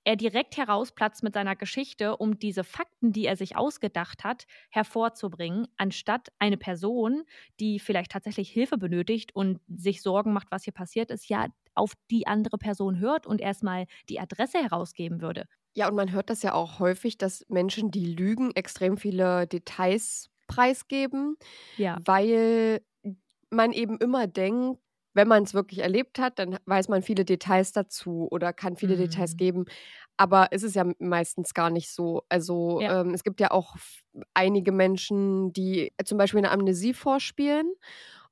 er 0.05 0.17
direkt 0.17 0.57
herausplatzt 0.57 1.23
mit 1.23 1.35
seiner 1.35 1.57
Geschichte, 1.57 2.17
um 2.17 2.39
diese 2.39 2.65
Fakten, 2.65 3.13
die 3.13 3.27
er 3.27 3.37
sich 3.37 3.57
ausgedacht 3.57 4.25
hat, 4.25 4.45
hervorzubringen, 4.71 5.67
anstatt 5.77 6.29
eine 6.39 6.57
Person, 6.57 7.25
die 7.61 7.79
vielleicht 7.79 8.13
tatsächlich 8.13 8.51
Hilfe 8.51 8.79
benötigt 8.79 9.35
und 9.35 9.61
sich 9.69 10.03
Sorgen 10.03 10.33
macht, 10.33 10.49
was 10.51 10.65
hier 10.65 10.73
passiert 10.75 11.11
ist, 11.11 11.29
ja 11.29 11.47
auf 11.75 11.95
die 12.11 12.27
andere 12.27 12.59
Person 12.59 12.99
hört 13.01 13.27
und 13.27 13.41
erstmal 13.41 13.87
die 14.09 14.21
Adresse 14.21 14.59
herausgeben 14.63 15.21
würde. 15.21 15.47
Ja, 15.77 15.89
und 15.89 15.97
man 15.97 16.13
hört 16.13 16.31
das 16.31 16.43
ja 16.43 16.55
auch 16.55 16.79
häufig, 16.79 17.19
dass 17.19 17.45
Menschen, 17.49 17.91
die 17.91 18.07
lügen, 18.07 18.53
extrem 18.55 18.97
viele 18.97 19.47
Details 19.47 20.31
preisgeben, 20.47 21.37
Ja. 21.77 22.05
weil 22.05 22.83
man 23.51 23.73
eben 23.73 23.99
immer 23.99 24.27
denkt, 24.27 24.81
wenn 25.15 25.29
man 25.29 25.45
es 25.45 25.55
wirklich 25.55 25.81
erlebt 25.81 26.19
hat, 26.19 26.39
dann 26.39 26.59
weiß 26.67 26.89
man 26.89 27.03
viele 27.03 27.25
Details 27.25 27.73
dazu 27.73 28.29
oder 28.31 28.53
kann 28.53 28.77
viele 28.77 28.97
Details 28.97 29.35
Mhm. 29.35 29.37
geben. 29.37 29.65
Aber 30.17 30.49
es 30.53 30.63
ist 30.63 30.77
ja 30.77 30.85
meistens 30.99 31.55
gar 31.55 31.71
nicht 31.71 31.91
so. 31.91 32.23
Also 32.29 32.81
Ja. 32.81 33.01
ähm, 33.03 33.15
es 33.15 33.25
gibt 33.25 33.41
ja 33.41 33.51
auch 33.51 33.77
einige 34.35 34.73
Menschen, 34.73 35.53
die 35.53 35.93
zum 36.05 36.19
Beispiel 36.19 36.39
eine 36.39 36.51
Amnesie 36.53 36.95
vorspielen. 36.95 37.73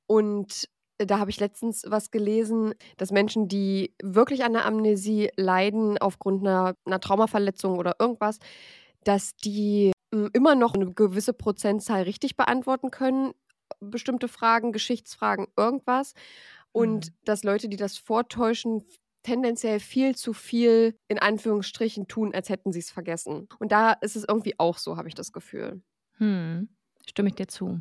Und 0.06 0.68
da 0.98 1.18
habe 1.18 1.30
ich 1.30 1.40
letztens 1.40 1.84
was 1.88 2.10
gelesen, 2.10 2.74
dass 2.96 3.10
Menschen, 3.10 3.48
die 3.48 3.94
wirklich 4.02 4.44
an 4.44 4.52
der 4.52 4.66
Amnesie 4.66 5.30
leiden 5.36 5.98
aufgrund 5.98 6.46
einer, 6.46 6.74
einer 6.84 7.00
Traumaverletzung 7.00 7.78
oder 7.78 7.96
irgendwas, 7.98 8.38
dass 9.04 9.34
die 9.36 9.92
m, 10.12 10.30
immer 10.32 10.54
noch 10.54 10.74
eine 10.74 10.92
gewisse 10.92 11.32
Prozentzahl 11.32 12.02
richtig 12.02 12.36
beantworten 12.36 12.90
können, 12.90 13.32
bestimmte 13.80 14.28
Fragen, 14.28 14.72
Geschichtsfragen, 14.72 15.48
irgendwas. 15.56 16.14
Und 16.72 17.06
Mhm. 17.06 17.14
dass 17.24 17.44
Leute, 17.44 17.68
die 17.68 17.76
das 17.76 17.98
vortäuschen, 17.98 18.84
tendenziell 19.22 19.78
viel 19.78 20.16
zu 20.16 20.32
viel 20.32 20.96
in 21.08 21.18
Anführungsstrichen 21.18 22.08
tun, 22.08 22.34
als 22.34 22.48
hätten 22.48 22.72
sie 22.72 22.80
es 22.80 22.90
vergessen. 22.90 23.48
Und 23.60 23.70
da 23.70 23.92
ist 23.92 24.16
es 24.16 24.24
irgendwie 24.26 24.58
auch 24.58 24.78
so, 24.78 24.96
habe 24.96 25.08
ich 25.08 25.14
das 25.14 25.32
Gefühl. 25.32 25.82
Hm. 26.18 26.68
Stimme 27.06 27.28
ich 27.28 27.34
dir 27.36 27.46
zu. 27.46 27.80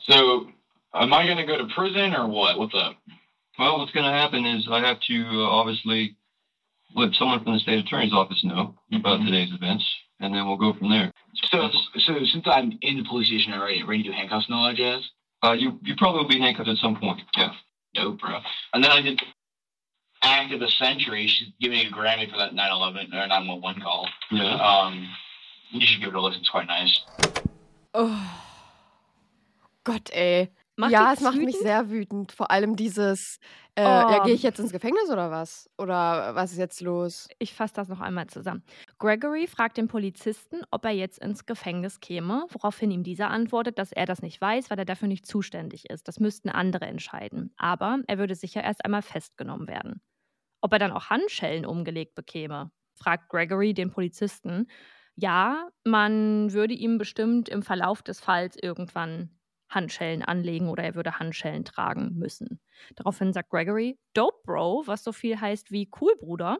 So, 0.00 0.46
am 0.92 1.12
I 1.12 1.26
going 1.26 1.36
to 1.38 1.46
go 1.46 1.56
to 1.58 1.66
prison 1.74 2.14
or 2.14 2.28
what? 2.28 2.56
What's 2.58 2.74
up? 2.74 2.96
Well, 3.58 3.78
what's 3.78 3.92
going 3.92 4.06
to 4.06 4.12
happen 4.12 4.44
is 4.46 4.66
I 4.68 4.80
have 4.80 5.00
to 5.08 5.14
uh, 5.14 5.48
obviously 5.48 6.16
let 6.94 7.12
someone 7.14 7.42
from 7.42 7.54
the 7.54 7.60
state 7.60 7.84
attorney's 7.84 8.12
office 8.12 8.42
know 8.44 8.74
about 8.92 9.20
today's 9.24 9.52
events, 9.52 9.84
and 10.20 10.32
then 10.34 10.46
we'll 10.46 10.56
go 10.56 10.72
from 10.78 10.90
there. 10.90 11.12
So, 11.50 11.68
so 11.98 12.14
since 12.24 12.46
I'm 12.46 12.78
in 12.80 12.98
the 12.98 13.04
police 13.08 13.26
station 13.26 13.52
already, 13.52 13.82
ready 13.82 14.04
to 14.04 14.10
do 14.10 14.14
handcuffs 14.14 14.46
and 14.46 14.54
all 14.54 14.66
that 14.68 14.76
jazz? 14.76 15.02
Uh, 15.44 15.52
you 15.52 15.78
you 15.82 15.94
probably 15.96 16.22
will 16.22 16.28
be 16.28 16.40
handcuffed 16.40 16.68
at 16.68 16.76
some 16.78 16.96
point. 16.96 17.20
Yeah. 17.36 17.52
No, 17.94 18.12
bro. 18.12 18.40
And 18.74 18.82
then 18.82 18.90
I 18.90 19.00
did 19.02 19.20
Act 20.22 20.52
of 20.52 20.60
the 20.60 20.68
Century. 20.68 21.26
She's 21.28 21.48
giving 21.60 21.78
me 21.78 21.86
a 21.86 21.90
Grammy 21.90 22.28
for 22.30 22.36
that 22.38 22.54
911 22.54 23.12
or 23.14 23.26
911 23.26 23.82
call. 23.82 24.08
Yeah. 24.30 24.54
Um, 24.56 25.08
you 25.70 25.86
should 25.86 26.00
give 26.00 26.08
it 26.10 26.14
a 26.16 26.20
listen. 26.20 26.40
It's 26.40 26.50
quite 26.50 26.66
nice. 26.66 27.00
Oh. 27.94 28.20
Gott, 29.84 30.10
ey. 30.12 30.50
Macht 30.76 30.92
ja, 30.92 31.12
es 31.12 31.20
macht 31.20 31.36
mich 31.36 31.46
wütend? 31.48 31.62
sehr 31.62 31.90
wütend. 31.90 32.32
Vor 32.32 32.50
allem 32.52 32.76
dieses, 32.76 33.38
äh, 33.74 33.82
ja, 33.82 34.20
Oh. 34.20 34.24
gehe 34.24 34.34
ich 34.34 34.42
jetzt 34.44 34.60
ins 34.60 34.70
Gefängnis 34.70 35.10
oder 35.10 35.30
was? 35.30 35.68
Oder 35.76 36.34
was 36.36 36.52
ist 36.52 36.58
jetzt 36.58 36.80
los? 36.80 37.28
Ich 37.40 37.52
fasse 37.52 37.74
das 37.74 37.88
noch 37.88 38.00
einmal 38.00 38.28
zusammen. 38.28 38.62
Gregory 38.98 39.46
fragt 39.46 39.76
den 39.76 39.86
Polizisten, 39.86 40.62
ob 40.72 40.84
er 40.84 40.90
jetzt 40.90 41.18
ins 41.20 41.46
Gefängnis 41.46 42.00
käme, 42.00 42.46
woraufhin 42.50 42.90
ihm 42.90 43.04
dieser 43.04 43.30
antwortet, 43.30 43.78
dass 43.78 43.92
er 43.92 44.06
das 44.06 44.22
nicht 44.22 44.40
weiß, 44.40 44.70
weil 44.70 44.78
er 44.78 44.84
dafür 44.84 45.06
nicht 45.06 45.24
zuständig 45.24 45.88
ist. 45.88 46.08
Das 46.08 46.18
müssten 46.18 46.48
andere 46.48 46.86
entscheiden. 46.86 47.52
Aber 47.56 48.00
er 48.08 48.18
würde 48.18 48.34
sicher 48.34 48.62
erst 48.64 48.84
einmal 48.84 49.02
festgenommen 49.02 49.68
werden. 49.68 50.02
Ob 50.60 50.72
er 50.72 50.80
dann 50.80 50.92
auch 50.92 51.10
Handschellen 51.10 51.66
umgelegt 51.66 52.14
bekäme, 52.16 52.72
fragt 52.94 53.28
Gregory 53.30 53.74
den 53.74 53.90
Polizisten. 53.90 54.68
Ja, 55.16 55.68
man 55.84 56.52
würde 56.52 56.74
ihm 56.74 56.98
bestimmt 56.98 57.48
im 57.48 57.62
Verlauf 57.62 58.02
des 58.02 58.20
Falls 58.20 58.56
irgendwann 58.60 59.38
Handschellen 59.70 60.22
anlegen 60.22 60.68
oder 60.68 60.82
er 60.82 60.94
würde 60.96 61.18
Handschellen 61.18 61.64
tragen 61.64 62.14
müssen. 62.18 62.60
Daraufhin 62.96 63.32
sagt 63.32 63.50
Gregory, 63.50 63.98
Dope 64.14 64.38
Bro, 64.44 64.84
was 64.86 65.04
so 65.04 65.12
viel 65.12 65.40
heißt 65.40 65.70
wie 65.70 65.90
Cool 66.00 66.14
Bruder. 66.18 66.58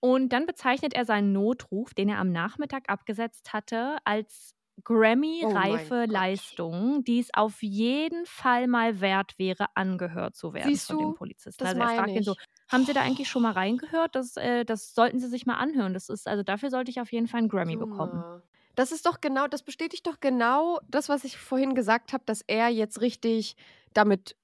Und 0.00 0.30
dann 0.32 0.46
bezeichnet 0.46 0.94
er 0.94 1.04
seinen 1.04 1.32
Notruf, 1.32 1.94
den 1.94 2.08
er 2.08 2.18
am 2.18 2.30
Nachmittag 2.32 2.84
abgesetzt 2.88 3.52
hatte, 3.52 3.98
als 4.04 4.54
Grammy-reife 4.84 6.06
Oh. 6.06 6.08
Leistung, 6.08 7.02
die 7.04 7.18
es 7.18 7.34
auf 7.34 7.62
jeden 7.62 8.24
Fall 8.26 8.68
mal 8.68 9.00
wert 9.00 9.38
wäre, 9.38 9.66
angehört 9.74 10.36
zu 10.36 10.52
werden 10.54 10.78
Siehst 10.78 10.86
von 10.86 10.98
dem 10.98 11.12
Polizisten. 11.14 11.66
Also 11.66 11.80
er 11.80 11.88
fragt 11.88 12.16
ihn 12.16 12.24
so, 12.24 12.34
haben 12.68 12.84
Sie 12.84 12.92
da 12.92 13.00
eigentlich 13.02 13.28
schon 13.28 13.42
mal 13.42 13.52
reingehört? 13.52 14.14
Das, 14.16 14.36
äh, 14.36 14.64
das 14.64 14.92
sollten 14.94 15.20
Sie 15.20 15.28
sich 15.28 15.46
mal 15.46 15.56
anhören. 15.56 15.94
Das 15.94 16.08
ist, 16.08 16.26
also 16.26 16.42
dafür 16.42 16.70
sollte 16.70 16.90
ich 16.90 17.00
auf 17.00 17.12
jeden 17.12 17.28
Fall 17.28 17.38
einen 17.38 17.48
Grammy 17.48 17.76
bekommen. 17.76 18.24
Junge. 18.24 18.42
Das 18.74 18.92
ist 18.92 19.06
doch 19.06 19.20
genau, 19.20 19.46
das 19.48 19.62
bestätigt 19.62 20.06
doch 20.06 20.20
genau 20.20 20.80
das, 20.88 21.08
was 21.08 21.24
ich 21.24 21.36
vorhin 21.38 21.74
gesagt 21.74 22.12
habe, 22.12 22.24
dass 22.26 22.42
er 22.46 22.68
jetzt 22.68 23.00
richtig 23.00 23.56
damit 23.92 24.36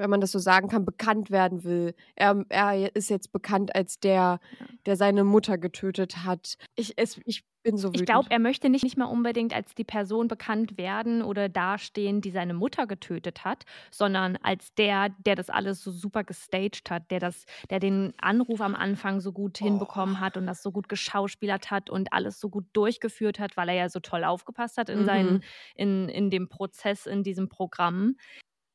wenn 0.00 0.10
man 0.10 0.20
das 0.20 0.32
so 0.32 0.38
sagen 0.38 0.68
kann, 0.68 0.84
bekannt 0.84 1.30
werden 1.30 1.64
will. 1.64 1.94
Er, 2.16 2.44
er 2.48 2.94
ist 2.96 3.10
jetzt 3.10 3.32
bekannt 3.32 3.74
als 3.74 4.00
der, 4.00 4.40
der 4.86 4.96
seine 4.96 5.24
Mutter 5.24 5.58
getötet 5.58 6.24
hat. 6.24 6.56
Ich, 6.76 6.94
es, 6.96 7.20
ich 7.24 7.44
bin 7.62 7.76
so 7.78 7.88
wütend. 7.88 7.96
Ich 7.96 8.04
glaube, 8.04 8.30
er 8.30 8.38
möchte 8.38 8.68
nicht, 8.68 8.84
nicht 8.84 8.96
mal 8.96 9.06
unbedingt 9.06 9.52
als 9.52 9.74
die 9.74 9.82
Person 9.82 10.28
bekannt 10.28 10.78
werden 10.78 11.22
oder 11.22 11.48
dastehen, 11.48 12.20
die 12.20 12.30
seine 12.30 12.54
Mutter 12.54 12.86
getötet 12.86 13.44
hat, 13.44 13.64
sondern 13.90 14.36
als 14.42 14.72
der, 14.74 15.08
der 15.26 15.34
das 15.34 15.50
alles 15.50 15.82
so 15.82 15.90
super 15.90 16.22
gestaged 16.22 16.88
hat, 16.88 17.10
der 17.10 17.18
das, 17.18 17.46
der 17.68 17.80
den 17.80 18.14
Anruf 18.20 18.60
am 18.60 18.76
Anfang 18.76 19.20
so 19.20 19.32
gut 19.32 19.58
hinbekommen 19.58 20.14
Oh. 20.16 20.20
hat 20.20 20.36
und 20.36 20.46
das 20.46 20.62
so 20.62 20.70
gut 20.70 20.88
geschauspielert 20.88 21.72
hat 21.72 21.90
und 21.90 22.12
alles 22.12 22.38
so 22.38 22.48
gut 22.48 22.66
durchgeführt 22.74 23.40
hat, 23.40 23.56
weil 23.56 23.68
er 23.70 23.74
ja 23.74 23.88
so 23.88 23.98
toll 23.98 24.22
aufgepasst 24.22 24.76
hat 24.78 24.88
in 24.88 25.00
Mhm. 25.00 25.04
seinen, 25.04 25.42
in, 25.74 26.08
in 26.08 26.30
dem 26.30 26.48
Prozess, 26.48 27.06
in 27.06 27.24
diesem 27.24 27.48
Programm. 27.48 28.14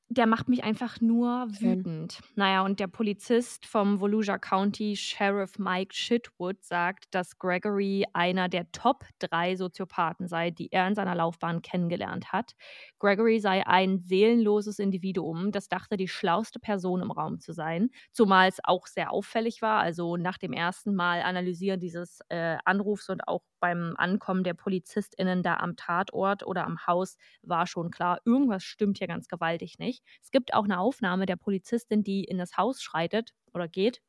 Der 0.09 0.27
macht 0.27 0.47
mich 0.49 0.63
einfach 0.63 1.01
nur 1.01 1.47
wütend. 1.49 2.21
Naja, 2.35 2.63
und 2.63 2.79
der 2.79 2.85
Polizist 2.87 3.65
vom 3.65 3.99
Volusia 3.99 4.37
County, 4.37 4.95
Sheriff 4.95 5.57
Mike 5.57 5.95
Shitwood, 5.95 6.63
sagt, 6.63 7.05
dass 7.09 7.39
Gregory 7.39 8.05
einer 8.13 8.47
der 8.47 8.71
Top 8.71 9.03
drei 9.17 9.55
Soziopathen 9.55 10.27
sei, 10.27 10.51
die 10.51 10.71
er 10.71 10.87
in 10.87 10.93
seiner 10.93 11.15
Laufbahn 11.15 11.63
kennengelernt 11.63 12.31
hat. 12.31 12.53
Gregory 12.99 13.39
sei 13.39 13.65
ein 13.65 13.97
seelenloses 13.97 14.77
Individuum, 14.77 15.51
das 15.51 15.69
dachte, 15.69 15.97
die 15.97 16.07
schlauste 16.07 16.59
Person 16.59 17.01
im 17.01 17.09
Raum 17.11 17.39
zu 17.39 17.51
sein, 17.51 17.89
zumal 18.11 18.47
es 18.47 18.59
auch 18.63 18.85
sehr 18.85 19.11
auffällig 19.11 19.63
war. 19.63 19.79
Also 19.79 20.17
nach 20.17 20.37
dem 20.37 20.53
ersten 20.53 20.93
Mal 20.93 21.23
analysieren 21.23 21.79
dieses 21.79 22.19
äh, 22.29 22.57
Anrufs 22.63 23.09
und 23.09 23.27
auch 23.27 23.41
beim 23.65 23.95
Ankommen 23.97 24.43
der 24.43 24.53
PolizistInnen 24.53 25.41
da 25.41 25.57
am 25.57 25.75
Tatort 25.75 26.45
oder 26.45 26.65
am 26.67 26.85
Haus 26.85 27.17
war 27.41 27.65
schon 27.65 27.89
klar, 27.89 28.21
irgendwas 28.23 28.63
stimmt 28.63 28.99
hier 28.99 29.07
ganz 29.07 29.27
gewaltig 29.27 29.79
nicht. 29.79 30.03
Es 30.21 30.29
gibt 30.29 30.53
auch 30.53 30.65
eine 30.65 30.79
Aufnahme 30.79 31.25
der 31.25 31.35
Polizistin, 31.35 32.03
die 32.03 32.23
in 32.25 32.37
das 32.37 32.57
Haus 32.57 32.83
schreitet 32.83 33.33
oder 33.55 33.67
geht 33.67 34.01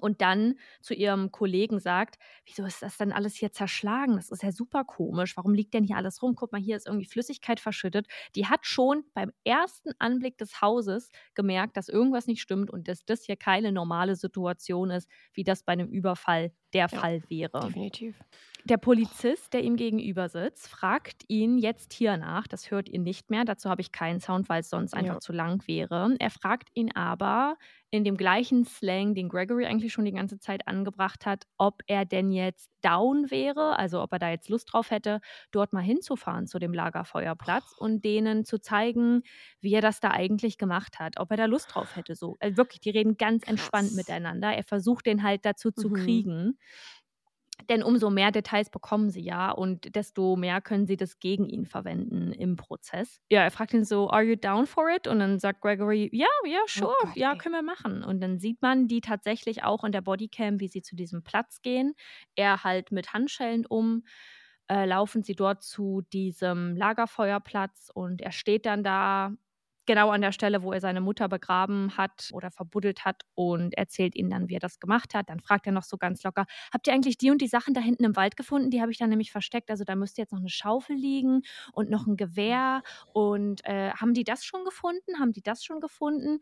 und 0.00 0.22
dann 0.22 0.54
zu 0.80 0.94
ihrem 0.94 1.32
Kollegen 1.32 1.80
sagt, 1.80 2.16
wieso 2.46 2.64
ist 2.64 2.82
das 2.82 2.96
denn 2.96 3.12
alles 3.12 3.34
hier 3.34 3.52
zerschlagen? 3.52 4.16
Das 4.16 4.30
ist 4.30 4.42
ja 4.42 4.52
super 4.52 4.84
komisch. 4.84 5.36
Warum 5.36 5.52
liegt 5.52 5.74
denn 5.74 5.84
hier 5.84 5.96
alles 5.96 6.22
rum? 6.22 6.34
Guck 6.34 6.52
mal, 6.52 6.60
hier 6.62 6.76
ist 6.76 6.86
irgendwie 6.86 7.06
Flüssigkeit 7.06 7.60
verschüttet. 7.60 8.06
Die 8.36 8.46
hat 8.46 8.64
schon 8.64 9.04
beim 9.12 9.32
ersten 9.44 9.90
Anblick 9.98 10.38
des 10.38 10.62
Hauses 10.62 11.10
gemerkt, 11.34 11.76
dass 11.76 11.90
irgendwas 11.90 12.26
nicht 12.26 12.40
stimmt 12.40 12.70
und 12.70 12.88
dass 12.88 13.04
das 13.04 13.24
hier 13.24 13.36
keine 13.36 13.70
normale 13.72 14.16
Situation 14.16 14.90
ist, 14.90 15.10
wie 15.34 15.44
das 15.44 15.62
bei 15.62 15.72
einem 15.72 15.88
Überfall 15.88 16.52
der 16.74 16.88
Ja, 16.90 17.02
Fall 17.02 17.22
wäre. 17.28 17.74
Definitiv. 17.74 18.24
Der 18.64 18.76
Polizist, 18.76 19.54
der 19.54 19.62
ihm 19.64 19.76
gegenüber 19.76 20.28
sitzt, 20.28 20.68
fragt 20.68 21.22
ihn 21.28 21.58
jetzt 21.58 21.92
hier 21.94 22.16
nach. 22.18 22.46
Das 22.46 22.70
hört 22.70 22.88
ihr 22.88 22.98
nicht 22.98 23.30
mehr. 23.30 23.44
Dazu 23.46 23.70
habe 23.70 23.80
ich 23.80 23.92
keinen 23.92 24.20
Sound, 24.20 24.48
weil 24.50 24.60
es 24.60 24.68
sonst 24.70 24.94
einfach 24.94 25.16
Ja. 25.16 25.18
zu 25.18 25.32
lang 25.32 25.66
wäre. 25.66 26.16
Er 26.18 26.30
fragt 26.30 26.68
ihn 26.74 26.94
aber 26.94 27.56
in 27.90 28.04
dem 28.04 28.18
gleichen 28.18 28.66
Slang, 28.66 29.14
den 29.14 29.30
Gregory 29.30 29.64
eigentlich 29.64 29.92
schon 29.94 30.04
die 30.04 30.12
ganze 30.12 30.38
Zeit 30.38 30.68
angebracht 30.68 31.24
hat, 31.24 31.44
ob 31.56 31.80
er 31.86 32.04
denn 32.04 32.30
jetzt 32.32 32.70
down 32.82 33.30
wäre, 33.30 33.78
also 33.78 34.02
ob 34.02 34.12
er 34.12 34.18
da 34.18 34.30
jetzt 34.30 34.50
Lust 34.50 34.70
drauf 34.72 34.90
hätte, 34.90 35.20
dort 35.52 35.72
mal 35.72 35.80
hinzufahren 35.82 36.46
zu 36.46 36.58
dem 36.58 36.74
Lagerfeuerplatz 36.74 37.72
und 37.72 38.04
denen 38.04 38.44
zu 38.44 38.58
zeigen, 38.60 39.22
wie 39.60 39.72
er 39.72 39.80
das 39.80 40.00
da 40.00 40.10
eigentlich 40.10 40.58
gemacht 40.58 40.98
hat, 40.98 41.18
ob 41.18 41.30
er 41.30 41.38
da 41.38 41.46
Lust 41.46 41.74
drauf 41.74 41.96
hätte. 41.96 42.14
So, 42.14 42.36
äh, 42.40 42.56
wirklich, 42.56 42.80
die 42.80 42.90
reden 42.90 43.16
ganz 43.16 43.44
entspannt 43.44 43.92
Krass. 43.92 43.94
miteinander. 43.94 44.52
Er 44.52 44.64
versucht 44.64 45.06
den 45.06 45.22
halt 45.22 45.46
dazu 45.46 45.70
zu 45.70 45.88
Mhm. 45.88 45.90
kriegen. 45.90 46.57
Denn 47.68 47.82
umso 47.82 48.10
mehr 48.10 48.30
Details 48.32 48.70
bekommen 48.70 49.10
sie 49.10 49.20
ja 49.22 49.50
und 49.50 49.94
desto 49.94 50.36
mehr 50.36 50.60
können 50.60 50.86
sie 50.86 50.96
das 50.96 51.18
gegen 51.20 51.48
ihn 51.48 51.66
verwenden 51.66 52.32
im 52.32 52.56
Prozess. 52.56 53.20
Ja, 53.30 53.42
er 53.42 53.50
fragt 53.50 53.74
ihn 53.74 53.84
so, 53.84 54.08
are 54.10 54.22
you 54.22 54.36
down 54.36 54.66
for 54.66 54.88
it? 54.88 55.06
Und 55.06 55.18
dann 55.18 55.38
sagt 55.38 55.60
Gregory, 55.60 56.08
ja, 56.12 56.26
ja, 56.46 56.60
sure, 56.66 56.90
Oh 56.90 56.94
Gott, 56.98 57.14
ja, 57.14 57.34
können 57.36 57.54
wir 57.54 57.62
machen. 57.62 58.02
Und 58.02 58.20
dann 58.22 58.38
sieht 58.38 58.62
man 58.62 58.88
die 58.88 59.02
tatsächlich 59.02 59.64
auch 59.64 59.84
in 59.84 59.92
der 59.92 60.00
Bodycam, 60.00 60.60
wie 60.60 60.68
sie 60.68 60.80
zu 60.80 60.96
diesem 60.96 61.22
Platz 61.22 61.60
gehen. 61.60 61.94
Er 62.36 62.64
halt 62.64 62.90
mit 62.90 63.12
Handschellen 63.12 63.66
um, 63.66 64.04
äh, 64.70 64.86
laufen 64.86 65.22
sie 65.22 65.34
dort 65.34 65.62
zu 65.62 66.02
diesem 66.12 66.74
Lagerfeuerplatz 66.76 67.90
und 67.92 68.22
er 68.22 68.32
steht 68.32 68.64
dann 68.64 68.82
da 68.82 69.32
genau 69.88 70.10
an 70.10 70.20
der 70.20 70.30
Stelle, 70.30 70.62
wo 70.62 70.72
er 70.72 70.80
seine 70.80 71.00
Mutter 71.00 71.28
begraben 71.28 71.96
hat 71.96 72.30
oder 72.32 72.52
verbuddelt 72.52 73.04
hat 73.04 73.22
und 73.34 73.74
erzählt 73.76 74.14
ihnen 74.14 74.30
dann, 74.30 74.48
wie 74.48 74.54
er 74.54 74.60
das 74.60 74.78
gemacht 74.78 75.14
hat. 75.14 75.28
Dann 75.30 75.40
fragt 75.40 75.66
er 75.66 75.72
noch 75.72 75.82
so 75.82 75.96
ganz 75.96 76.22
locker, 76.22 76.46
habt 76.72 76.86
ihr 76.86 76.92
eigentlich 76.92 77.18
die 77.18 77.32
und 77.32 77.42
die 77.42 77.48
Sachen 77.48 77.74
da 77.74 77.80
hinten 77.80 78.04
im 78.04 78.14
Wald 78.14 78.36
gefunden? 78.36 78.70
Die 78.70 78.80
habe 78.80 78.92
ich 78.92 78.98
dann 78.98 79.10
nämlich 79.10 79.32
versteckt. 79.32 79.70
Also 79.70 79.82
da 79.82 79.96
müsste 79.96 80.22
jetzt 80.22 80.32
noch 80.32 80.38
eine 80.38 80.48
Schaufel 80.50 80.94
liegen 80.94 81.42
und 81.72 81.90
noch 81.90 82.06
ein 82.06 82.16
Gewehr. 82.16 82.82
Und 83.12 83.64
äh, 83.64 83.90
haben 83.90 84.14
die 84.14 84.22
das 84.24 84.44
schon 84.44 84.64
gefunden? 84.64 85.18
Haben 85.18 85.32
die 85.32 85.42
das 85.42 85.64
schon 85.64 85.80
gefunden? 85.80 86.38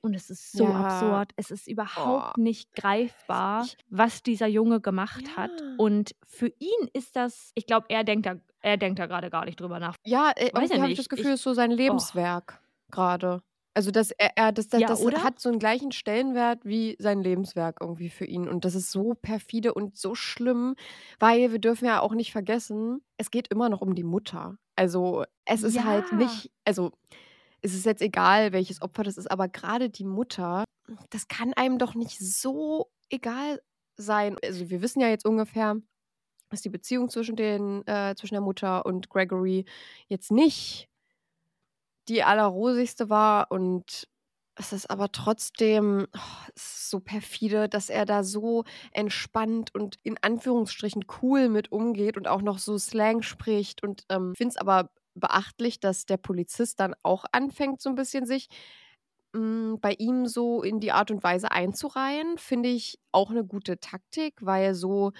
Und 0.00 0.14
es 0.14 0.30
ist 0.30 0.52
so 0.52 0.64
Ja. 0.64 0.84
absurd. 0.84 1.32
Es 1.36 1.50
ist 1.50 1.66
überhaupt 1.68 2.38
Oh. 2.38 2.40
nicht 2.40 2.72
greifbar, 2.74 3.66
was 3.90 4.22
dieser 4.22 4.46
Junge 4.46 4.80
gemacht 4.80 5.36
hat. 5.36 5.50
Ja. 5.60 5.74
Und 5.76 6.12
für 6.26 6.46
ihn 6.46 6.88
ist 6.92 7.16
das, 7.16 7.50
ich 7.54 7.66
glaube, 7.66 7.86
er 7.90 8.04
denkt 8.04 8.26
da, 8.26 8.36
er 8.60 8.76
denkt 8.76 8.98
da 9.00 9.06
gerade 9.06 9.28
gar 9.28 9.44
nicht 9.44 9.60
drüber 9.60 9.80
nach. 9.80 9.96
Ja, 10.04 10.32
äh, 10.36 10.50
Weiß 10.54 10.70
irgendwie 10.70 10.80
habe 10.82 10.92
ich 10.92 10.98
das. 10.98 11.08
Gefühl, 11.08 11.32
es 11.32 11.40
ist 11.40 11.42
so 11.42 11.52
sein 11.52 11.70
Lebenswerk 11.72 12.60
gerade. 12.90 13.42
Also, 13.74 13.90
dass 13.92 14.10
er, 14.10 14.30
er 14.36 14.52
das, 14.52 14.68
das, 14.68 14.82
Ja, 14.82 14.88
das 14.88 15.04
hat 15.22 15.38
so 15.38 15.48
einen 15.48 15.58
gleichen 15.60 15.92
Stellenwert 15.92 16.64
wie 16.64 16.96
sein 16.98 17.22
Lebenswerk 17.22 17.78
irgendwie 17.80 18.10
für 18.10 18.24
ihn. 18.24 18.48
Und 18.48 18.64
das 18.64 18.74
ist 18.74 18.90
so 18.90 19.14
perfide 19.14 19.72
und 19.74 19.96
so 19.96 20.14
schlimm, 20.16 20.74
weil 21.20 21.52
wir 21.52 21.60
dürfen 21.60 21.84
ja 21.84 22.00
auch 22.00 22.12
nicht 22.14 22.32
vergessen, 22.32 23.02
es 23.18 23.30
geht 23.30 23.48
immer 23.48 23.68
noch 23.68 23.80
um 23.80 23.94
die 23.94 24.02
Mutter. 24.04 24.56
Also, 24.76 25.24
es 25.44 25.62
ist 25.62 25.84
halt 25.84 26.10
Ja. 26.10 26.12
nicht, 26.12 26.50
also, 26.64 26.90
es 27.62 27.74
ist 27.74 27.86
jetzt 27.86 28.02
egal, 28.02 28.52
welches 28.52 28.82
Opfer 28.82 29.04
das 29.04 29.18
ist, 29.18 29.30
aber 29.30 29.48
gerade 29.48 29.90
die 29.90 30.04
Mutter, 30.04 30.64
das 31.10 31.28
kann 31.28 31.52
einem 31.54 31.78
doch 31.78 31.94
nicht 31.94 32.18
so 32.18 32.90
egal 33.10 33.60
sein. 33.96 34.36
Also, 34.44 34.70
wir 34.70 34.82
wissen 34.82 35.00
ja 35.00 35.08
jetzt 35.08 35.26
ungefähr, 35.26 35.76
dass 36.50 36.62
die 36.62 36.70
Beziehung 36.70 37.08
zwischen, 37.10 37.36
den, 37.36 37.86
äh, 37.86 38.14
zwischen 38.16 38.34
der 38.34 38.40
Mutter 38.42 38.86
und 38.86 39.10
Gregory 39.10 39.66
jetzt 40.08 40.30
nicht 40.32 40.88
die 42.08 42.22
allerrosigste 42.24 43.10
war 43.10 43.50
und 43.50 44.08
es 44.56 44.72
ist 44.72 44.90
aber 44.90 45.12
trotzdem 45.12 46.06
oh, 46.16 46.50
ist 46.56 46.90
so 46.90 46.98
perfide, 47.00 47.68
dass 47.68 47.90
er 47.90 48.04
da 48.06 48.24
so 48.24 48.64
entspannt 48.92 49.72
und 49.74 49.96
in 50.02 50.16
Anführungsstrichen 50.20 51.04
cool 51.22 51.48
mit 51.48 51.70
umgeht 51.70 52.16
und 52.16 52.26
auch 52.26 52.42
noch 52.42 52.58
so 52.58 52.76
Slang 52.78 53.22
spricht. 53.22 53.82
Und 53.84 54.04
ähm, 54.08 54.32
ich 54.32 54.38
finde 54.38 54.50
es 54.52 54.56
aber 54.56 54.90
beachtlich, 55.14 55.78
dass 55.80 56.06
der 56.06 56.16
Polizist 56.16 56.80
dann 56.80 56.94
auch 57.04 57.24
anfängt, 57.32 57.80
so 57.80 57.88
ein 57.90 57.94
bisschen 57.94 58.26
sich 58.26 58.48
mh, 59.34 59.76
bei 59.80 59.94
ihm 59.98 60.26
so 60.26 60.62
in 60.62 60.80
die 60.80 60.92
Art 60.92 61.10
und 61.12 61.22
Weise 61.22 61.52
einzureihen. 61.52 62.38
Finde 62.38 62.68
ich 62.70 62.98
auch 63.12 63.30
eine 63.30 63.44
gute 63.44 63.78
Taktik, 63.80 64.34
weil 64.40 64.74
so 64.74 65.12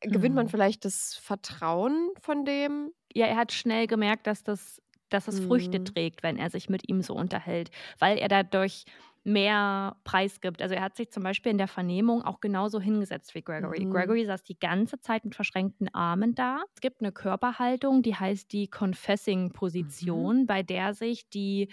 gewinnt 0.00 0.34
man 0.34 0.48
Mhm. 0.48 0.48
vielleicht 0.48 0.84
das 0.84 1.14
Vertrauen 1.16 2.10
von 2.20 2.44
dem. 2.44 2.92
Ja, 3.12 3.26
er 3.26 3.36
hat 3.36 3.52
schnell 3.52 3.86
gemerkt, 3.86 4.26
dass 4.26 4.42
das, 4.42 4.80
dass 5.12 5.28
es 5.28 5.38
Früchte 5.40 5.82
Mhm. 5.82 5.84
trägt, 5.84 6.22
wenn 6.22 6.36
er 6.36 6.50
sich 6.50 6.68
mit 6.68 6.88
ihm 6.88 7.02
so 7.02 7.14
unterhält, 7.14 7.70
weil 7.98 8.18
er 8.18 8.28
dadurch 8.28 8.84
mehr 9.22 9.96
Preis 10.04 10.40
gibt. 10.40 10.62
Also 10.62 10.74
er 10.74 10.80
hat 10.82 10.96
sich 10.96 11.10
zum 11.10 11.22
Beispiel 11.22 11.52
in 11.52 11.58
der 11.58 11.68
Vernehmung 11.68 12.22
auch 12.22 12.40
genauso 12.40 12.80
hingesetzt 12.80 13.34
wie 13.34 13.42
Gregory. 13.42 13.84
Mhm. 13.84 13.90
Gregory 13.90 14.24
saß 14.24 14.42
die 14.44 14.58
ganze 14.58 14.98
Zeit 15.00 15.24
mit 15.26 15.34
verschränkten 15.34 15.92
Armen 15.94 16.34
da. 16.34 16.62
Es 16.74 16.80
gibt 16.80 17.00
eine 17.02 17.12
Körperhaltung, 17.12 18.02
die 18.02 18.14
heißt 18.14 18.50
die 18.52 18.68
Mhm. 19.78 20.30
Confessing-Position, 20.30 20.46
bei 20.46 20.62
der 20.62 20.94
sich 20.94 21.28
die 21.28 21.68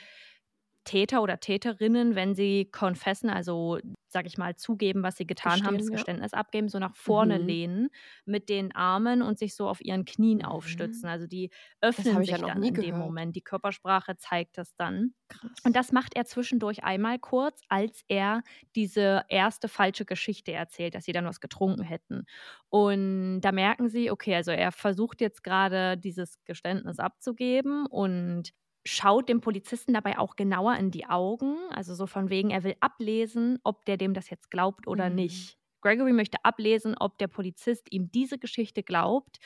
Täter 0.88 1.22
oder 1.22 1.40
Täterinnen, 1.40 2.16
wenn 2.16 2.36
sie 2.36 2.70
confessen, 2.72 3.30
also 3.30 3.80
sag 4.10 4.26
ich 4.26 4.38
mal, 4.38 4.56
zugeben, 4.56 5.04
was 5.04 5.18
sie 5.18 5.28
getan 5.28 5.66
haben, 5.66 5.78
das 5.78 5.92
ja. 5.92 6.06
Geständnis 6.08 6.34
abgeben, 6.34 6.70
so 6.70 6.80
nach 6.80 6.96
vorne 6.96 7.38
Mhm. 7.38 7.40
lehnen 7.40 7.90
mit 8.26 8.50
den 8.50 8.74
Armen 8.76 9.22
und 9.22 9.38
sich 9.38 9.56
so 9.56 9.68
auf 9.68 9.82
ihren 9.82 10.06
Knien 10.06 10.44
Mhm. 10.44 10.46
aufstützen. 10.46 11.10
Also 11.10 11.28
die 11.28 11.52
öffnen 11.82 12.24
sich 12.24 12.38
ja 12.38 12.38
dann 12.46 12.64
in 12.64 12.80
dem 12.80 12.96
gehört. 12.98 12.98
Moment. 12.98 13.36
Die 13.36 13.42
Körpersprache 13.42 14.18
zeigt 14.18 14.58
das 14.58 14.76
dann. 14.76 15.14
Krass. 15.30 15.64
Und 15.64 15.76
das 15.76 15.92
macht 15.92 16.16
er 16.16 16.26
zwischendurch 16.26 16.84
einmal 16.84 17.20
kurz, 17.20 17.62
als 17.68 18.04
er 18.08 18.44
diese 18.76 19.24
erste 19.30 19.68
falsche 19.68 20.06
Geschichte 20.06 20.54
erzählt, 20.54 20.96
dass 20.96 21.04
sie 21.06 21.12
dann 21.12 21.26
was 21.26 21.42
getrunken 21.42 21.84
hätten. 21.84 22.26
Und 22.70 23.42
da 23.42 23.52
merken 23.52 23.90
sie, 23.90 24.12
okay, 24.12 24.36
also 24.36 24.52
er 24.52 24.72
versucht 24.72 25.22
jetzt 25.22 25.44
gerade 25.44 25.98
dieses 25.98 26.44
Geständnis 26.46 27.00
abzugeben 27.00 27.86
und 27.88 28.52
schaut 28.88 29.30
dem 29.30 29.42
Polizisten 29.42 29.94
dabei 29.94 30.18
auch 30.20 30.36
genauer 30.36 30.76
in 30.78 30.92
die 30.92 31.06
Augen. 31.08 31.58
Also 31.72 31.96
so 31.96 32.08
von 32.08 32.30
wegen, 32.30 32.50
er 32.52 32.64
will 32.64 32.76
ablesen, 32.80 33.60
ob 33.64 33.86
der 33.86 33.98
dem 33.98 34.14
das 34.14 34.30
jetzt 34.30 34.52
glaubt 34.52 34.88
oder 34.88 35.10
Mhm. 35.10 35.10
nicht. 35.10 35.58
Gregory 35.82 36.14
möchte 36.14 36.38
ablesen, 36.44 36.96
ob 37.00 37.18
der 37.20 37.28
Polizist 37.28 37.92
ihm 37.92 38.12
diese 38.12 38.40
Geschichte 38.40 38.84
glaubt. 38.84 39.38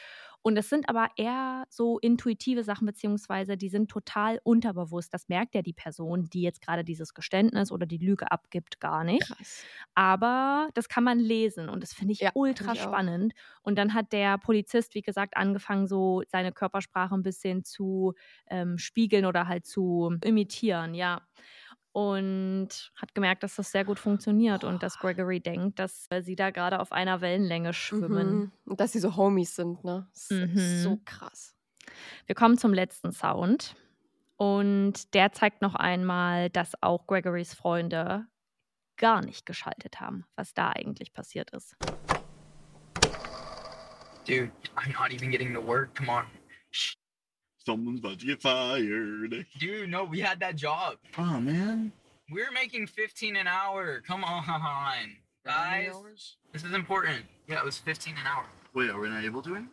Und 0.44 0.58
es 0.58 0.70
sind 0.70 0.90
aber 0.90 1.10
eher 1.18 1.66
so 1.70 2.00
intuitive 2.00 2.64
Sachen, 2.64 2.86
beziehungsweise 2.88 3.58
die 3.58 3.70
sind 3.70 3.90
total 3.92 4.40
unterbewusst. 4.44 5.14
Das 5.14 5.30
merkt 5.30 5.56
ja 5.56 5.62
die 5.62 5.74
Person, 5.74 6.26
die 6.30 6.42
jetzt 6.42 6.62
gerade 6.62 6.84
dieses 6.84 7.14
Geständnis 7.14 7.72
oder 7.72 7.86
die 7.86 7.98
Lüge 7.98 8.32
abgibt, 8.32 8.80
gar 8.80 9.04
nicht. 9.04 9.36
Krass. 9.38 9.68
Aber 9.96 10.70
das 10.74 10.88
kann 10.90 11.04
man 11.04 11.20
lesen 11.20 11.70
und 11.70 11.84
das 11.84 11.94
finde 11.94 12.14
ich 12.14 12.22
Ja, 12.22 12.32
ultra 12.34 12.76
ich 12.76 12.80
auch. 12.82 13.02
spannend. 13.02 13.34
Und 13.62 13.78
dann 13.78 13.94
hat 13.94 14.14
der 14.14 14.38
Polizist, 14.38 14.96
wie 14.96 15.02
gesagt, 15.02 15.36
angefangen, 15.38 15.88
so 15.88 16.24
seine 16.28 16.52
Körpersprache 16.54 17.14
ein 17.16 17.24
bisschen 17.24 17.64
zu 17.66 18.14
ähm, 18.50 18.78
spiegeln 18.78 19.26
oder 19.26 19.48
halt 19.48 19.66
zu 19.66 20.16
imitieren, 20.24 20.94
ja. 20.94 21.22
Und 21.94 22.70
hat 22.96 23.14
gemerkt, 23.14 23.44
dass 23.44 23.56
das 23.56 23.72
sehr 23.72 23.84
gut 23.86 24.00
funktioniert 24.00 24.64
und 24.64 24.82
dass 24.82 24.98
Gregory 25.00 25.40
denkt, 25.42 25.80
dass 25.80 26.08
äh, 26.10 26.22
sie 26.22 26.36
da 26.36 26.50
gerade 26.52 26.80
auf 26.80 26.92
einer 26.92 27.22
Wellenlänge 27.22 27.74
schwimmen. 27.74 28.32
Mhm. 28.36 28.52
Und 28.66 28.80
dass 28.80 28.94
sie 28.94 29.00
so 29.00 29.16
Homies 29.16 29.56
sind, 29.56 29.84
ne? 29.84 30.08
Das 30.14 30.32
ist 30.32 30.54
Mhm. 30.56 30.82
so 30.84 31.00
krass. 31.06 31.56
Wir 32.26 32.36
kommen 32.36 32.58
zum 32.58 32.74
letzten 32.74 33.12
Sound 33.12 33.76
und 34.38 35.14
der 35.14 35.34
zeigt 35.34 35.62
noch 35.62 35.76
einmal, 35.76 36.50
dass 36.50 36.82
auch 36.82 37.06
Gregorys 37.08 37.54
Freunde 37.54 38.26
gar 38.98 39.22
nicht 39.26 39.46
geschaltet 39.46 40.00
haben, 40.00 40.26
was 40.36 40.54
da 40.54 40.70
eigentlich 40.70 41.12
passiert 41.12 41.50
ist. 41.52 41.76
Dude, 44.28 44.52
I'm 44.76 44.94
not 44.94 45.12
even 45.12 45.32
getting 45.32 45.54
to 45.54 45.60
work 45.66 45.94
tomorrow. 45.96 46.28
Someone's 47.66 48.00
about 48.00 48.20
to 48.20 48.26
get 48.26 48.42
fired. 48.42 49.46
Dude, 49.60 49.90
no, 49.90 50.04
we 50.04 50.20
had 50.20 50.40
that 50.40 50.56
job. 50.56 50.96
Oh 51.18 51.40
man. 51.40 51.92
We're 52.32 52.52
making 52.52 52.88
15 52.88 53.36
an 53.36 53.48
hour. 53.48 54.02
Come 54.08 54.24
on. 54.24 55.16
Guys, 55.46 55.94
this 56.54 56.64
is 56.64 56.74
important. 56.74 57.26
Yeah, 57.48 57.60
it 57.60 57.66
was 57.66 57.78
15 57.78 58.14
an 58.14 58.26
hour. 58.28 58.46
Wait, 58.74 58.90
are 58.90 59.00
we 59.00 59.10
not 59.10 59.24
able 59.24 59.42
to 59.42 59.50
anymore? 59.56 59.70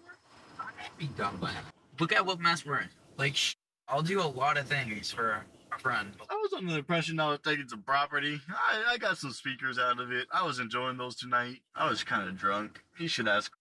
Be 0.98 1.06
done 1.16 1.36
by. 1.36 1.52
Look 2.00 2.12
at 2.12 2.24
what 2.24 2.40
mess 2.40 2.64
we're 2.66 2.80
in. 2.80 2.88
Like, 3.16 3.36
sh- 3.36 3.54
I'll 3.88 4.02
do 4.02 4.20
a 4.20 4.24
lot 4.24 4.58
of 4.58 4.66
things 4.66 5.10
for 5.10 5.44
a 5.72 5.78
friend. 5.78 6.10
I 6.30 6.34
was 6.34 6.52
under 6.52 6.72
the 6.72 6.78
impression 6.78 7.20
I 7.20 7.30
was 7.30 7.40
taking 7.44 7.68
some 7.68 7.82
property. 7.82 8.40
I, 8.48 8.92
I 8.94 8.98
got 8.98 9.18
some 9.18 9.32
speakers 9.32 9.78
out 9.78 10.00
of 10.00 10.10
it. 10.12 10.26
I 10.32 10.44
was 10.44 10.58
enjoying 10.58 10.96
those 10.96 11.16
tonight. 11.16 11.60
I 11.74 11.88
was 11.88 12.02
kind 12.02 12.28
of 12.28 12.36
drunk. 12.36 12.80
You 12.98 13.08
should 13.08 13.28
ask. 13.28 13.52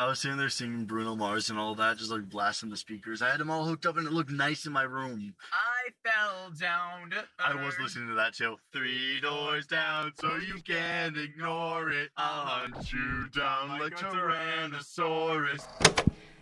I 0.00 0.06
was 0.06 0.18
sitting 0.18 0.38
there 0.38 0.48
singing 0.48 0.86
Bruno 0.86 1.14
Mars 1.14 1.50
and 1.50 1.58
all 1.58 1.74
that, 1.74 1.98
just 1.98 2.10
like 2.10 2.26
blasting 2.26 2.70
the 2.70 2.76
speakers. 2.78 3.20
I 3.20 3.28
had 3.28 3.38
them 3.38 3.50
all 3.50 3.66
hooked 3.66 3.84
up 3.84 3.98
and 3.98 4.06
it 4.06 4.14
looked 4.14 4.30
nice 4.30 4.64
in 4.64 4.72
my 4.72 4.84
room. 4.84 5.34
I 5.52 5.90
fell 6.08 6.50
down. 6.58 7.10
to 7.10 7.26
I 7.38 7.54
was 7.62 7.78
listening 7.78 8.08
to 8.08 8.14
that 8.14 8.32
too. 8.32 8.56
Three 8.72 9.20
doors 9.20 9.66
down, 9.66 10.12
so 10.18 10.36
you 10.36 10.54
can't 10.62 11.18
ignore 11.18 11.90
it. 11.90 12.08
I'll 12.16 12.46
hunt 12.46 12.90
you 12.90 13.26
down 13.38 13.78
like 13.78 13.92
a 13.92 14.06
Tyrannosaurus. 14.06 15.66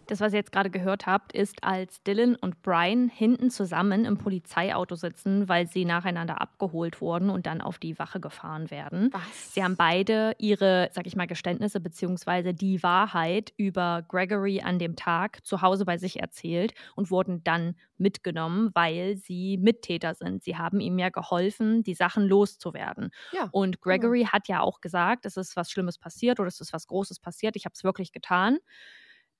Das, 0.08 0.20
was 0.20 0.32
ihr 0.32 0.38
jetzt 0.38 0.52
gerade 0.52 0.70
gehört 0.70 1.06
habt, 1.06 1.32
ist, 1.34 1.62
als 1.62 2.02
Dylan 2.02 2.34
und 2.34 2.62
Brian 2.62 3.10
hinten 3.10 3.50
zusammen 3.50 4.06
im 4.06 4.16
Polizeiauto 4.16 4.94
sitzen, 4.94 5.50
weil 5.50 5.66
sie 5.66 5.84
nacheinander 5.84 6.40
abgeholt 6.40 7.02
wurden 7.02 7.28
und 7.28 7.44
dann 7.44 7.60
auf 7.60 7.78
die 7.78 7.98
Wache 7.98 8.18
gefahren 8.18 8.70
werden. 8.70 9.10
Was? 9.12 9.52
Sie 9.52 9.62
haben 9.62 9.76
beide 9.76 10.32
ihre, 10.38 10.88
sag 10.92 11.06
ich 11.06 11.14
mal, 11.14 11.26
Geständnisse 11.26 11.78
beziehungsweise 11.78 12.54
die 12.54 12.82
Wahrheit 12.82 13.52
über 13.58 14.02
Gregory 14.08 14.62
an 14.62 14.78
dem 14.78 14.96
Tag 14.96 15.44
zu 15.44 15.60
Hause 15.60 15.84
bei 15.84 15.98
sich 15.98 16.20
erzählt 16.20 16.72
und 16.96 17.10
wurden 17.10 17.44
dann 17.44 17.74
mitgenommen, 17.98 18.70
weil 18.72 19.18
sie 19.18 19.58
Mittäter 19.58 20.14
sind. 20.14 20.42
Sie 20.42 20.56
haben 20.56 20.80
ihm 20.80 20.98
ja 20.98 21.10
geholfen, 21.10 21.82
die 21.82 21.94
Sachen 21.94 22.26
loszuwerden. 22.26 23.10
Ja. 23.32 23.48
Und 23.52 23.82
Gregory 23.82 24.24
hat 24.24 24.48
ja 24.48 24.60
auch 24.62 24.80
gesagt, 24.80 25.26
es 25.26 25.36
ist 25.36 25.54
was 25.54 25.70
Schlimmes 25.70 25.98
passiert 25.98 26.40
oder 26.40 26.48
es 26.48 26.62
ist 26.62 26.72
was 26.72 26.86
Großes 26.86 27.20
passiert. 27.20 27.56
Ich 27.56 27.66
habe 27.66 27.74
es 27.74 27.84
wirklich 27.84 28.12
getan. 28.12 28.58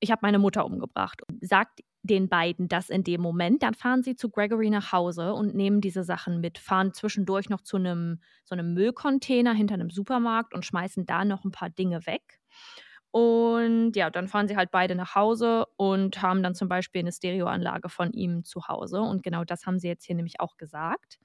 Ich 0.01 0.11
habe 0.11 0.21
meine 0.23 0.39
Mutter 0.39 0.65
umgebracht. 0.65 1.23
Und 1.29 1.45
sagt 1.47 1.81
den 2.03 2.29
beiden 2.29 2.69
das 2.69 2.91
in 2.91 3.03
dem 3.05 3.21
Moment, 3.21 3.63
dann 3.63 3.75
fahren 3.75 4.03
sie 4.03 4.15
zu 4.17 4.31
Gregory 4.31 4.71
nach 4.71 4.93
Hause 4.93 5.35
und 5.35 5.55
nehmen 5.55 5.81
diese 5.81 6.05
Sachen 6.05 6.41
mit, 6.41 6.59
fahren 6.59 6.95
zwischendurch 6.95 7.49
noch 7.51 7.61
zu 7.61 7.77
einem 7.77 8.21
so 8.45 8.55
einem 8.55 8.73
Müllcontainer 8.73 9.53
hinter 9.53 9.75
einem 9.75 9.91
Supermarkt 9.91 10.55
und 10.55 10.65
schmeißen 10.65 11.07
da 11.07 11.25
noch 11.25 11.45
ein 11.45 11.51
paar 11.51 11.71
Dinge 11.71 12.07
weg. 12.07 12.41
Und 13.11 13.93
ja, 13.97 14.11
dann 14.11 14.29
fahren 14.29 14.49
sie 14.49 14.57
halt 14.57 14.71
beide 14.71 14.95
nach 14.95 15.15
Hause 15.15 15.67
und 15.77 16.21
haben 16.23 16.43
dann 16.43 16.55
zum 16.55 16.69
Beispiel 16.69 17.01
eine 17.01 17.13
Stereoanlage 17.13 17.89
von 17.89 18.13
ihm 18.13 18.45
zu 18.45 18.69
Hause. 18.69 19.01
Und 19.01 19.23
genau 19.23 19.45
das 19.45 19.67
haben 19.67 19.79
sie 19.79 19.89
jetzt 19.89 20.05
hier 20.05 20.15
nämlich 20.17 20.41
auch 20.41 20.57
gesagt. 20.57 21.19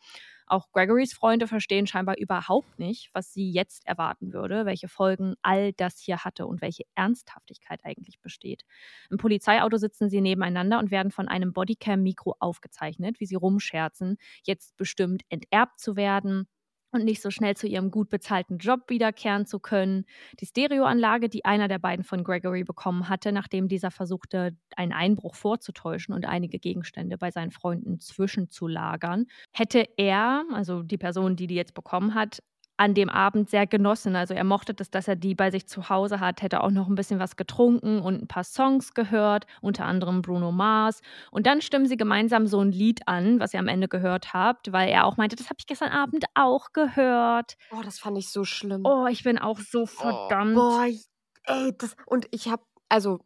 Auch 0.47 0.71
Gregorys 0.71 1.13
Freunde 1.13 1.47
verstehen 1.47 1.87
scheinbar 1.87 2.17
überhaupt 2.17 2.79
nicht, 2.79 3.09
was 3.13 3.33
sie 3.33 3.51
jetzt 3.51 3.85
erwarten 3.87 4.33
würde, 4.33 4.65
welche 4.65 4.87
Folgen 4.87 5.35
all 5.41 5.73
das 5.73 5.99
hier 5.99 6.23
hatte 6.23 6.45
und 6.45 6.61
welche 6.61 6.83
Ernsthaftigkeit 6.95 7.79
eigentlich 7.83 8.19
besteht. 8.21 8.63
Im 9.09 9.17
Polizeiauto 9.17 9.77
sitzen 9.77 10.09
sie 10.09 10.21
nebeneinander 10.21 10.79
und 10.79 10.91
werden 10.91 11.11
von 11.11 11.27
einem 11.27 11.53
Bodycam-Mikro 11.53 12.35
aufgezeichnet, 12.39 13.19
wie 13.19 13.25
sie 13.25 13.35
rumscherzen, 13.35 14.17
jetzt 14.43 14.75
bestimmt 14.77 15.23
enterbt 15.29 15.79
zu 15.79 15.95
werden 15.95 16.47
und 16.93 17.03
nicht 17.03 17.21
so 17.21 17.31
schnell 17.31 17.55
zu 17.55 17.67
ihrem 17.67 17.91
gut 17.91 18.09
bezahlten 18.09 18.57
Job 18.57 18.89
wiederkehren 18.89 19.45
zu 19.45 19.59
können. 19.59 20.05
Die 20.39 20.45
Stereoanlage, 20.45 21.29
die 21.29 21.45
einer 21.45 21.67
der 21.67 21.79
beiden 21.79 22.05
von 22.05 22.23
Gregory 22.23 22.63
bekommen 22.63 23.09
hatte, 23.09 23.31
nachdem 23.31 23.67
dieser 23.67 23.91
versuchte, 23.91 24.55
einen 24.75 24.93
Einbruch 24.93 25.35
vorzutäuschen 25.35 26.13
und 26.13 26.25
einige 26.25 26.59
Gegenstände 26.59 27.17
bei 27.17 27.31
seinen 27.31 27.51
Freunden 27.51 27.99
zwischenzulagern, 27.99 29.25
hätte 29.51 29.85
er, 29.97 30.43
also 30.53 30.83
die 30.83 30.97
Person, 30.97 31.35
die 31.35 31.47
die 31.47 31.55
jetzt 31.55 31.73
bekommen 31.73 32.13
hat, 32.13 32.41
an 32.78 32.93
dem 32.95 33.09
Abend 33.09 33.49
sehr 33.49 33.67
genossen. 33.67 34.15
Also 34.15 34.34
er 34.34 34.43
mochte 34.43 34.74
das, 34.74 34.89
dass 34.89 35.07
er 35.07 35.15
die 35.15 35.36
bei 35.36 35.51
sich 35.51 35.67
zu 35.67 35.89
Hause 35.89 36.19
hat, 36.19 36.41
hätte 36.41 36.61
auch 36.63 36.71
noch 36.71 36.88
ein 36.88 36.95
bisschen 36.95 37.19
was 37.19 37.36
getrunken 37.36 37.99
und 38.01 38.21
ein 38.24 38.28
paar 38.28 38.43
Songs 38.43 38.93
gehört, 38.93 39.45
unter 39.61 39.86
anderem 39.86 40.21
Bruno 40.21 40.51
Mars. 40.51 41.01
Und 41.32 41.45
dann 41.45 41.61
stimmen 41.61 41.86
sie 41.88 41.97
gemeinsam 41.97 42.47
so 42.47 42.59
ein 42.59 42.71
Lied 42.71 43.07
an, 43.07 43.39
was 43.39 43.53
ihr 43.53 43.59
am 43.59 43.67
Ende 43.67 43.88
gehört 43.88 44.34
habt, 44.34 44.71
weil 44.71 44.89
er 44.89 45.05
auch 45.05 45.17
meinte, 45.17 45.36
das 45.36 45.47
habe 45.49 45.57
ich 45.59 45.67
gestern 45.67 45.89
Abend 45.91 46.26
auch 46.34 46.74
gehört. 46.74 47.55
Oh, 47.71 47.82
das 47.84 47.99
fand 47.99 48.17
ich 48.17 48.30
so 48.32 48.43
schlimm. 48.43 48.86
Oh, 48.86 49.05
ich 49.07 49.24
bin 49.24 49.38
auch 49.38 49.59
so 49.59 49.86
verdammt. 49.86 50.55
Boah, 50.55 50.86
ich- 50.88 51.05
ey, 51.45 51.74
das, 51.78 51.95
und 52.07 52.28
ich 52.32 52.47
habe, 52.49 52.63
also 52.89 53.19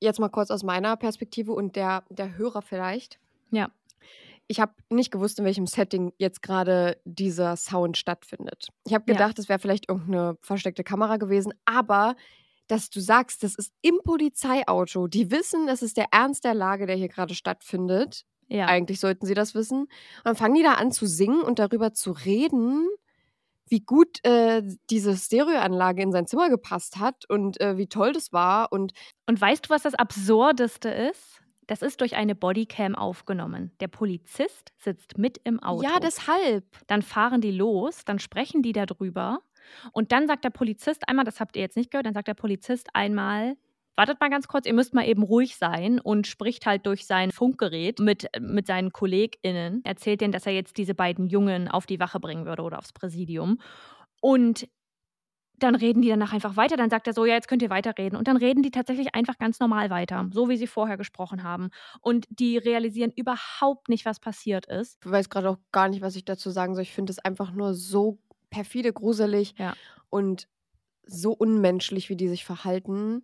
jetzt 0.00 0.18
mal 0.18 0.28
kurz 0.30 0.50
aus 0.50 0.62
meiner 0.62 0.96
Perspektive 0.96 1.52
und 1.52 1.76
der, 1.76 2.04
der 2.08 2.36
Hörer 2.36 2.62
vielleicht. 2.62 3.18
Ja. 3.50 3.68
Ich 4.46 4.60
habe 4.60 4.74
nicht 4.90 5.10
gewusst, 5.10 5.38
in 5.38 5.44
welchem 5.44 5.66
Setting 5.66 6.12
jetzt 6.18 6.42
gerade 6.42 7.00
dieser 7.04 7.56
Sound 7.56 7.96
stattfindet. 7.96 8.68
Ich 8.86 8.92
habe 8.94 9.04
Ja. 9.08 9.14
gedacht, 9.14 9.38
es 9.38 9.48
wäre 9.48 9.58
vielleicht 9.58 9.88
irgendeine 9.88 10.36
versteckte 10.42 10.84
Kamera 10.84 11.16
gewesen, 11.16 11.54
aber 11.64 12.14
dass 12.66 12.88
du 12.90 13.00
sagst, 13.00 13.42
das 13.42 13.54
ist 13.54 13.72
im 13.82 13.98
Polizeiauto. 14.04 15.06
Die 15.06 15.30
wissen, 15.30 15.66
das 15.66 15.82
ist 15.82 15.96
der 15.96 16.06
Ernst 16.12 16.44
der 16.44 16.54
Lage, 16.54 16.86
der 16.86 16.96
hier 16.96 17.08
gerade 17.08 17.34
stattfindet. 17.34 18.24
Ja. 18.48 18.66
Eigentlich 18.66 19.00
sollten 19.00 19.26
sie 19.26 19.34
das 19.34 19.54
wissen. 19.54 19.80
Und 19.82 19.90
dann 20.24 20.36
fangen 20.36 20.54
die 20.54 20.62
da 20.62 20.74
an 20.74 20.92
zu 20.92 21.06
singen 21.06 21.40
und 21.42 21.58
darüber 21.58 21.92
zu 21.92 22.12
reden, 22.12 22.86
wie 23.68 23.80
gut 23.80 24.22
äh, 24.24 24.62
diese 24.90 25.16
Stereoanlage 25.16 26.02
in 26.02 26.12
sein 26.12 26.26
Zimmer 26.26 26.50
gepasst 26.50 26.98
hat 26.98 27.28
und 27.28 27.60
äh, 27.60 27.76
wie 27.78 27.86
toll 27.86 28.12
das 28.12 28.32
war. 28.32 28.70
Und 28.72 28.92
Und 29.26 29.40
weißt 29.40 29.66
du, 29.66 29.70
was 29.70 29.82
das 29.82 29.94
Absurdeste 29.94 30.90
ist? 30.90 31.40
Das 31.66 31.82
ist 31.82 32.00
durch 32.00 32.16
eine 32.16 32.34
Bodycam 32.34 32.94
aufgenommen. 32.94 33.72
Der 33.80 33.88
Polizist 33.88 34.72
sitzt 34.76 35.18
mit 35.18 35.38
im 35.44 35.60
Auto. 35.60 35.82
ja, 35.82 36.00
deshalb. 36.00 36.64
Dann 36.86 37.02
fahren 37.02 37.40
die 37.40 37.50
los, 37.50 38.04
dann 38.04 38.18
sprechen 38.18 38.62
die 38.62 38.72
darüber. 38.72 39.40
Und 39.92 40.12
dann 40.12 40.26
sagt 40.26 40.44
der 40.44 40.50
Polizist 40.50 41.08
einmal, 41.08 41.24
das 41.24 41.40
habt 41.40 41.56
ihr 41.56 41.62
jetzt 41.62 41.76
nicht 41.76 41.90
gehört, 41.90 42.06
dann 42.06 42.14
sagt 42.14 42.28
der 42.28 42.34
Polizist 42.34 42.88
einmal, 42.92 43.56
wartet 43.96 44.20
mal 44.20 44.30
ganz 44.30 44.48
kurz, 44.48 44.66
ihr 44.66 44.74
müsst 44.74 44.94
mal 44.94 45.06
eben 45.06 45.22
ruhig 45.22 45.56
sein 45.56 46.00
und 46.00 46.26
spricht 46.26 46.66
halt 46.66 46.86
durch 46.86 47.06
sein 47.06 47.30
Funkgerät 47.30 48.00
mit, 48.00 48.28
mit 48.40 48.66
seinen 48.66 48.92
KollegInnen, 48.92 49.84
erzählt 49.84 50.20
denen, 50.20 50.32
dass 50.32 50.46
er 50.46 50.52
jetzt 50.52 50.76
diese 50.76 50.94
beiden 50.94 51.26
Jungen 51.28 51.68
auf 51.68 51.86
die 51.86 52.00
Wache 52.00 52.20
bringen 52.20 52.44
würde 52.44 52.62
oder 52.62 52.78
aufs 52.78 52.92
Präsidium. 52.92 53.58
Und 54.20 54.68
dann 55.58 55.74
reden 55.74 56.02
die 56.02 56.08
danach 56.08 56.32
einfach 56.32 56.56
weiter. 56.56 56.76
Dann 56.76 56.90
sagt 56.90 57.06
er 57.06 57.12
so, 57.12 57.24
ja, 57.24 57.34
jetzt 57.34 57.48
könnt 57.48 57.62
ihr 57.62 57.70
weiterreden. 57.70 58.18
Und 58.18 58.28
dann 58.28 58.36
reden 58.36 58.62
die 58.62 58.70
tatsächlich 58.70 59.14
einfach 59.14 59.38
ganz 59.38 59.60
normal 59.60 59.90
weiter, 59.90 60.28
so 60.32 60.48
wie 60.48 60.56
sie 60.56 60.66
vorher 60.66 60.96
gesprochen 60.96 61.42
haben. 61.44 61.70
Und 62.00 62.26
die 62.28 62.58
realisieren 62.58 63.12
überhaupt 63.14 63.88
nicht, 63.88 64.04
was 64.04 64.20
passiert 64.20 64.66
ist. 64.66 64.98
Ich 65.04 65.10
weiß 65.10 65.28
gerade 65.30 65.50
auch 65.50 65.58
gar 65.72 65.88
nicht, 65.88 66.02
was 66.02 66.16
ich 66.16 66.24
dazu 66.24 66.50
sagen 66.50 66.74
soll. 66.74 66.82
Ich 66.82 66.92
finde 66.92 67.12
es 67.12 67.18
einfach 67.18 67.52
nur 67.52 67.74
so 67.74 68.18
perfide, 68.50 68.92
gruselig 68.92 69.54
Ja. 69.58 69.74
und 70.10 70.48
so 71.06 71.32
unmenschlich, 71.32 72.08
wie 72.08 72.16
die 72.16 72.28
sich 72.28 72.44
verhalten. 72.44 73.22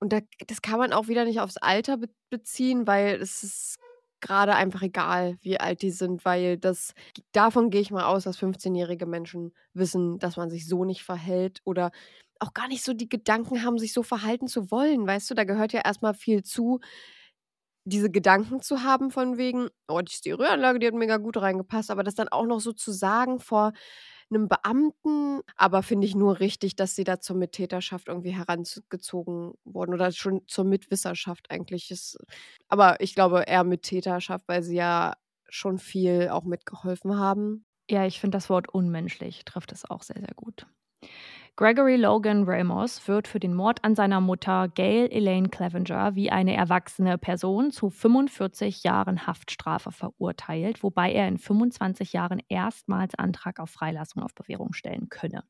Und 0.00 0.12
da, 0.12 0.20
das 0.48 0.62
kann 0.62 0.78
man 0.78 0.92
auch 0.92 1.08
wieder 1.08 1.24
nicht 1.24 1.40
aufs 1.40 1.56
Alter 1.56 1.96
be 1.96 2.08
beziehen, 2.30 2.86
weil 2.86 3.14
es 3.22 3.42
ist 3.44 3.78
gerade 4.24 4.56
einfach 4.56 4.82
egal, 4.82 5.38
wie 5.42 5.60
alt 5.60 5.82
die 5.82 5.92
sind, 5.92 6.24
weil 6.24 6.58
das 6.58 6.94
davon 7.32 7.70
gehe 7.70 7.82
ich 7.82 7.92
mal 7.92 8.04
aus, 8.06 8.24
dass 8.24 8.38
15-jährige 8.38 9.06
Menschen 9.06 9.54
wissen, 9.74 10.18
dass 10.18 10.36
man 10.36 10.50
sich 10.50 10.68
so 10.68 10.84
nicht 10.84 11.04
verhält 11.04 11.60
oder 11.64 11.92
auch 12.40 12.54
gar 12.54 12.68
nicht 12.68 12.84
so 12.84 12.94
die 12.94 13.08
Gedanken 13.08 13.64
haben, 13.64 13.78
sich 13.78 13.92
so 13.94 14.02
verhalten 14.02 14.48
zu 14.48 14.70
wollen. 14.70 15.06
Weißt 15.06 15.30
du, 15.30 15.34
da 15.34 15.44
gehört 15.44 15.72
ja 15.72 15.82
erstmal 15.84 16.14
viel 16.14 16.42
zu, 16.42 16.80
diese 17.86 18.10
Gedanken 18.10 18.62
zu 18.62 18.82
haben 18.82 19.10
von 19.10 19.36
wegen, 19.36 19.68
oh, 19.88 20.00
die 20.00 20.12
Stereoanlage, 20.12 20.78
die 20.78 20.86
hat 20.86 20.94
mega 20.94 21.18
gut 21.18 21.36
reingepasst, 21.36 21.90
aber 21.90 22.02
das 22.02 22.14
dann 22.14 22.28
auch 22.28 22.46
noch 22.46 22.60
so 22.60 22.72
zu 22.72 22.92
sagen 22.92 23.40
vor 23.40 23.72
einem 24.30 24.48
Beamten, 24.48 25.40
aber 25.56 25.82
finde 25.82 26.06
ich 26.06 26.14
nur 26.14 26.40
richtig, 26.40 26.76
dass 26.76 26.94
sie 26.96 27.04
da 27.04 27.20
zur 27.20 27.36
Mittäterschaft 27.36 28.08
irgendwie 28.08 28.34
herangezogen 28.34 29.54
wurden 29.64 29.94
oder 29.94 30.12
schon 30.12 30.42
zur 30.46 30.64
Mitwisserschaft 30.64 31.50
eigentlich 31.50 31.90
ist. 31.90 32.18
Aber 32.68 33.00
ich 33.00 33.14
glaube 33.14 33.44
eher 33.46 33.64
Mittäterschaft, 33.64 34.44
weil 34.48 34.62
sie 34.62 34.76
ja 34.76 35.14
schon 35.48 35.78
viel 35.78 36.28
auch 36.30 36.44
mitgeholfen 36.44 37.18
haben. 37.18 37.64
Ja, 37.90 38.06
ich 38.06 38.20
finde 38.20 38.36
das 38.36 38.48
Wort 38.50 38.68
unmenschlich 38.68 39.44
trifft 39.44 39.72
es 39.72 39.88
auch 39.88 40.02
sehr, 40.02 40.18
sehr 40.18 40.34
gut. 40.34 40.66
Gregory 41.56 41.94
Logan 41.94 42.42
Ramos 42.48 43.06
wird 43.06 43.28
für 43.28 43.38
den 43.38 43.54
Mord 43.54 43.84
an 43.84 43.94
seiner 43.94 44.20
Mutter 44.20 44.66
Gail 44.66 45.08
Elaine 45.12 45.48
Clevenger 45.48 46.16
wie 46.16 46.28
eine 46.28 46.56
erwachsene 46.56 47.16
Person 47.16 47.70
zu 47.70 47.90
45 47.90 48.82
Jahren 48.82 49.28
Haftstrafe 49.28 49.92
verurteilt, 49.92 50.82
wobei 50.82 51.12
er 51.12 51.28
in 51.28 51.38
25 51.38 52.12
Jahren 52.12 52.42
erstmals 52.48 53.14
Antrag 53.14 53.60
auf 53.60 53.70
Freilassung 53.70 54.24
auf 54.24 54.34
Bewährung 54.34 54.72
stellen 54.72 55.08
könne. 55.10 55.44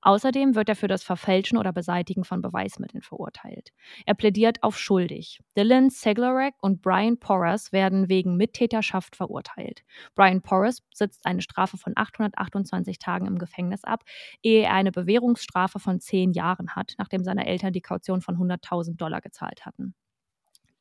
Außerdem 0.00 0.54
wird 0.54 0.70
er 0.70 0.76
für 0.76 0.88
das 0.88 1.02
Verfälschen 1.02 1.58
oder 1.58 1.74
Beseitigen 1.74 2.24
von 2.24 2.40
Beweismitteln 2.40 3.02
verurteilt. 3.02 3.68
Er 4.06 4.14
plädiert 4.14 4.62
auf 4.62 4.78
schuldig. 4.78 5.40
Dylan 5.58 5.90
Seglerek 5.90 6.54
und 6.62 6.80
Brian 6.80 7.18
Porras 7.18 7.70
werden 7.70 8.08
wegen 8.08 8.38
Mittäterschaft 8.38 9.14
verurteilt. 9.14 9.82
Brian 10.14 10.40
Porras 10.40 10.82
sitzt 10.94 11.26
eine 11.26 11.42
Strafe 11.42 11.76
von 11.76 11.92
828 11.96 12.98
Tagen 12.98 13.26
im 13.26 13.38
Gefängnis 13.38 13.84
ab, 13.84 14.04
ehe 14.42 14.62
er 14.62 14.72
eine 14.72 14.90
Bewährung 14.90 15.33
Bewährungsstrafe 15.34 15.78
von 15.78 16.00
zehn 16.00 16.32
Jahren 16.32 16.74
hat, 16.74 16.94
nachdem 16.98 17.24
seine 17.24 17.46
Eltern 17.46 17.72
die 17.72 17.80
Kaution 17.80 18.20
von 18.20 18.36
100.000 18.36 18.96
Dollar 18.96 19.20
gezahlt 19.20 19.66
hatten. 19.66 19.94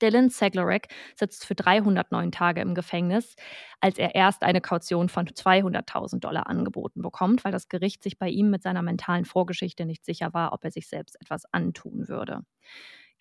Dylan 0.01 0.30
Seglerek 0.30 0.88
sitzt 1.16 1.45
für 1.45 1.56
309 1.56 2.32
Tage 2.32 2.62
im 2.62 2.76
Gefängnis, 2.76 3.36
als 3.80 3.97
er 3.97 4.16
erst 4.16 4.43
eine 4.43 4.60
Kaution 4.60 5.08
von 5.08 5.28
200.000 5.28 6.20
Dollar 6.20 6.47
angeboten 6.47 7.01
bekommt, 7.01 7.45
weil 7.45 7.51
das 7.51 7.70
Gericht 7.70 8.04
sich 8.04 8.18
bei 8.18 8.28
ihm 8.28 8.49
mit 8.49 8.64
seiner 8.64 8.82
mentalen 8.82 9.24
Vorgeschichte 9.24 9.86
nicht 9.86 10.04
sicher 10.04 10.34
war, 10.34 10.51
ob 10.51 10.64
er 10.66 10.72
sich 10.72 10.88
selbst 10.88 11.20
etwas 11.22 11.45
antun 11.54 12.10
würde. 12.10 12.41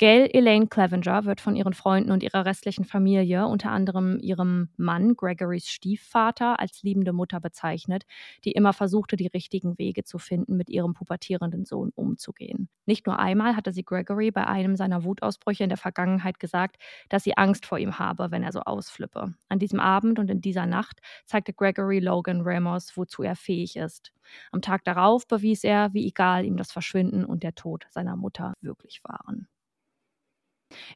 Gail 0.03 0.29
Elaine 0.33 0.67
Clevenger 0.67 1.27
wird 1.27 1.41
von 1.41 1.55
ihren 1.55 1.75
Freunden 1.75 2.11
und 2.11 2.25
ihrer 2.25 2.45
restlichen 2.45 2.85
Familie, 2.85 3.47
unter 3.47 3.71
anderem 3.71 4.19
ihrem 4.19 4.69
Mann 4.77 5.15
Gregorys 5.15 5.69
Stiefvater, 5.69 6.59
als 6.59 6.83
liebende 6.83 7.13
Mutter 7.13 7.39
bezeichnet, 7.39 8.03
die 8.45 8.51
immer 8.51 8.73
versuchte, 8.73 9.15
die 9.15 9.29
richtigen 9.29 9.79
Wege 9.79 10.03
zu 10.03 10.19
finden, 10.19 10.57
mit 10.57 10.71
ihrem 10.71 10.93
pubertierenden 10.93 11.65
Sohn 11.65 11.93
umzugehen. 11.95 12.69
Nicht 12.85 13.07
nur 13.07 13.21
einmal 13.21 13.55
hatte 13.55 13.71
sie 13.71 13.85
Gregory 13.85 14.33
bei 14.33 14.45
einem 14.45 14.75
seiner 14.75 15.05
Wutausbrüche 15.05 15.63
in 15.63 15.69
der 15.69 15.79
Vergangenheit 15.79 16.41
gesagt, 16.41 16.79
dass 17.09 17.23
sie 17.23 17.37
Angst 17.37 17.65
vor 17.65 17.79
ihm 17.79 18.01
habe, 18.01 18.33
wenn 18.33 18.43
er 18.43 18.51
so 18.51 18.63
ausflippe. 18.63 19.35
An 19.49 19.61
diesem 19.61 19.79
Abend 19.79 20.19
und 20.19 20.29
in 20.33 20.41
dieser 20.41 20.67
Nacht 20.67 20.99
zeigte 21.27 21.53
Gregory 21.53 22.01
Logan 22.01 22.41
Ramos, 22.43 22.97
wozu 22.97 23.23
er 23.23 23.37
fähig 23.37 23.77
ist. 23.77 24.13
Am 24.51 24.63
Tag 24.63 24.83
darauf 24.83 25.29
bewies 25.29 25.63
er, 25.63 25.95
wie 25.95 26.09
egal 26.09 26.45
ihm 26.45 26.57
das 26.57 26.73
Verschwinden 26.73 27.25
und 27.25 27.45
der 27.45 27.55
Tod 27.55 27.87
seiner 27.91 28.17
Mutter 28.17 28.55
wirklich 28.63 29.01
waren. 29.05 29.47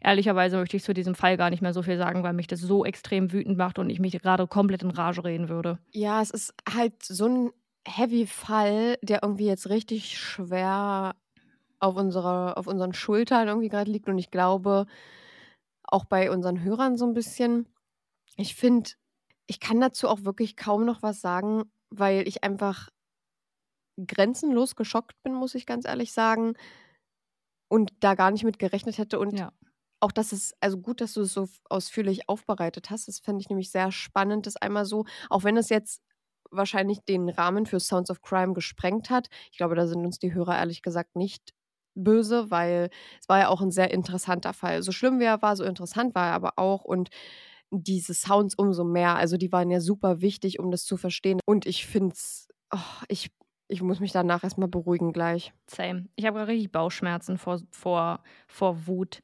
Ehrlicherweise 0.00 0.56
möchte 0.56 0.76
ich 0.76 0.84
zu 0.84 0.94
diesem 0.94 1.14
Fall 1.14 1.36
gar 1.36 1.50
nicht 1.50 1.62
mehr 1.62 1.72
so 1.72 1.82
viel 1.82 1.98
sagen, 1.98 2.22
weil 2.22 2.32
mich 2.32 2.46
das 2.46 2.60
so 2.60 2.84
extrem 2.84 3.32
wütend 3.32 3.56
macht 3.56 3.78
und 3.78 3.90
ich 3.90 4.00
mich 4.00 4.20
gerade 4.20 4.46
komplett 4.46 4.82
in 4.82 4.90
Rage 4.90 5.24
reden 5.24 5.48
würde. 5.48 5.78
Ja, 5.92 6.20
es 6.22 6.30
ist 6.30 6.54
halt 6.72 7.02
so 7.02 7.26
ein 7.26 7.50
heavy 7.86 8.26
Fall, 8.26 8.98
der 9.02 9.22
irgendwie 9.22 9.46
jetzt 9.46 9.68
richtig 9.68 10.18
schwer 10.18 11.14
auf, 11.78 11.96
unsere, 11.96 12.56
auf 12.56 12.66
unseren 12.66 12.94
Schultern 12.94 13.48
irgendwie 13.48 13.68
gerade 13.68 13.90
liegt. 13.90 14.08
Und 14.08 14.18
ich 14.18 14.30
glaube, 14.30 14.86
auch 15.84 16.04
bei 16.04 16.30
unseren 16.30 16.62
Hörern 16.62 16.96
so 16.96 17.06
ein 17.06 17.14
bisschen. 17.14 17.66
Ich 18.36 18.54
finde, 18.54 18.90
ich 19.46 19.60
kann 19.60 19.80
dazu 19.80 20.08
auch 20.08 20.24
wirklich 20.24 20.56
kaum 20.56 20.84
noch 20.84 21.02
was 21.02 21.20
sagen, 21.20 21.70
weil 21.90 22.26
ich 22.26 22.44
einfach 22.44 22.90
grenzenlos 24.04 24.76
geschockt 24.76 25.22
bin, 25.22 25.34
muss 25.34 25.54
ich 25.54 25.66
ganz 25.66 25.86
ehrlich 25.86 26.12
sagen. 26.12 26.54
Und 27.68 27.92
da 28.00 28.14
gar 28.14 28.30
nicht 28.30 28.44
mit 28.44 28.58
gerechnet 28.58 28.98
hätte. 28.98 29.18
Und 29.18 29.38
Ja. 29.38 29.52
auch, 30.00 30.12
dass 30.12 30.32
es, 30.32 30.54
also 30.60 30.78
gut, 30.78 31.00
dass 31.00 31.14
du 31.14 31.22
es 31.22 31.32
so 31.32 31.48
ausführlich 31.68 32.28
aufbereitet 32.28 32.90
hast. 32.90 33.08
Das 33.08 33.18
fände 33.20 33.40
ich 33.42 33.48
nämlich 33.48 33.70
sehr 33.70 33.90
spannend, 33.92 34.46
das 34.46 34.56
einmal 34.56 34.84
so, 34.84 35.04
auch 35.30 35.44
wenn 35.44 35.56
es 35.56 35.68
jetzt 35.68 36.02
wahrscheinlich 36.50 37.00
den 37.04 37.28
Rahmen 37.28 37.66
für 37.66 37.80
Sounds 37.80 38.10
of 38.10 38.22
Crime 38.22 38.52
gesprengt 38.54 39.10
hat. 39.10 39.28
Ich 39.50 39.58
glaube, 39.58 39.74
da 39.74 39.86
sind 39.86 40.04
uns 40.06 40.18
die 40.18 40.32
Hörer 40.34 40.56
ehrlich 40.56 40.82
gesagt 40.82 41.16
nicht 41.16 41.52
böse, 41.94 42.50
weil 42.50 42.90
es 43.20 43.28
war 43.28 43.38
ja 43.40 43.48
auch 43.48 43.62
ein 43.62 43.70
sehr 43.72 43.90
interessanter 43.90 44.52
Fall. 44.52 44.82
So 44.82 44.92
schlimm 44.92 45.18
wie 45.18 45.24
er 45.24 45.42
war, 45.42 45.56
so 45.56 45.64
interessant 45.64 46.14
war 46.14 46.28
er 46.28 46.34
aber 46.34 46.52
auch 46.56 46.84
und 46.84 47.08
diese 47.70 48.14
Sounds 48.14 48.54
umso 48.56 48.84
mehr. 48.84 49.16
Also 49.16 49.36
die 49.36 49.50
waren 49.52 49.70
ja 49.70 49.80
super 49.80 50.20
wichtig, 50.20 50.58
um 50.60 50.70
das 50.70 50.84
zu 50.84 50.96
verstehen. 50.96 51.40
Und 51.46 51.66
ich 51.66 51.86
finde 51.86 52.14
es, 52.14 52.48
oh, 52.72 52.78
ich, 53.08 53.30
ich 53.68 53.82
muss 53.82 54.00
mich 54.00 54.12
danach 54.12 54.44
erstmal 54.44 54.68
beruhigen 54.68 55.12
gleich. 55.12 55.52
Same. 55.66 56.06
Ich 56.16 56.26
habe 56.26 56.46
richtig 56.46 56.72
Bauchschmerzen 56.72 57.38
vor, 57.38 57.60
vor, 57.70 58.22
vor 58.46 58.86
Wut. 58.86 59.22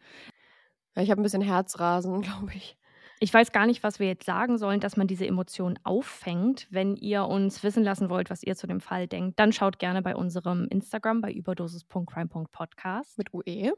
Ja, 0.97 1.03
ich 1.03 1.11
habe 1.11 1.20
ein 1.20 1.24
bisschen 1.24 1.43
Herzrasen, 1.43 2.20
glaube 2.22 2.53
ich. 2.55 2.76
Ich 3.20 3.32
weiß 3.32 3.53
gar 3.53 3.66
nicht, 3.66 3.84
was 3.84 4.01
wir 4.01 4.09
jetzt 4.09 4.26
sagen 4.26 4.59
sollen, 4.59 4.80
dass 4.80 4.97
man 4.97 5.07
diese 5.07 5.26
Emotionen 5.28 5.78
auffängt. 5.84 6.66
Wenn 6.70 6.97
ihr 6.97 7.24
uns 7.26 7.62
wissen 7.62 7.84
lassen 7.84 8.11
wollt, 8.11 8.30
was 8.30 8.43
ihr 8.43 8.57
zu 8.57 8.66
dem 8.66 8.80
Fall 8.80 9.07
denkt, 9.07 9.38
dann 9.38 9.53
schaut 9.53 9.78
gerne 9.78 10.03
bei 10.03 10.16
unserem 10.16 10.66
Instagram 10.66 11.20
bei 11.20 11.32
überdosis.crime.podcast 11.32 13.18
Mit 13.18 13.32
UE. 13.32 13.74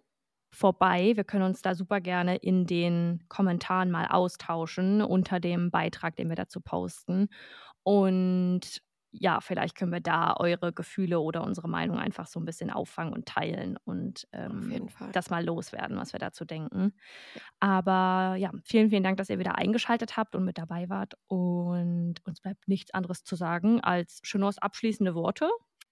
vorbei. 0.50 1.12
Wir 1.14 1.24
können 1.24 1.44
uns 1.44 1.60
da 1.60 1.74
super 1.74 2.00
gerne 2.00 2.36
in 2.36 2.66
den 2.66 3.24
Kommentaren 3.28 3.90
mal 3.90 4.06
austauschen 4.06 5.02
unter 5.02 5.40
dem 5.40 5.70
Beitrag, 5.70 6.16
den 6.16 6.30
wir 6.30 6.36
dazu 6.36 6.62
posten. 6.62 7.28
Und 7.82 8.80
ja, 9.16 9.40
vielleicht 9.40 9.76
können 9.76 9.92
wir 9.92 10.00
da 10.00 10.34
eure 10.36 10.72
Gefühle 10.72 11.20
oder 11.20 11.44
unsere 11.44 11.68
Meinung 11.68 11.98
einfach 11.98 12.26
so 12.26 12.40
ein 12.40 12.44
bisschen 12.44 12.70
auffangen 12.70 13.12
und 13.12 13.26
teilen 13.26 13.76
und 13.84 14.26
ähm, 14.32 14.88
das 15.12 15.30
mal 15.30 15.44
loswerden, 15.44 15.96
was 15.96 16.12
wir 16.12 16.18
dazu 16.18 16.44
denken. 16.44 16.92
Aber 17.60 18.36
ja, 18.36 18.50
vielen, 18.64 18.90
vielen 18.90 19.04
Dank, 19.04 19.16
dass 19.16 19.30
ihr 19.30 19.38
wieder 19.38 19.56
eingeschaltet 19.56 20.16
habt 20.16 20.34
und 20.34 20.44
mit 20.44 20.58
dabei 20.58 20.88
wart. 20.88 21.14
Und 21.28 22.16
uns 22.24 22.40
bleibt 22.40 22.66
nichts 22.66 22.92
anderes 22.92 23.24
zu 23.24 23.36
sagen 23.36 23.80
als 23.80 24.20
Chenors 24.22 24.58
abschließende 24.58 25.14
Worte. 25.14 25.48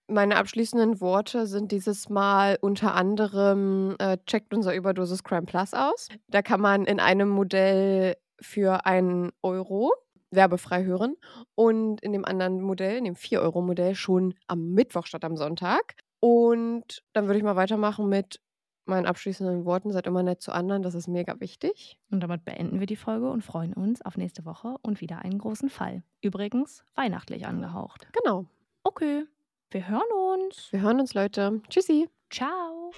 Meine 0.08 0.36
abschließenden 0.36 1.00
Worte 1.00 1.46
sind 1.46 1.70
dieses 1.70 2.08
Mal 2.08 2.58
unter 2.60 2.94
anderem, 2.94 3.94
äh, 3.98 4.18
checkt 4.26 4.52
unser 4.52 4.74
Überdosis 4.74 5.22
Crime 5.22 5.46
Plus 5.46 5.74
aus. 5.74 6.08
Da 6.26 6.42
kann 6.42 6.60
man 6.60 6.84
in 6.86 6.98
einem 6.98 7.28
Modell 7.28 8.16
für 8.40 8.84
einen 8.84 9.30
Euro 9.42 9.92
werbefrei 10.32 10.84
hören 10.84 11.16
und 11.54 12.00
in 12.00 12.12
dem 12.12 12.24
anderen 12.24 12.60
Modell, 12.60 12.96
in 12.96 13.04
dem 13.04 13.14
4-Euro-Modell, 13.14 13.94
schon 13.94 14.34
am 14.46 14.70
Mittwoch 14.70 15.06
statt 15.06 15.24
am 15.24 15.36
Sonntag. 15.36 15.96
Und 16.20 17.02
dann 17.12 17.26
würde 17.26 17.38
ich 17.38 17.44
mal 17.44 17.56
weitermachen 17.56 18.08
mit 18.08 18.40
meinen 18.84 19.06
abschließenden 19.06 19.64
Worten. 19.64 19.92
Seid 19.92 20.06
immer 20.06 20.22
nett 20.22 20.42
zu 20.42 20.52
anderen, 20.52 20.82
das 20.82 20.94
ist 20.94 21.08
mega 21.08 21.40
wichtig. 21.40 21.98
Und 22.10 22.20
damit 22.20 22.44
beenden 22.44 22.80
wir 22.80 22.86
die 22.86 22.96
Folge 22.96 23.30
und 23.30 23.42
freuen 23.42 23.74
uns 23.74 24.02
auf 24.02 24.16
nächste 24.16 24.44
Woche 24.44 24.76
und 24.82 25.00
wieder 25.00 25.18
einen 25.20 25.38
großen 25.38 25.70
Fall. 25.70 26.02
Übrigens 26.20 26.84
weihnachtlich 26.94 27.46
angehaucht. 27.46 28.08
Genau. 28.12 28.46
Okay, 28.84 29.24
wir 29.70 29.88
hören 29.88 30.40
uns. 30.40 30.72
Wir 30.72 30.80
hören 30.80 31.00
uns, 31.00 31.14
Leute. 31.14 31.60
Tschüssi. 31.68 32.08
Ciao. 32.30 32.92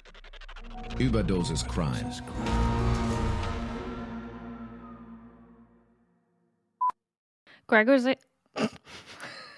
Überdosis 0.97 1.65
Crime. 1.67 2.11
Gregor 7.67 7.99
se 7.99 8.17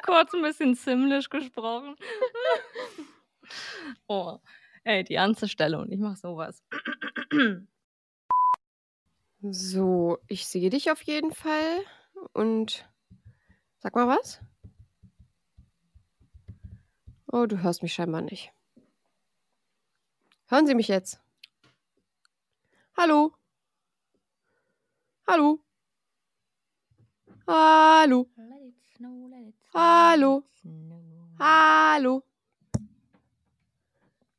Kurz 0.04 0.34
ein 0.34 0.42
bisschen 0.42 0.74
ziemlich 0.74 1.28
gesprochen. 1.28 1.96
Oh, 4.08 4.38
ey, 4.84 5.04
die 5.04 5.14
ganze 5.14 5.48
Stelle 5.48 5.78
und 5.78 5.92
ich 5.92 6.00
mach 6.00 6.16
sowas. 6.16 6.64
So, 9.42 10.18
ich 10.26 10.46
sehe 10.46 10.70
dich 10.70 10.90
auf 10.90 11.02
jeden 11.02 11.32
Fall. 11.32 11.80
Und 12.32 12.88
sag 13.78 13.94
mal 13.94 14.08
was. 14.08 14.40
Oh, 17.30 17.44
du 17.44 17.62
hörst 17.62 17.82
mich 17.82 17.92
scheinbar 17.92 18.22
nicht. 18.22 18.53
Hören 20.46 20.66
Sie 20.66 20.74
mich 20.74 20.88
jetzt? 20.88 21.20
Hallo? 22.96 23.34
Hallo? 25.26 25.64
Hallo? 27.46 28.28
Hallo? 29.72 30.44
Hallo? 31.38 32.22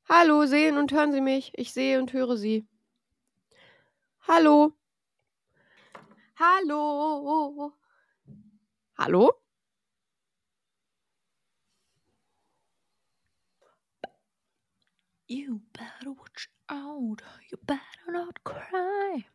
Hallo, 0.08 0.46
sehen 0.46 0.78
und 0.78 0.92
hören 0.92 1.12
Sie 1.12 1.22
mich? 1.22 1.52
Ich 1.56 1.74
sehe 1.74 2.00
und 2.00 2.14
höre 2.14 2.38
Sie. 2.38 2.68
Hallo? 4.28 4.74
Hallo? 6.38 7.74
Hallo? 8.98 9.45
You 15.28 15.62
better 15.74 16.12
watch 16.12 16.50
out. 16.70 17.22
You 17.52 17.58
better 17.66 17.82
not 18.10 18.44
cry. 18.44 19.26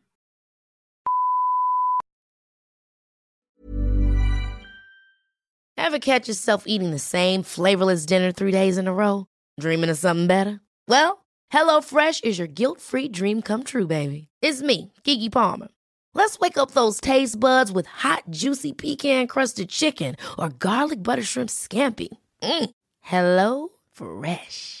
Ever 5.77 5.99
catch 5.99 6.29
yourself 6.29 6.63
eating 6.65 6.91
the 6.91 6.99
same 6.99 7.43
flavorless 7.43 8.05
dinner 8.05 8.31
three 8.31 8.51
days 8.51 8.77
in 8.77 8.87
a 8.87 8.93
row? 8.93 9.25
Dreaming 9.59 9.89
of 9.89 9.97
something 9.97 10.27
better? 10.27 10.61
Well, 10.87 11.25
HelloFresh 11.51 12.23
is 12.23 12.37
your 12.37 12.47
guilt 12.47 12.79
free 12.79 13.09
dream 13.09 13.41
come 13.41 13.63
true, 13.63 13.87
baby. 13.87 14.29
It's 14.41 14.61
me, 14.61 14.93
Kiki 15.03 15.29
Palmer. 15.29 15.67
Let's 16.13 16.39
wake 16.39 16.57
up 16.57 16.71
those 16.71 17.01
taste 17.01 17.37
buds 17.39 17.71
with 17.71 17.87
hot, 17.87 18.23
juicy 18.29 18.71
pecan 18.71 19.27
crusted 19.27 19.69
chicken 19.69 20.15
or 20.37 20.49
garlic 20.49 21.03
butter 21.03 21.23
shrimp 21.23 21.49
scampi. 21.49 22.09
Mm. 22.41 22.69
Hello 23.01 23.69
Fresh. 23.91 24.80